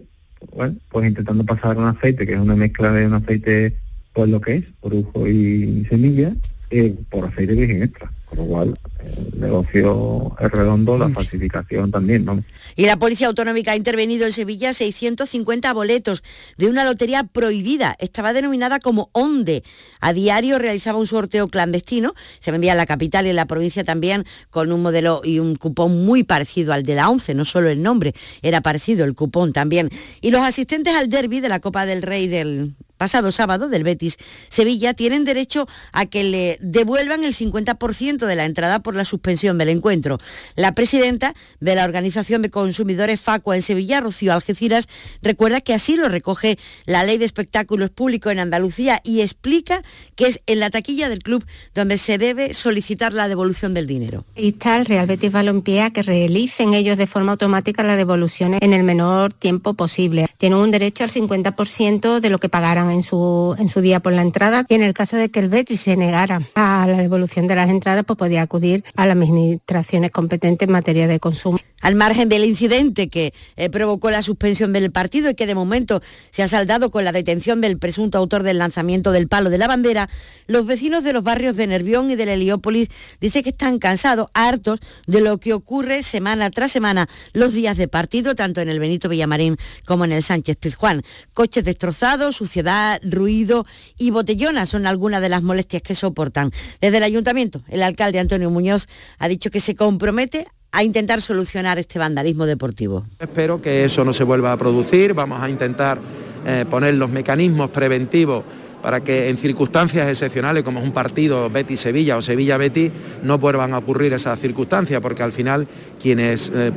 bueno, 0.54 0.76
pues 0.90 1.08
intentando 1.08 1.44
pasar 1.44 1.76
un 1.76 1.84
aceite 1.84 2.26
que 2.26 2.34
es 2.34 2.38
una 2.38 2.56
mezcla 2.56 2.92
de 2.92 3.06
un 3.06 3.14
aceite, 3.14 3.76
pues 4.12 4.30
lo 4.30 4.40
que 4.40 4.56
es, 4.56 4.64
orujo 4.80 5.26
y 5.26 5.84
semilla, 5.88 6.32
eh, 6.70 6.94
por 7.10 7.26
aceite 7.26 7.54
virgen 7.54 7.82
extra. 7.82 8.10
Con 8.28 8.38
lo 8.38 8.44
cual, 8.44 8.78
el 9.00 9.40
negocio 9.40 10.36
es 10.40 10.50
redondo, 10.50 10.98
la 10.98 11.08
falsificación 11.08 11.90
también, 11.92 12.24
¿no? 12.24 12.42
Y 12.74 12.86
la 12.86 12.96
Policía 12.98 13.28
Autonómica 13.28 13.72
ha 13.72 13.76
intervenido 13.76 14.26
en 14.26 14.32
Sevilla 14.32 14.74
650 14.74 15.72
boletos 15.72 16.24
de 16.58 16.66
una 16.66 16.84
lotería 16.84 17.22
prohibida. 17.24 17.96
Estaba 18.00 18.32
denominada 18.32 18.80
como 18.80 19.10
ONDE. 19.12 19.62
A 20.00 20.12
diario 20.12 20.58
realizaba 20.58 20.98
un 20.98 21.06
sorteo 21.06 21.48
clandestino. 21.48 22.14
Se 22.40 22.50
vendía 22.50 22.72
en 22.72 22.78
la 22.78 22.86
capital 22.86 23.26
y 23.26 23.30
en 23.30 23.36
la 23.36 23.46
provincia 23.46 23.84
también 23.84 24.24
con 24.50 24.72
un 24.72 24.82
modelo 24.82 25.20
y 25.22 25.38
un 25.38 25.54
cupón 25.54 26.04
muy 26.04 26.24
parecido 26.24 26.72
al 26.72 26.82
de 26.82 26.96
la 26.96 27.08
ONCE. 27.08 27.34
No 27.34 27.44
solo 27.44 27.68
el 27.68 27.80
nombre, 27.80 28.14
era 28.42 28.60
parecido 28.60 29.04
el 29.04 29.14
cupón 29.14 29.52
también. 29.52 29.88
Y 30.20 30.32
los 30.32 30.42
asistentes 30.42 30.94
al 30.94 31.08
derby 31.08 31.40
de 31.40 31.48
la 31.48 31.60
Copa 31.60 31.86
del 31.86 32.02
Rey 32.02 32.26
del 32.26 32.74
pasado 32.96 33.32
sábado 33.32 33.68
del 33.68 33.84
Betis 33.84 34.16
Sevilla 34.48 34.94
tienen 34.94 35.24
derecho 35.24 35.66
a 35.92 36.06
que 36.06 36.24
le 36.24 36.58
devuelvan 36.60 37.24
el 37.24 37.34
50% 37.34 38.26
de 38.26 38.36
la 38.36 38.44
entrada 38.44 38.80
por 38.80 38.94
la 38.94 39.04
suspensión 39.04 39.58
del 39.58 39.68
encuentro. 39.68 40.18
La 40.54 40.72
presidenta 40.72 41.34
de 41.60 41.74
la 41.74 41.84
Organización 41.84 42.42
de 42.42 42.50
Consumidores 42.50 43.20
Facua 43.20 43.56
en 43.56 43.62
Sevilla, 43.62 44.00
Rocío 44.00 44.32
Algeciras, 44.32 44.88
recuerda 45.22 45.60
que 45.60 45.74
así 45.74 45.96
lo 45.96 46.08
recoge 46.08 46.58
la 46.86 47.04
Ley 47.04 47.18
de 47.18 47.24
Espectáculos 47.24 47.90
Públicos 47.90 48.32
en 48.32 48.38
Andalucía 48.38 49.00
y 49.04 49.20
explica 49.20 49.82
que 50.14 50.26
es 50.26 50.40
en 50.46 50.60
la 50.60 50.70
taquilla 50.70 51.08
del 51.08 51.22
club 51.22 51.44
donde 51.74 51.98
se 51.98 52.18
debe 52.18 52.54
solicitar 52.54 53.12
la 53.12 53.28
devolución 53.28 53.74
del 53.74 53.86
dinero. 53.86 54.24
Está 54.34 54.76
el 54.76 54.86
Real 54.86 55.06
Betis 55.06 55.32
Balompié 55.32 55.82
a 55.82 55.90
que 55.90 56.02
realicen 56.02 56.74
ellos 56.74 56.98
de 56.98 57.06
forma 57.06 57.32
automática 57.32 57.82
la 57.82 57.96
devolución 57.96 58.54
en 58.60 58.72
el 58.72 58.82
menor 58.82 59.32
tiempo 59.32 59.74
posible. 59.74 60.26
Tienen 60.38 60.58
un 60.58 60.70
derecho 60.70 61.04
al 61.04 61.10
50% 61.10 62.20
de 62.20 62.30
lo 62.30 62.38
que 62.38 62.48
pagarán 62.48 62.85
en 62.90 63.02
su, 63.02 63.54
en 63.58 63.68
su 63.68 63.80
día 63.80 64.00
por 64.00 64.12
la 64.12 64.22
entrada. 64.22 64.66
Y 64.68 64.74
en 64.74 64.82
el 64.82 64.94
caso 64.94 65.16
de 65.16 65.30
que 65.30 65.40
el 65.40 65.48
Betri 65.48 65.76
se 65.76 65.96
negara 65.96 66.48
a 66.54 66.86
la 66.86 66.98
devolución 66.98 67.46
de 67.46 67.54
las 67.54 67.70
entradas, 67.70 68.04
pues 68.06 68.18
podía 68.18 68.42
acudir 68.42 68.84
a 68.96 69.06
las 69.06 69.16
administraciones 69.16 70.10
competentes 70.10 70.66
en 70.66 70.72
materia 70.72 71.06
de 71.06 71.20
consumo. 71.20 71.58
Al 71.80 71.94
margen 71.94 72.28
del 72.28 72.44
incidente 72.44 73.08
que 73.08 73.32
eh, 73.56 73.70
provocó 73.70 74.10
la 74.10 74.22
suspensión 74.22 74.72
del 74.72 74.90
partido 74.90 75.30
y 75.30 75.34
que 75.34 75.46
de 75.46 75.54
momento 75.54 76.02
se 76.30 76.42
ha 76.42 76.48
saldado 76.48 76.90
con 76.90 77.04
la 77.04 77.12
detención 77.12 77.60
del 77.60 77.78
presunto 77.78 78.18
autor 78.18 78.42
del 78.42 78.58
lanzamiento 78.58 79.12
del 79.12 79.28
palo 79.28 79.50
de 79.50 79.58
la 79.58 79.68
bandera, 79.68 80.08
los 80.46 80.66
vecinos 80.66 81.04
de 81.04 81.12
los 81.12 81.22
barrios 81.22 81.56
de 81.56 81.66
Nervión 81.66 82.10
y 82.10 82.16
de 82.16 82.24
Heliópolis 82.24 82.88
dicen 83.20 83.42
que 83.42 83.50
están 83.50 83.78
cansados, 83.78 84.28
hartos 84.34 84.80
de 85.06 85.20
lo 85.20 85.38
que 85.38 85.52
ocurre 85.52 86.02
semana 86.02 86.50
tras 86.50 86.72
semana 86.72 87.08
los 87.32 87.52
días 87.52 87.76
de 87.76 87.88
partido, 87.88 88.34
tanto 88.34 88.60
en 88.60 88.68
el 88.68 88.78
Benito 88.78 89.08
Villamarín 89.08 89.56
como 89.84 90.04
en 90.04 90.12
el 90.12 90.22
Sánchez 90.22 90.56
Pizjuán. 90.56 91.02
Coches 91.34 91.64
destrozados, 91.64 92.36
suciedad, 92.36 92.75
ruido 93.02 93.66
y 93.96 94.10
botellonas 94.10 94.68
son 94.68 94.86
algunas 94.86 95.20
de 95.20 95.28
las 95.28 95.42
molestias 95.42 95.82
que 95.82 95.94
soportan. 95.94 96.50
Desde 96.80 96.98
el 96.98 97.02
ayuntamiento, 97.02 97.62
el 97.68 97.82
alcalde 97.82 98.18
Antonio 98.18 98.50
Muñoz 98.50 98.86
ha 99.18 99.28
dicho 99.28 99.50
que 99.50 99.60
se 99.60 99.74
compromete 99.74 100.46
a 100.72 100.82
intentar 100.82 101.22
solucionar 101.22 101.78
este 101.78 101.98
vandalismo 101.98 102.44
deportivo. 102.46 103.06
Espero 103.18 103.62
que 103.62 103.84
eso 103.84 104.04
no 104.04 104.12
se 104.12 104.24
vuelva 104.24 104.52
a 104.52 104.56
producir, 104.56 105.14
vamos 105.14 105.40
a 105.40 105.48
intentar 105.48 105.98
eh, 106.46 106.64
poner 106.68 106.94
los 106.94 107.08
mecanismos 107.08 107.70
preventivos 107.70 108.44
para 108.82 109.02
que 109.02 109.28
en 109.28 109.36
circunstancias 109.36 110.06
excepcionales 110.08 110.62
como 110.62 110.78
es 110.80 110.84
un 110.84 110.92
partido 110.92 111.50
Betty-Sevilla 111.50 112.18
o 112.18 112.22
Sevilla-Betty 112.22 112.92
no 113.22 113.38
vuelvan 113.38 113.74
a 113.74 113.78
ocurrir 113.78 114.12
esas 114.12 114.38
circunstancias, 114.38 115.00
porque 115.00 115.22
al 115.22 115.32
final 115.32 115.66
quienes 116.00 116.52
eh, 116.54 116.70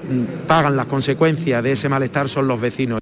pagan 0.48 0.76
las 0.76 0.88
consecuencias 0.88 1.62
de 1.62 1.74
ese 1.74 1.90
malestar 1.90 2.30
son 2.30 2.48
los 2.48 2.60
vecinos. 2.60 3.00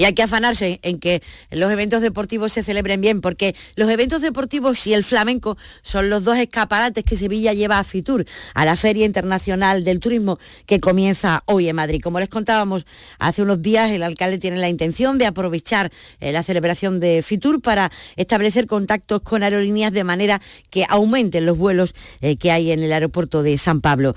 Y 0.00 0.06
hay 0.06 0.14
que 0.14 0.22
afanarse 0.22 0.80
en 0.82 0.98
que 0.98 1.22
los 1.50 1.70
eventos 1.70 2.00
deportivos 2.00 2.54
se 2.54 2.62
celebren 2.62 3.02
bien, 3.02 3.20
porque 3.20 3.54
los 3.76 3.90
eventos 3.90 4.22
deportivos 4.22 4.86
y 4.86 4.94
el 4.94 5.04
flamenco 5.04 5.58
son 5.82 6.08
los 6.08 6.24
dos 6.24 6.38
escaparates 6.38 7.04
que 7.04 7.16
Sevilla 7.16 7.52
lleva 7.52 7.78
a 7.78 7.84
Fitur, 7.84 8.24
a 8.54 8.64
la 8.64 8.76
Feria 8.76 9.04
Internacional 9.04 9.84
del 9.84 10.00
Turismo 10.00 10.38
que 10.64 10.80
comienza 10.80 11.42
hoy 11.44 11.68
en 11.68 11.76
Madrid. 11.76 12.00
Como 12.02 12.18
les 12.18 12.30
contábamos 12.30 12.86
hace 13.18 13.42
unos 13.42 13.60
días, 13.60 13.90
el 13.90 14.02
alcalde 14.02 14.38
tiene 14.38 14.56
la 14.56 14.70
intención 14.70 15.18
de 15.18 15.26
aprovechar 15.26 15.92
eh, 16.20 16.32
la 16.32 16.42
celebración 16.42 16.98
de 16.98 17.22
Fitur 17.22 17.60
para 17.60 17.92
establecer 18.16 18.66
contactos 18.66 19.20
con 19.20 19.42
aerolíneas 19.42 19.92
de 19.92 20.04
manera 20.04 20.40
que 20.70 20.86
aumenten 20.88 21.44
los 21.44 21.58
vuelos 21.58 21.94
eh, 22.22 22.36
que 22.36 22.50
hay 22.50 22.72
en 22.72 22.82
el 22.82 22.94
aeropuerto 22.94 23.42
de 23.42 23.58
San 23.58 23.82
Pablo. 23.82 24.16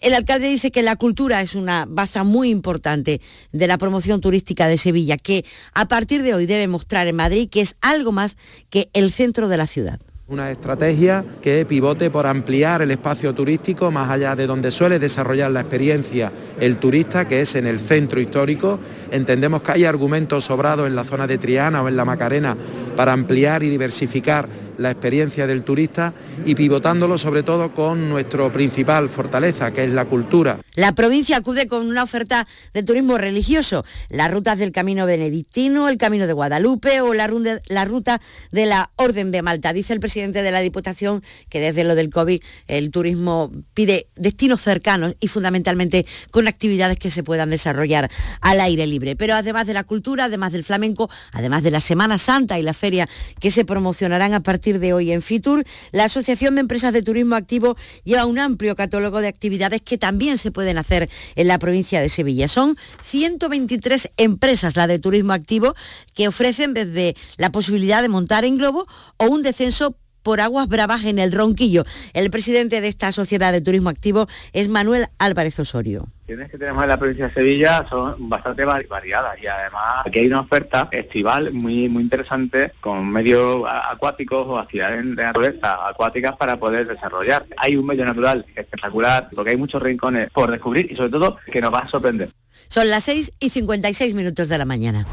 El 0.00 0.14
alcalde 0.14 0.48
dice 0.48 0.70
que 0.70 0.82
la 0.82 0.96
cultura 0.96 1.40
es 1.40 1.54
una 1.54 1.86
base 1.88 2.22
muy 2.22 2.50
importante 2.50 3.20
de 3.52 3.66
la 3.66 3.78
promoción 3.78 4.20
turística 4.20 4.68
de 4.68 4.78
Sevilla, 4.78 5.16
que 5.16 5.44
a 5.74 5.88
partir 5.88 6.22
de 6.22 6.34
hoy 6.34 6.46
debe 6.46 6.68
mostrar 6.68 7.06
en 7.06 7.16
Madrid 7.16 7.48
que 7.50 7.60
es 7.60 7.76
algo 7.80 8.12
más 8.12 8.36
que 8.68 8.90
el 8.92 9.12
centro 9.12 9.48
de 9.48 9.56
la 9.56 9.66
ciudad. 9.66 10.00
Una 10.30 10.52
estrategia 10.52 11.24
que 11.42 11.66
pivote 11.66 12.08
por 12.08 12.24
ampliar 12.24 12.82
el 12.82 12.92
espacio 12.92 13.34
turístico 13.34 13.90
más 13.90 14.08
allá 14.08 14.36
de 14.36 14.46
donde 14.46 14.70
suele 14.70 15.00
desarrollar 15.00 15.50
la 15.50 15.62
experiencia 15.62 16.30
el 16.60 16.76
turista, 16.76 17.26
que 17.26 17.40
es 17.40 17.56
en 17.56 17.66
el 17.66 17.80
centro 17.80 18.20
histórico. 18.20 18.78
Entendemos 19.10 19.62
que 19.62 19.72
hay 19.72 19.84
argumentos 19.86 20.44
sobrados 20.44 20.86
en 20.86 20.94
la 20.94 21.02
zona 21.02 21.26
de 21.26 21.36
Triana 21.38 21.82
o 21.82 21.88
en 21.88 21.96
la 21.96 22.04
Macarena 22.04 22.56
para 22.96 23.12
ampliar 23.12 23.64
y 23.64 23.70
diversificar 23.70 24.48
la 24.80 24.90
experiencia 24.90 25.46
del 25.46 25.62
turista 25.62 26.14
y 26.46 26.54
pivotándolo 26.54 27.18
sobre 27.18 27.42
todo 27.42 27.74
con 27.74 28.08
nuestro 28.08 28.50
principal 28.50 29.10
fortaleza, 29.10 29.72
que 29.72 29.84
es 29.84 29.90
la 29.90 30.06
cultura. 30.06 30.58
La 30.74 30.94
provincia 30.94 31.36
acude 31.36 31.66
con 31.66 31.86
una 31.86 32.02
oferta 32.02 32.48
de 32.72 32.82
turismo 32.82 33.18
religioso, 33.18 33.84
las 34.08 34.30
rutas 34.30 34.58
del 34.58 34.72
Camino 34.72 35.04
Benedictino, 35.04 35.88
el 35.88 35.98
Camino 35.98 36.26
de 36.26 36.32
Guadalupe 36.32 37.02
o 37.02 37.12
la, 37.12 37.26
ruta 37.26 38.20
de 38.50 38.66
la 38.66 38.90
Orden 38.96 39.30
de 39.30 39.42
Malta. 39.42 39.74
Dice 39.74 39.92
el 39.92 40.00
presidente 40.00 40.42
de 40.42 40.50
la 40.50 40.60
Diputación 40.60 41.22
que 41.50 41.60
desde 41.60 41.84
lo 41.84 41.94
del 41.94 42.08
COVID 42.08 42.42
el 42.66 42.90
turismo 42.90 43.52
pide 43.74 44.08
destinos 44.16 44.62
cercanos 44.62 45.14
y 45.20 45.28
fundamentalmente 45.28 46.06
con 46.30 46.48
actividades 46.48 46.98
que 46.98 47.10
se 47.10 47.22
puedan 47.22 47.50
desarrollar 47.50 48.10
al 48.40 48.60
aire 48.60 48.86
libre. 48.86 49.14
Pero 49.14 49.34
además 49.34 49.66
de 49.66 49.74
la 49.74 49.84
cultura, 49.84 50.24
además 50.24 50.52
del 50.52 50.64
flamenco, 50.64 51.10
además 51.32 51.62
de 51.62 51.70
la 51.70 51.80
Semana 51.80 52.16
Santa 52.16 52.58
y 52.58 52.62
la 52.62 52.72
feria 52.72 53.08
que 53.40 53.50
se 53.50 53.66
promocionarán 53.66 54.32
a 54.32 54.40
partir 54.40 54.69
de 54.78 54.92
hoy 54.92 55.12
en 55.12 55.22
Fitur, 55.22 55.64
la 55.92 56.04
Asociación 56.04 56.54
de 56.54 56.60
Empresas 56.60 56.92
de 56.92 57.02
Turismo 57.02 57.34
Activo 57.34 57.76
lleva 58.04 58.26
un 58.26 58.38
amplio 58.38 58.76
catálogo 58.76 59.20
de 59.20 59.28
actividades 59.28 59.82
que 59.82 59.98
también 59.98 60.38
se 60.38 60.50
pueden 60.52 60.78
hacer 60.78 61.10
en 61.34 61.48
la 61.48 61.58
provincia 61.58 62.00
de 62.00 62.08
Sevilla. 62.08 62.48
Son 62.48 62.76
123 63.02 64.10
empresas, 64.16 64.76
la 64.76 64.86
de 64.86 64.98
turismo 64.98 65.32
activo, 65.32 65.74
que 66.14 66.28
ofrecen 66.28 66.74
desde 66.74 67.16
la 67.36 67.50
posibilidad 67.50 68.02
de 68.02 68.08
montar 68.08 68.44
en 68.44 68.56
globo 68.56 68.86
o 69.16 69.26
un 69.26 69.42
descenso 69.42 69.96
por 70.22 70.40
aguas 70.40 70.68
bravas 70.68 71.04
en 71.04 71.18
el 71.18 71.32
Ronquillo. 71.32 71.84
El 72.12 72.30
presidente 72.30 72.80
de 72.80 72.88
esta 72.88 73.12
sociedad 73.12 73.52
de 73.52 73.60
turismo 73.60 73.90
activo 73.90 74.28
es 74.52 74.68
Manuel 74.68 75.08
Álvarez 75.18 75.58
Osorio 75.58 76.08
que 76.36 76.58
tenemos 76.58 76.82
en 76.82 76.88
la 76.88 76.98
provincia 76.98 77.28
de 77.28 77.34
Sevilla 77.34 77.86
son 77.88 78.28
bastante 78.28 78.64
variadas 78.64 79.36
y 79.42 79.46
además 79.46 80.06
aquí 80.06 80.20
hay 80.20 80.26
una 80.26 80.40
oferta 80.40 80.88
estival 80.92 81.52
muy 81.52 81.88
muy 81.88 82.02
interesante 82.02 82.72
con 82.80 83.10
medios 83.10 83.64
acuáticos 83.68 84.46
o 84.46 84.58
actividades 84.58 85.04
de 85.04 85.22
naturaleza 85.22 85.88
acuáticas 85.88 86.36
para 86.36 86.58
poder 86.58 86.86
desarrollar. 86.86 87.46
Hay 87.56 87.76
un 87.76 87.86
medio 87.86 88.04
natural 88.04 88.46
espectacular 88.54 89.28
porque 89.34 89.50
hay 89.50 89.56
muchos 89.56 89.82
rincones 89.82 90.30
por 90.30 90.50
descubrir 90.50 90.90
y 90.90 90.96
sobre 90.96 91.10
todo 91.10 91.36
que 91.50 91.60
nos 91.60 91.72
va 91.72 91.80
a 91.80 91.88
sorprender. 91.88 92.30
Son 92.68 92.88
las 92.88 93.04
6 93.04 93.32
y 93.40 93.50
56 93.50 94.14
minutos 94.14 94.48
de 94.48 94.58
la 94.58 94.64
mañana. 94.64 95.06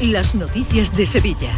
Las 0.00 0.34
noticias 0.34 0.96
de 0.96 1.06
Sevilla. 1.06 1.50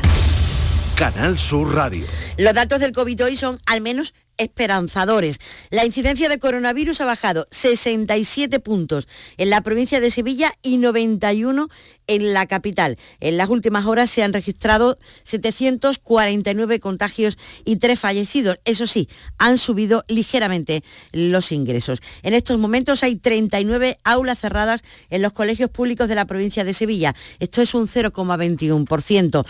Canal 1.02 1.36
Sur 1.36 1.74
Radio. 1.74 2.06
Los 2.38 2.54
datos 2.54 2.78
del 2.78 2.92
COVID 2.92 3.24
hoy 3.24 3.34
son 3.34 3.58
al 3.66 3.80
menos 3.80 4.14
esperanzadores. 4.36 5.38
La 5.70 5.84
incidencia 5.84 6.28
de 6.28 6.38
coronavirus 6.38 7.00
ha 7.00 7.06
bajado 7.06 7.48
67 7.50 8.60
puntos 8.60 9.08
en 9.36 9.50
la 9.50 9.62
provincia 9.62 10.00
de 10.00 10.12
Sevilla 10.12 10.52
y 10.62 10.76
91 10.76 11.68
en 12.06 12.32
la 12.32 12.46
capital. 12.46 12.98
En 13.18 13.36
las 13.36 13.48
últimas 13.48 13.86
horas 13.86 14.10
se 14.10 14.22
han 14.22 14.32
registrado 14.32 14.96
749 15.24 16.78
contagios 16.78 17.36
y 17.64 17.78
3 17.78 17.98
fallecidos. 17.98 18.60
Eso 18.64 18.86
sí, 18.86 19.08
han 19.38 19.58
subido 19.58 20.04
ligeramente 20.06 20.84
los 21.10 21.50
ingresos. 21.50 22.00
En 22.22 22.32
estos 22.32 22.60
momentos 22.60 23.02
hay 23.02 23.16
39 23.16 23.98
aulas 24.04 24.38
cerradas 24.38 24.84
en 25.10 25.22
los 25.22 25.32
colegios 25.32 25.68
públicos 25.68 26.08
de 26.08 26.14
la 26.14 26.26
provincia 26.26 26.62
de 26.62 26.74
Sevilla. 26.74 27.16
Esto 27.40 27.60
es 27.60 27.74
un 27.74 27.88
0,21%. 27.88 29.44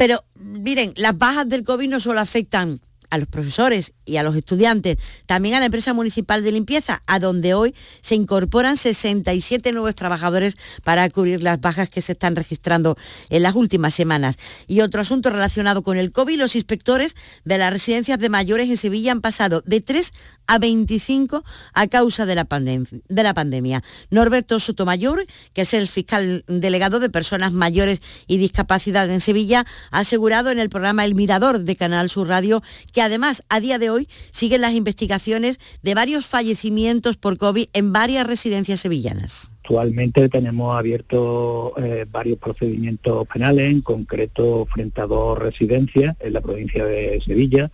Pero 0.00 0.24
miren, 0.34 0.94
las 0.96 1.18
bajas 1.18 1.46
del 1.46 1.62
COVID 1.62 1.86
no 1.90 2.00
solo 2.00 2.20
afectan 2.20 2.80
a 3.10 3.18
los 3.18 3.28
profesores 3.28 3.92
y 4.06 4.16
a 4.16 4.22
los 4.22 4.34
estudiantes, 4.34 4.96
también 5.26 5.56
a 5.56 5.60
la 5.60 5.66
empresa 5.66 5.92
municipal 5.92 6.42
de 6.42 6.52
limpieza, 6.52 7.02
a 7.06 7.18
donde 7.18 7.52
hoy 7.52 7.74
se 8.00 8.14
incorporan 8.14 8.78
67 8.78 9.72
nuevos 9.72 9.94
trabajadores 9.94 10.56
para 10.84 11.10
cubrir 11.10 11.42
las 11.42 11.60
bajas 11.60 11.90
que 11.90 12.00
se 12.00 12.12
están 12.12 12.34
registrando 12.34 12.96
en 13.28 13.42
las 13.42 13.56
últimas 13.56 13.92
semanas. 13.92 14.36
Y 14.66 14.80
otro 14.80 15.02
asunto 15.02 15.28
relacionado 15.28 15.82
con 15.82 15.98
el 15.98 16.12
COVID, 16.12 16.38
los 16.38 16.56
inspectores 16.56 17.14
de 17.44 17.58
las 17.58 17.70
residencias 17.70 18.18
de 18.18 18.30
mayores 18.30 18.70
en 18.70 18.78
Sevilla 18.78 19.12
han 19.12 19.20
pasado 19.20 19.62
de 19.66 19.82
3 19.82 20.12
a 20.50 20.58
25 20.58 21.44
a 21.74 21.86
causa 21.86 22.26
de 22.26 22.34
la, 22.34 22.44
de 22.50 23.22
la 23.22 23.34
pandemia. 23.34 23.84
Norberto 24.10 24.58
Sotomayor, 24.58 25.24
que 25.52 25.60
es 25.62 25.72
el 25.74 25.86
fiscal 25.86 26.44
delegado 26.48 26.98
de 26.98 27.08
personas 27.08 27.52
mayores 27.52 28.02
y 28.26 28.38
discapacidad 28.38 29.08
en 29.08 29.20
Sevilla, 29.20 29.64
ha 29.92 30.00
asegurado 30.00 30.50
en 30.50 30.58
el 30.58 30.68
programa 30.68 31.04
El 31.04 31.14
Mirador 31.14 31.60
de 31.60 31.76
Canal 31.76 32.10
Sur 32.10 32.26
Radio 32.26 32.64
que 32.92 33.00
además 33.00 33.44
a 33.48 33.60
día 33.60 33.78
de 33.78 33.90
hoy 33.90 34.08
siguen 34.32 34.62
las 34.62 34.72
investigaciones 34.72 35.60
de 35.82 35.94
varios 35.94 36.26
fallecimientos 36.26 37.16
por 37.16 37.38
COVID 37.38 37.68
en 37.72 37.92
varias 37.92 38.26
residencias 38.26 38.80
sevillanas. 38.80 39.52
Actualmente 39.62 40.28
tenemos 40.28 40.76
abiertos 40.76 41.74
eh, 41.76 42.06
varios 42.10 42.38
procedimientos 42.38 43.24
penales, 43.28 43.70
en 43.70 43.82
concreto 43.82 44.66
frente 44.66 45.00
a 45.00 45.06
dos 45.06 45.38
residencias 45.38 46.16
en 46.18 46.32
la 46.32 46.40
provincia 46.40 46.84
de 46.84 47.20
Sevilla 47.24 47.70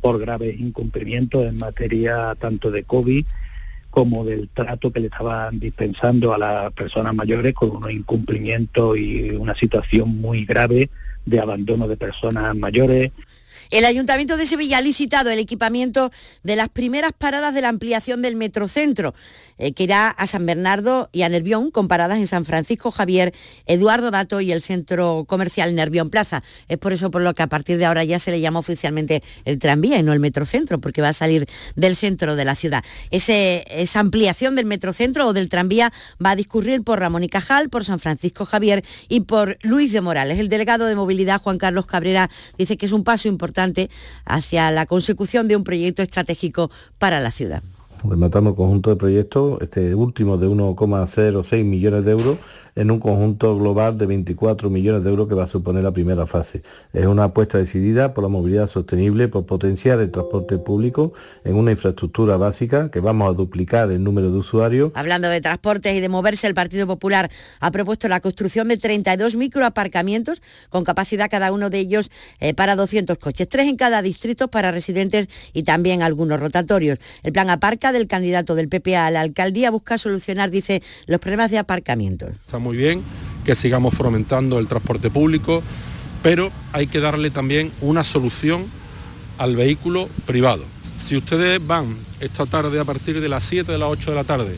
por 0.00 0.18
graves 0.18 0.58
incumplimientos 0.58 1.44
en 1.46 1.58
materia 1.58 2.34
tanto 2.38 2.70
de 2.70 2.84
COVID 2.84 3.24
como 3.90 4.24
del 4.24 4.48
trato 4.48 4.92
que 4.92 5.00
le 5.00 5.06
estaban 5.08 5.58
dispensando 5.58 6.32
a 6.32 6.38
las 6.38 6.72
personas 6.72 7.14
mayores 7.14 7.52
con 7.54 7.76
unos 7.76 7.90
incumplimientos 7.90 8.96
y 8.96 9.30
una 9.30 9.54
situación 9.56 10.20
muy 10.20 10.44
grave 10.44 10.90
de 11.26 11.40
abandono 11.40 11.88
de 11.88 11.96
personas 11.96 12.56
mayores, 12.56 13.10
El 13.70 13.84
Ayuntamiento 13.84 14.36
de 14.36 14.46
Sevilla 14.46 14.78
ha 14.78 14.82
licitado 14.82 15.30
el 15.30 15.38
equipamiento 15.38 16.10
de 16.42 16.56
las 16.56 16.68
primeras 16.68 17.12
paradas 17.12 17.54
de 17.54 17.60
la 17.60 17.68
ampliación 17.68 18.22
del 18.22 18.36
Metrocentro, 18.36 19.14
eh, 19.60 19.72
que 19.72 19.84
irá 19.84 20.08
a 20.08 20.26
San 20.26 20.46
Bernardo 20.46 21.08
y 21.12 21.22
a 21.22 21.28
Nervión, 21.28 21.70
con 21.70 21.86
paradas 21.86 22.18
en 22.18 22.26
San 22.26 22.44
Francisco 22.44 22.90
Javier, 22.90 23.34
Eduardo 23.66 24.10
Dato 24.10 24.40
y 24.40 24.52
el 24.52 24.62
centro 24.62 25.24
comercial 25.28 25.74
Nervión 25.74 26.10
Plaza. 26.10 26.42
Es 26.68 26.78
por 26.78 26.92
eso 26.92 27.10
por 27.10 27.22
lo 27.22 27.34
que 27.34 27.42
a 27.42 27.46
partir 27.46 27.78
de 27.78 27.84
ahora 27.84 28.02
ya 28.04 28.18
se 28.18 28.30
le 28.30 28.40
llama 28.40 28.58
oficialmente 28.58 29.22
el 29.44 29.58
tranvía 29.58 29.98
y 29.98 30.02
no 30.02 30.12
el 30.12 30.20
Metrocentro, 30.20 30.80
porque 30.80 31.02
va 31.02 31.10
a 31.10 31.12
salir 31.12 31.46
del 31.76 31.94
centro 31.94 32.36
de 32.36 32.44
la 32.44 32.54
ciudad. 32.54 32.82
esa 33.10 34.00
ampliación 34.00 34.56
del 34.56 34.66
Metrocentro 34.66 35.26
o 35.26 35.32
del 35.32 35.48
tranvía 35.48 35.92
va 36.24 36.30
a 36.30 36.36
discurrir 36.36 36.82
por 36.82 36.98
Ramón 36.98 37.24
y 37.24 37.28
Cajal, 37.28 37.68
por 37.68 37.84
San 37.84 38.00
Francisco 38.00 38.46
Javier 38.46 38.82
y 39.08 39.20
por 39.20 39.58
Luis 39.62 39.92
de 39.92 40.00
Morales. 40.00 40.38
El 40.38 40.48
delegado 40.48 40.86
de 40.86 40.94
movilidad, 40.96 41.40
Juan 41.42 41.58
Carlos 41.58 41.86
Cabrera, 41.86 42.30
dice 42.56 42.76
que 42.76 42.86
es 42.86 42.92
un 42.92 43.04
paso 43.04 43.28
importante 43.28 43.90
hacia 44.24 44.70
la 44.70 44.86
consecución 44.86 45.48
de 45.48 45.56
un 45.56 45.64
proyecto 45.64 46.02
estratégico 46.02 46.70
para 46.98 47.20
la 47.20 47.30
ciudad. 47.30 47.62
Rematamos 48.02 48.52
el 48.52 48.56
conjunto 48.56 48.90
de 48.90 48.96
proyectos, 48.96 49.60
este 49.60 49.94
último 49.94 50.38
de 50.38 50.48
1,06 50.48 51.64
millones 51.64 52.04
de 52.04 52.12
euros, 52.12 52.38
en 52.74 52.90
un 52.90 53.00
conjunto 53.00 53.56
global 53.58 53.98
de 53.98 54.06
24 54.06 54.70
millones 54.70 55.04
de 55.04 55.10
euros 55.10 55.28
que 55.28 55.34
va 55.34 55.44
a 55.44 55.48
suponer 55.48 55.82
la 55.82 55.92
primera 55.92 56.26
fase. 56.26 56.62
Es 56.92 57.06
una 57.06 57.24
apuesta 57.24 57.58
decidida 57.58 58.14
por 58.14 58.24
la 58.24 58.28
movilidad 58.28 58.68
sostenible, 58.68 59.28
por 59.28 59.46
potenciar 59.46 60.00
el 60.00 60.10
transporte 60.10 60.58
público 60.58 61.12
en 61.44 61.56
una 61.56 61.72
infraestructura 61.72 62.36
básica 62.36 62.90
que 62.90 63.00
vamos 63.00 63.28
a 63.28 63.32
duplicar 63.32 63.90
el 63.90 64.02
número 64.02 64.30
de 64.30 64.38
usuarios. 64.38 64.92
Hablando 64.94 65.28
de 65.28 65.40
transportes 65.40 65.94
y 65.94 66.00
de 66.00 66.08
moverse, 66.08 66.46
el 66.46 66.54
Partido 66.54 66.86
Popular 66.86 67.30
ha 67.60 67.70
propuesto 67.70 68.08
la 68.08 68.20
construcción 68.20 68.68
de 68.68 68.76
32 68.76 69.36
microaparcamientos 69.36 70.42
con 70.68 70.84
capacidad 70.84 71.30
cada 71.30 71.52
uno 71.52 71.70
de 71.70 71.78
ellos 71.78 72.10
eh, 72.40 72.54
para 72.54 72.76
200 72.76 73.18
coches, 73.18 73.48
tres 73.48 73.68
en 73.68 73.76
cada 73.76 74.02
distrito 74.02 74.48
para 74.48 74.70
residentes 74.70 75.28
y 75.52 75.62
también 75.62 76.02
algunos 76.02 76.40
rotatorios. 76.40 76.98
El 77.22 77.32
plan 77.32 77.50
Aparca 77.50 77.92
del 77.92 78.06
candidato 78.06 78.54
del 78.54 78.68
PPA 78.68 79.06
a 79.06 79.10
la 79.10 79.20
alcaldía 79.20 79.70
busca 79.70 79.98
solucionar, 79.98 80.50
dice, 80.50 80.82
los 81.06 81.20
problemas 81.20 81.50
de 81.50 81.58
aparcamientos 81.58 82.30
muy 82.60 82.76
bien 82.76 83.02
que 83.44 83.54
sigamos 83.54 83.94
fomentando 83.94 84.58
el 84.58 84.66
transporte 84.66 85.10
público, 85.10 85.62
pero 86.22 86.50
hay 86.72 86.86
que 86.86 87.00
darle 87.00 87.30
también 87.30 87.72
una 87.80 88.04
solución 88.04 88.66
al 89.38 89.56
vehículo 89.56 90.08
privado. 90.26 90.64
Si 90.98 91.16
ustedes 91.16 91.66
van 91.66 91.96
esta 92.20 92.46
tarde 92.46 92.78
a 92.78 92.84
partir 92.84 93.20
de 93.20 93.28
las 93.28 93.44
7 93.44 93.72
de 93.72 93.78
las 93.78 93.88
8 93.88 94.10
de 94.10 94.16
la 94.16 94.24
tarde 94.24 94.56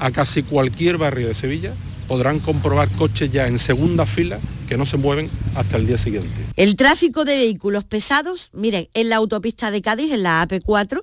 a 0.00 0.10
casi 0.10 0.42
cualquier 0.42 0.96
barrio 0.96 1.28
de 1.28 1.34
Sevilla, 1.34 1.74
podrán 2.08 2.40
comprobar 2.40 2.90
coches 2.90 3.30
ya 3.30 3.46
en 3.46 3.58
segunda 3.58 4.06
fila 4.06 4.38
que 4.68 4.76
no 4.76 4.86
se 4.86 4.96
mueven 4.96 5.30
hasta 5.54 5.76
el 5.76 5.86
día 5.86 5.98
siguiente. 5.98 6.30
El 6.56 6.76
tráfico 6.76 7.24
de 7.24 7.36
vehículos 7.36 7.84
pesados, 7.84 8.50
miren, 8.52 8.88
en 8.94 9.10
la 9.10 9.16
autopista 9.16 9.70
de 9.70 9.82
Cádiz, 9.82 10.10
en 10.10 10.22
la 10.22 10.46
AP4, 10.46 11.02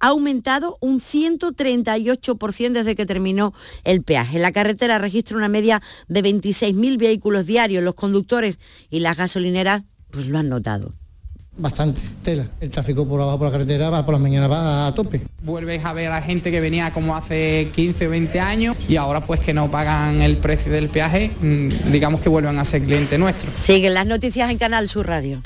ha 0.00 0.08
aumentado 0.08 0.78
un 0.80 1.00
138% 1.00 2.72
desde 2.72 2.96
que 2.96 3.06
terminó 3.06 3.54
el 3.84 4.02
peaje. 4.02 4.38
La 4.38 4.52
carretera 4.52 4.98
registra 4.98 5.36
una 5.36 5.48
media 5.48 5.82
de 6.08 6.22
26.000 6.22 6.98
vehículos 6.98 7.46
diarios. 7.46 7.84
Los 7.84 7.94
conductores 7.94 8.58
y 8.88 9.00
las 9.00 9.16
gasolineras 9.16 9.82
pues 10.10 10.26
lo 10.26 10.38
han 10.38 10.48
notado. 10.48 10.94
Bastante 11.56 12.00
tela. 12.22 12.46
El 12.60 12.70
tráfico 12.70 13.06
por 13.06 13.20
abajo 13.20 13.38
por 13.38 13.48
la 13.48 13.52
carretera 13.52 13.90
va 13.90 14.06
por 14.06 14.14
las 14.14 14.22
mañanas 14.22 14.50
va 14.50 14.86
a 14.86 14.94
tope. 14.94 15.20
Vuelves 15.42 15.84
a 15.84 15.92
ver 15.92 16.06
a 16.08 16.20
la 16.20 16.22
gente 16.22 16.50
que 16.50 16.60
venía 16.60 16.90
como 16.92 17.14
hace 17.14 17.68
15 17.74 18.06
o 18.06 18.10
20 18.10 18.40
años 18.40 18.76
y 18.88 18.96
ahora 18.96 19.20
pues 19.20 19.40
que 19.40 19.52
no 19.52 19.70
pagan 19.70 20.22
el 20.22 20.38
precio 20.38 20.72
del 20.72 20.88
peaje, 20.88 21.30
mm, 21.40 21.90
digamos 21.92 22.22
que 22.22 22.30
vuelven 22.30 22.58
a 22.58 22.64
ser 22.64 22.82
cliente 22.82 23.18
nuestro. 23.18 23.50
Siguen 23.50 23.92
las 23.92 24.06
noticias 24.06 24.50
en 24.50 24.56
Canal 24.56 24.88
Sur 24.88 25.06
Radio. 25.06 25.42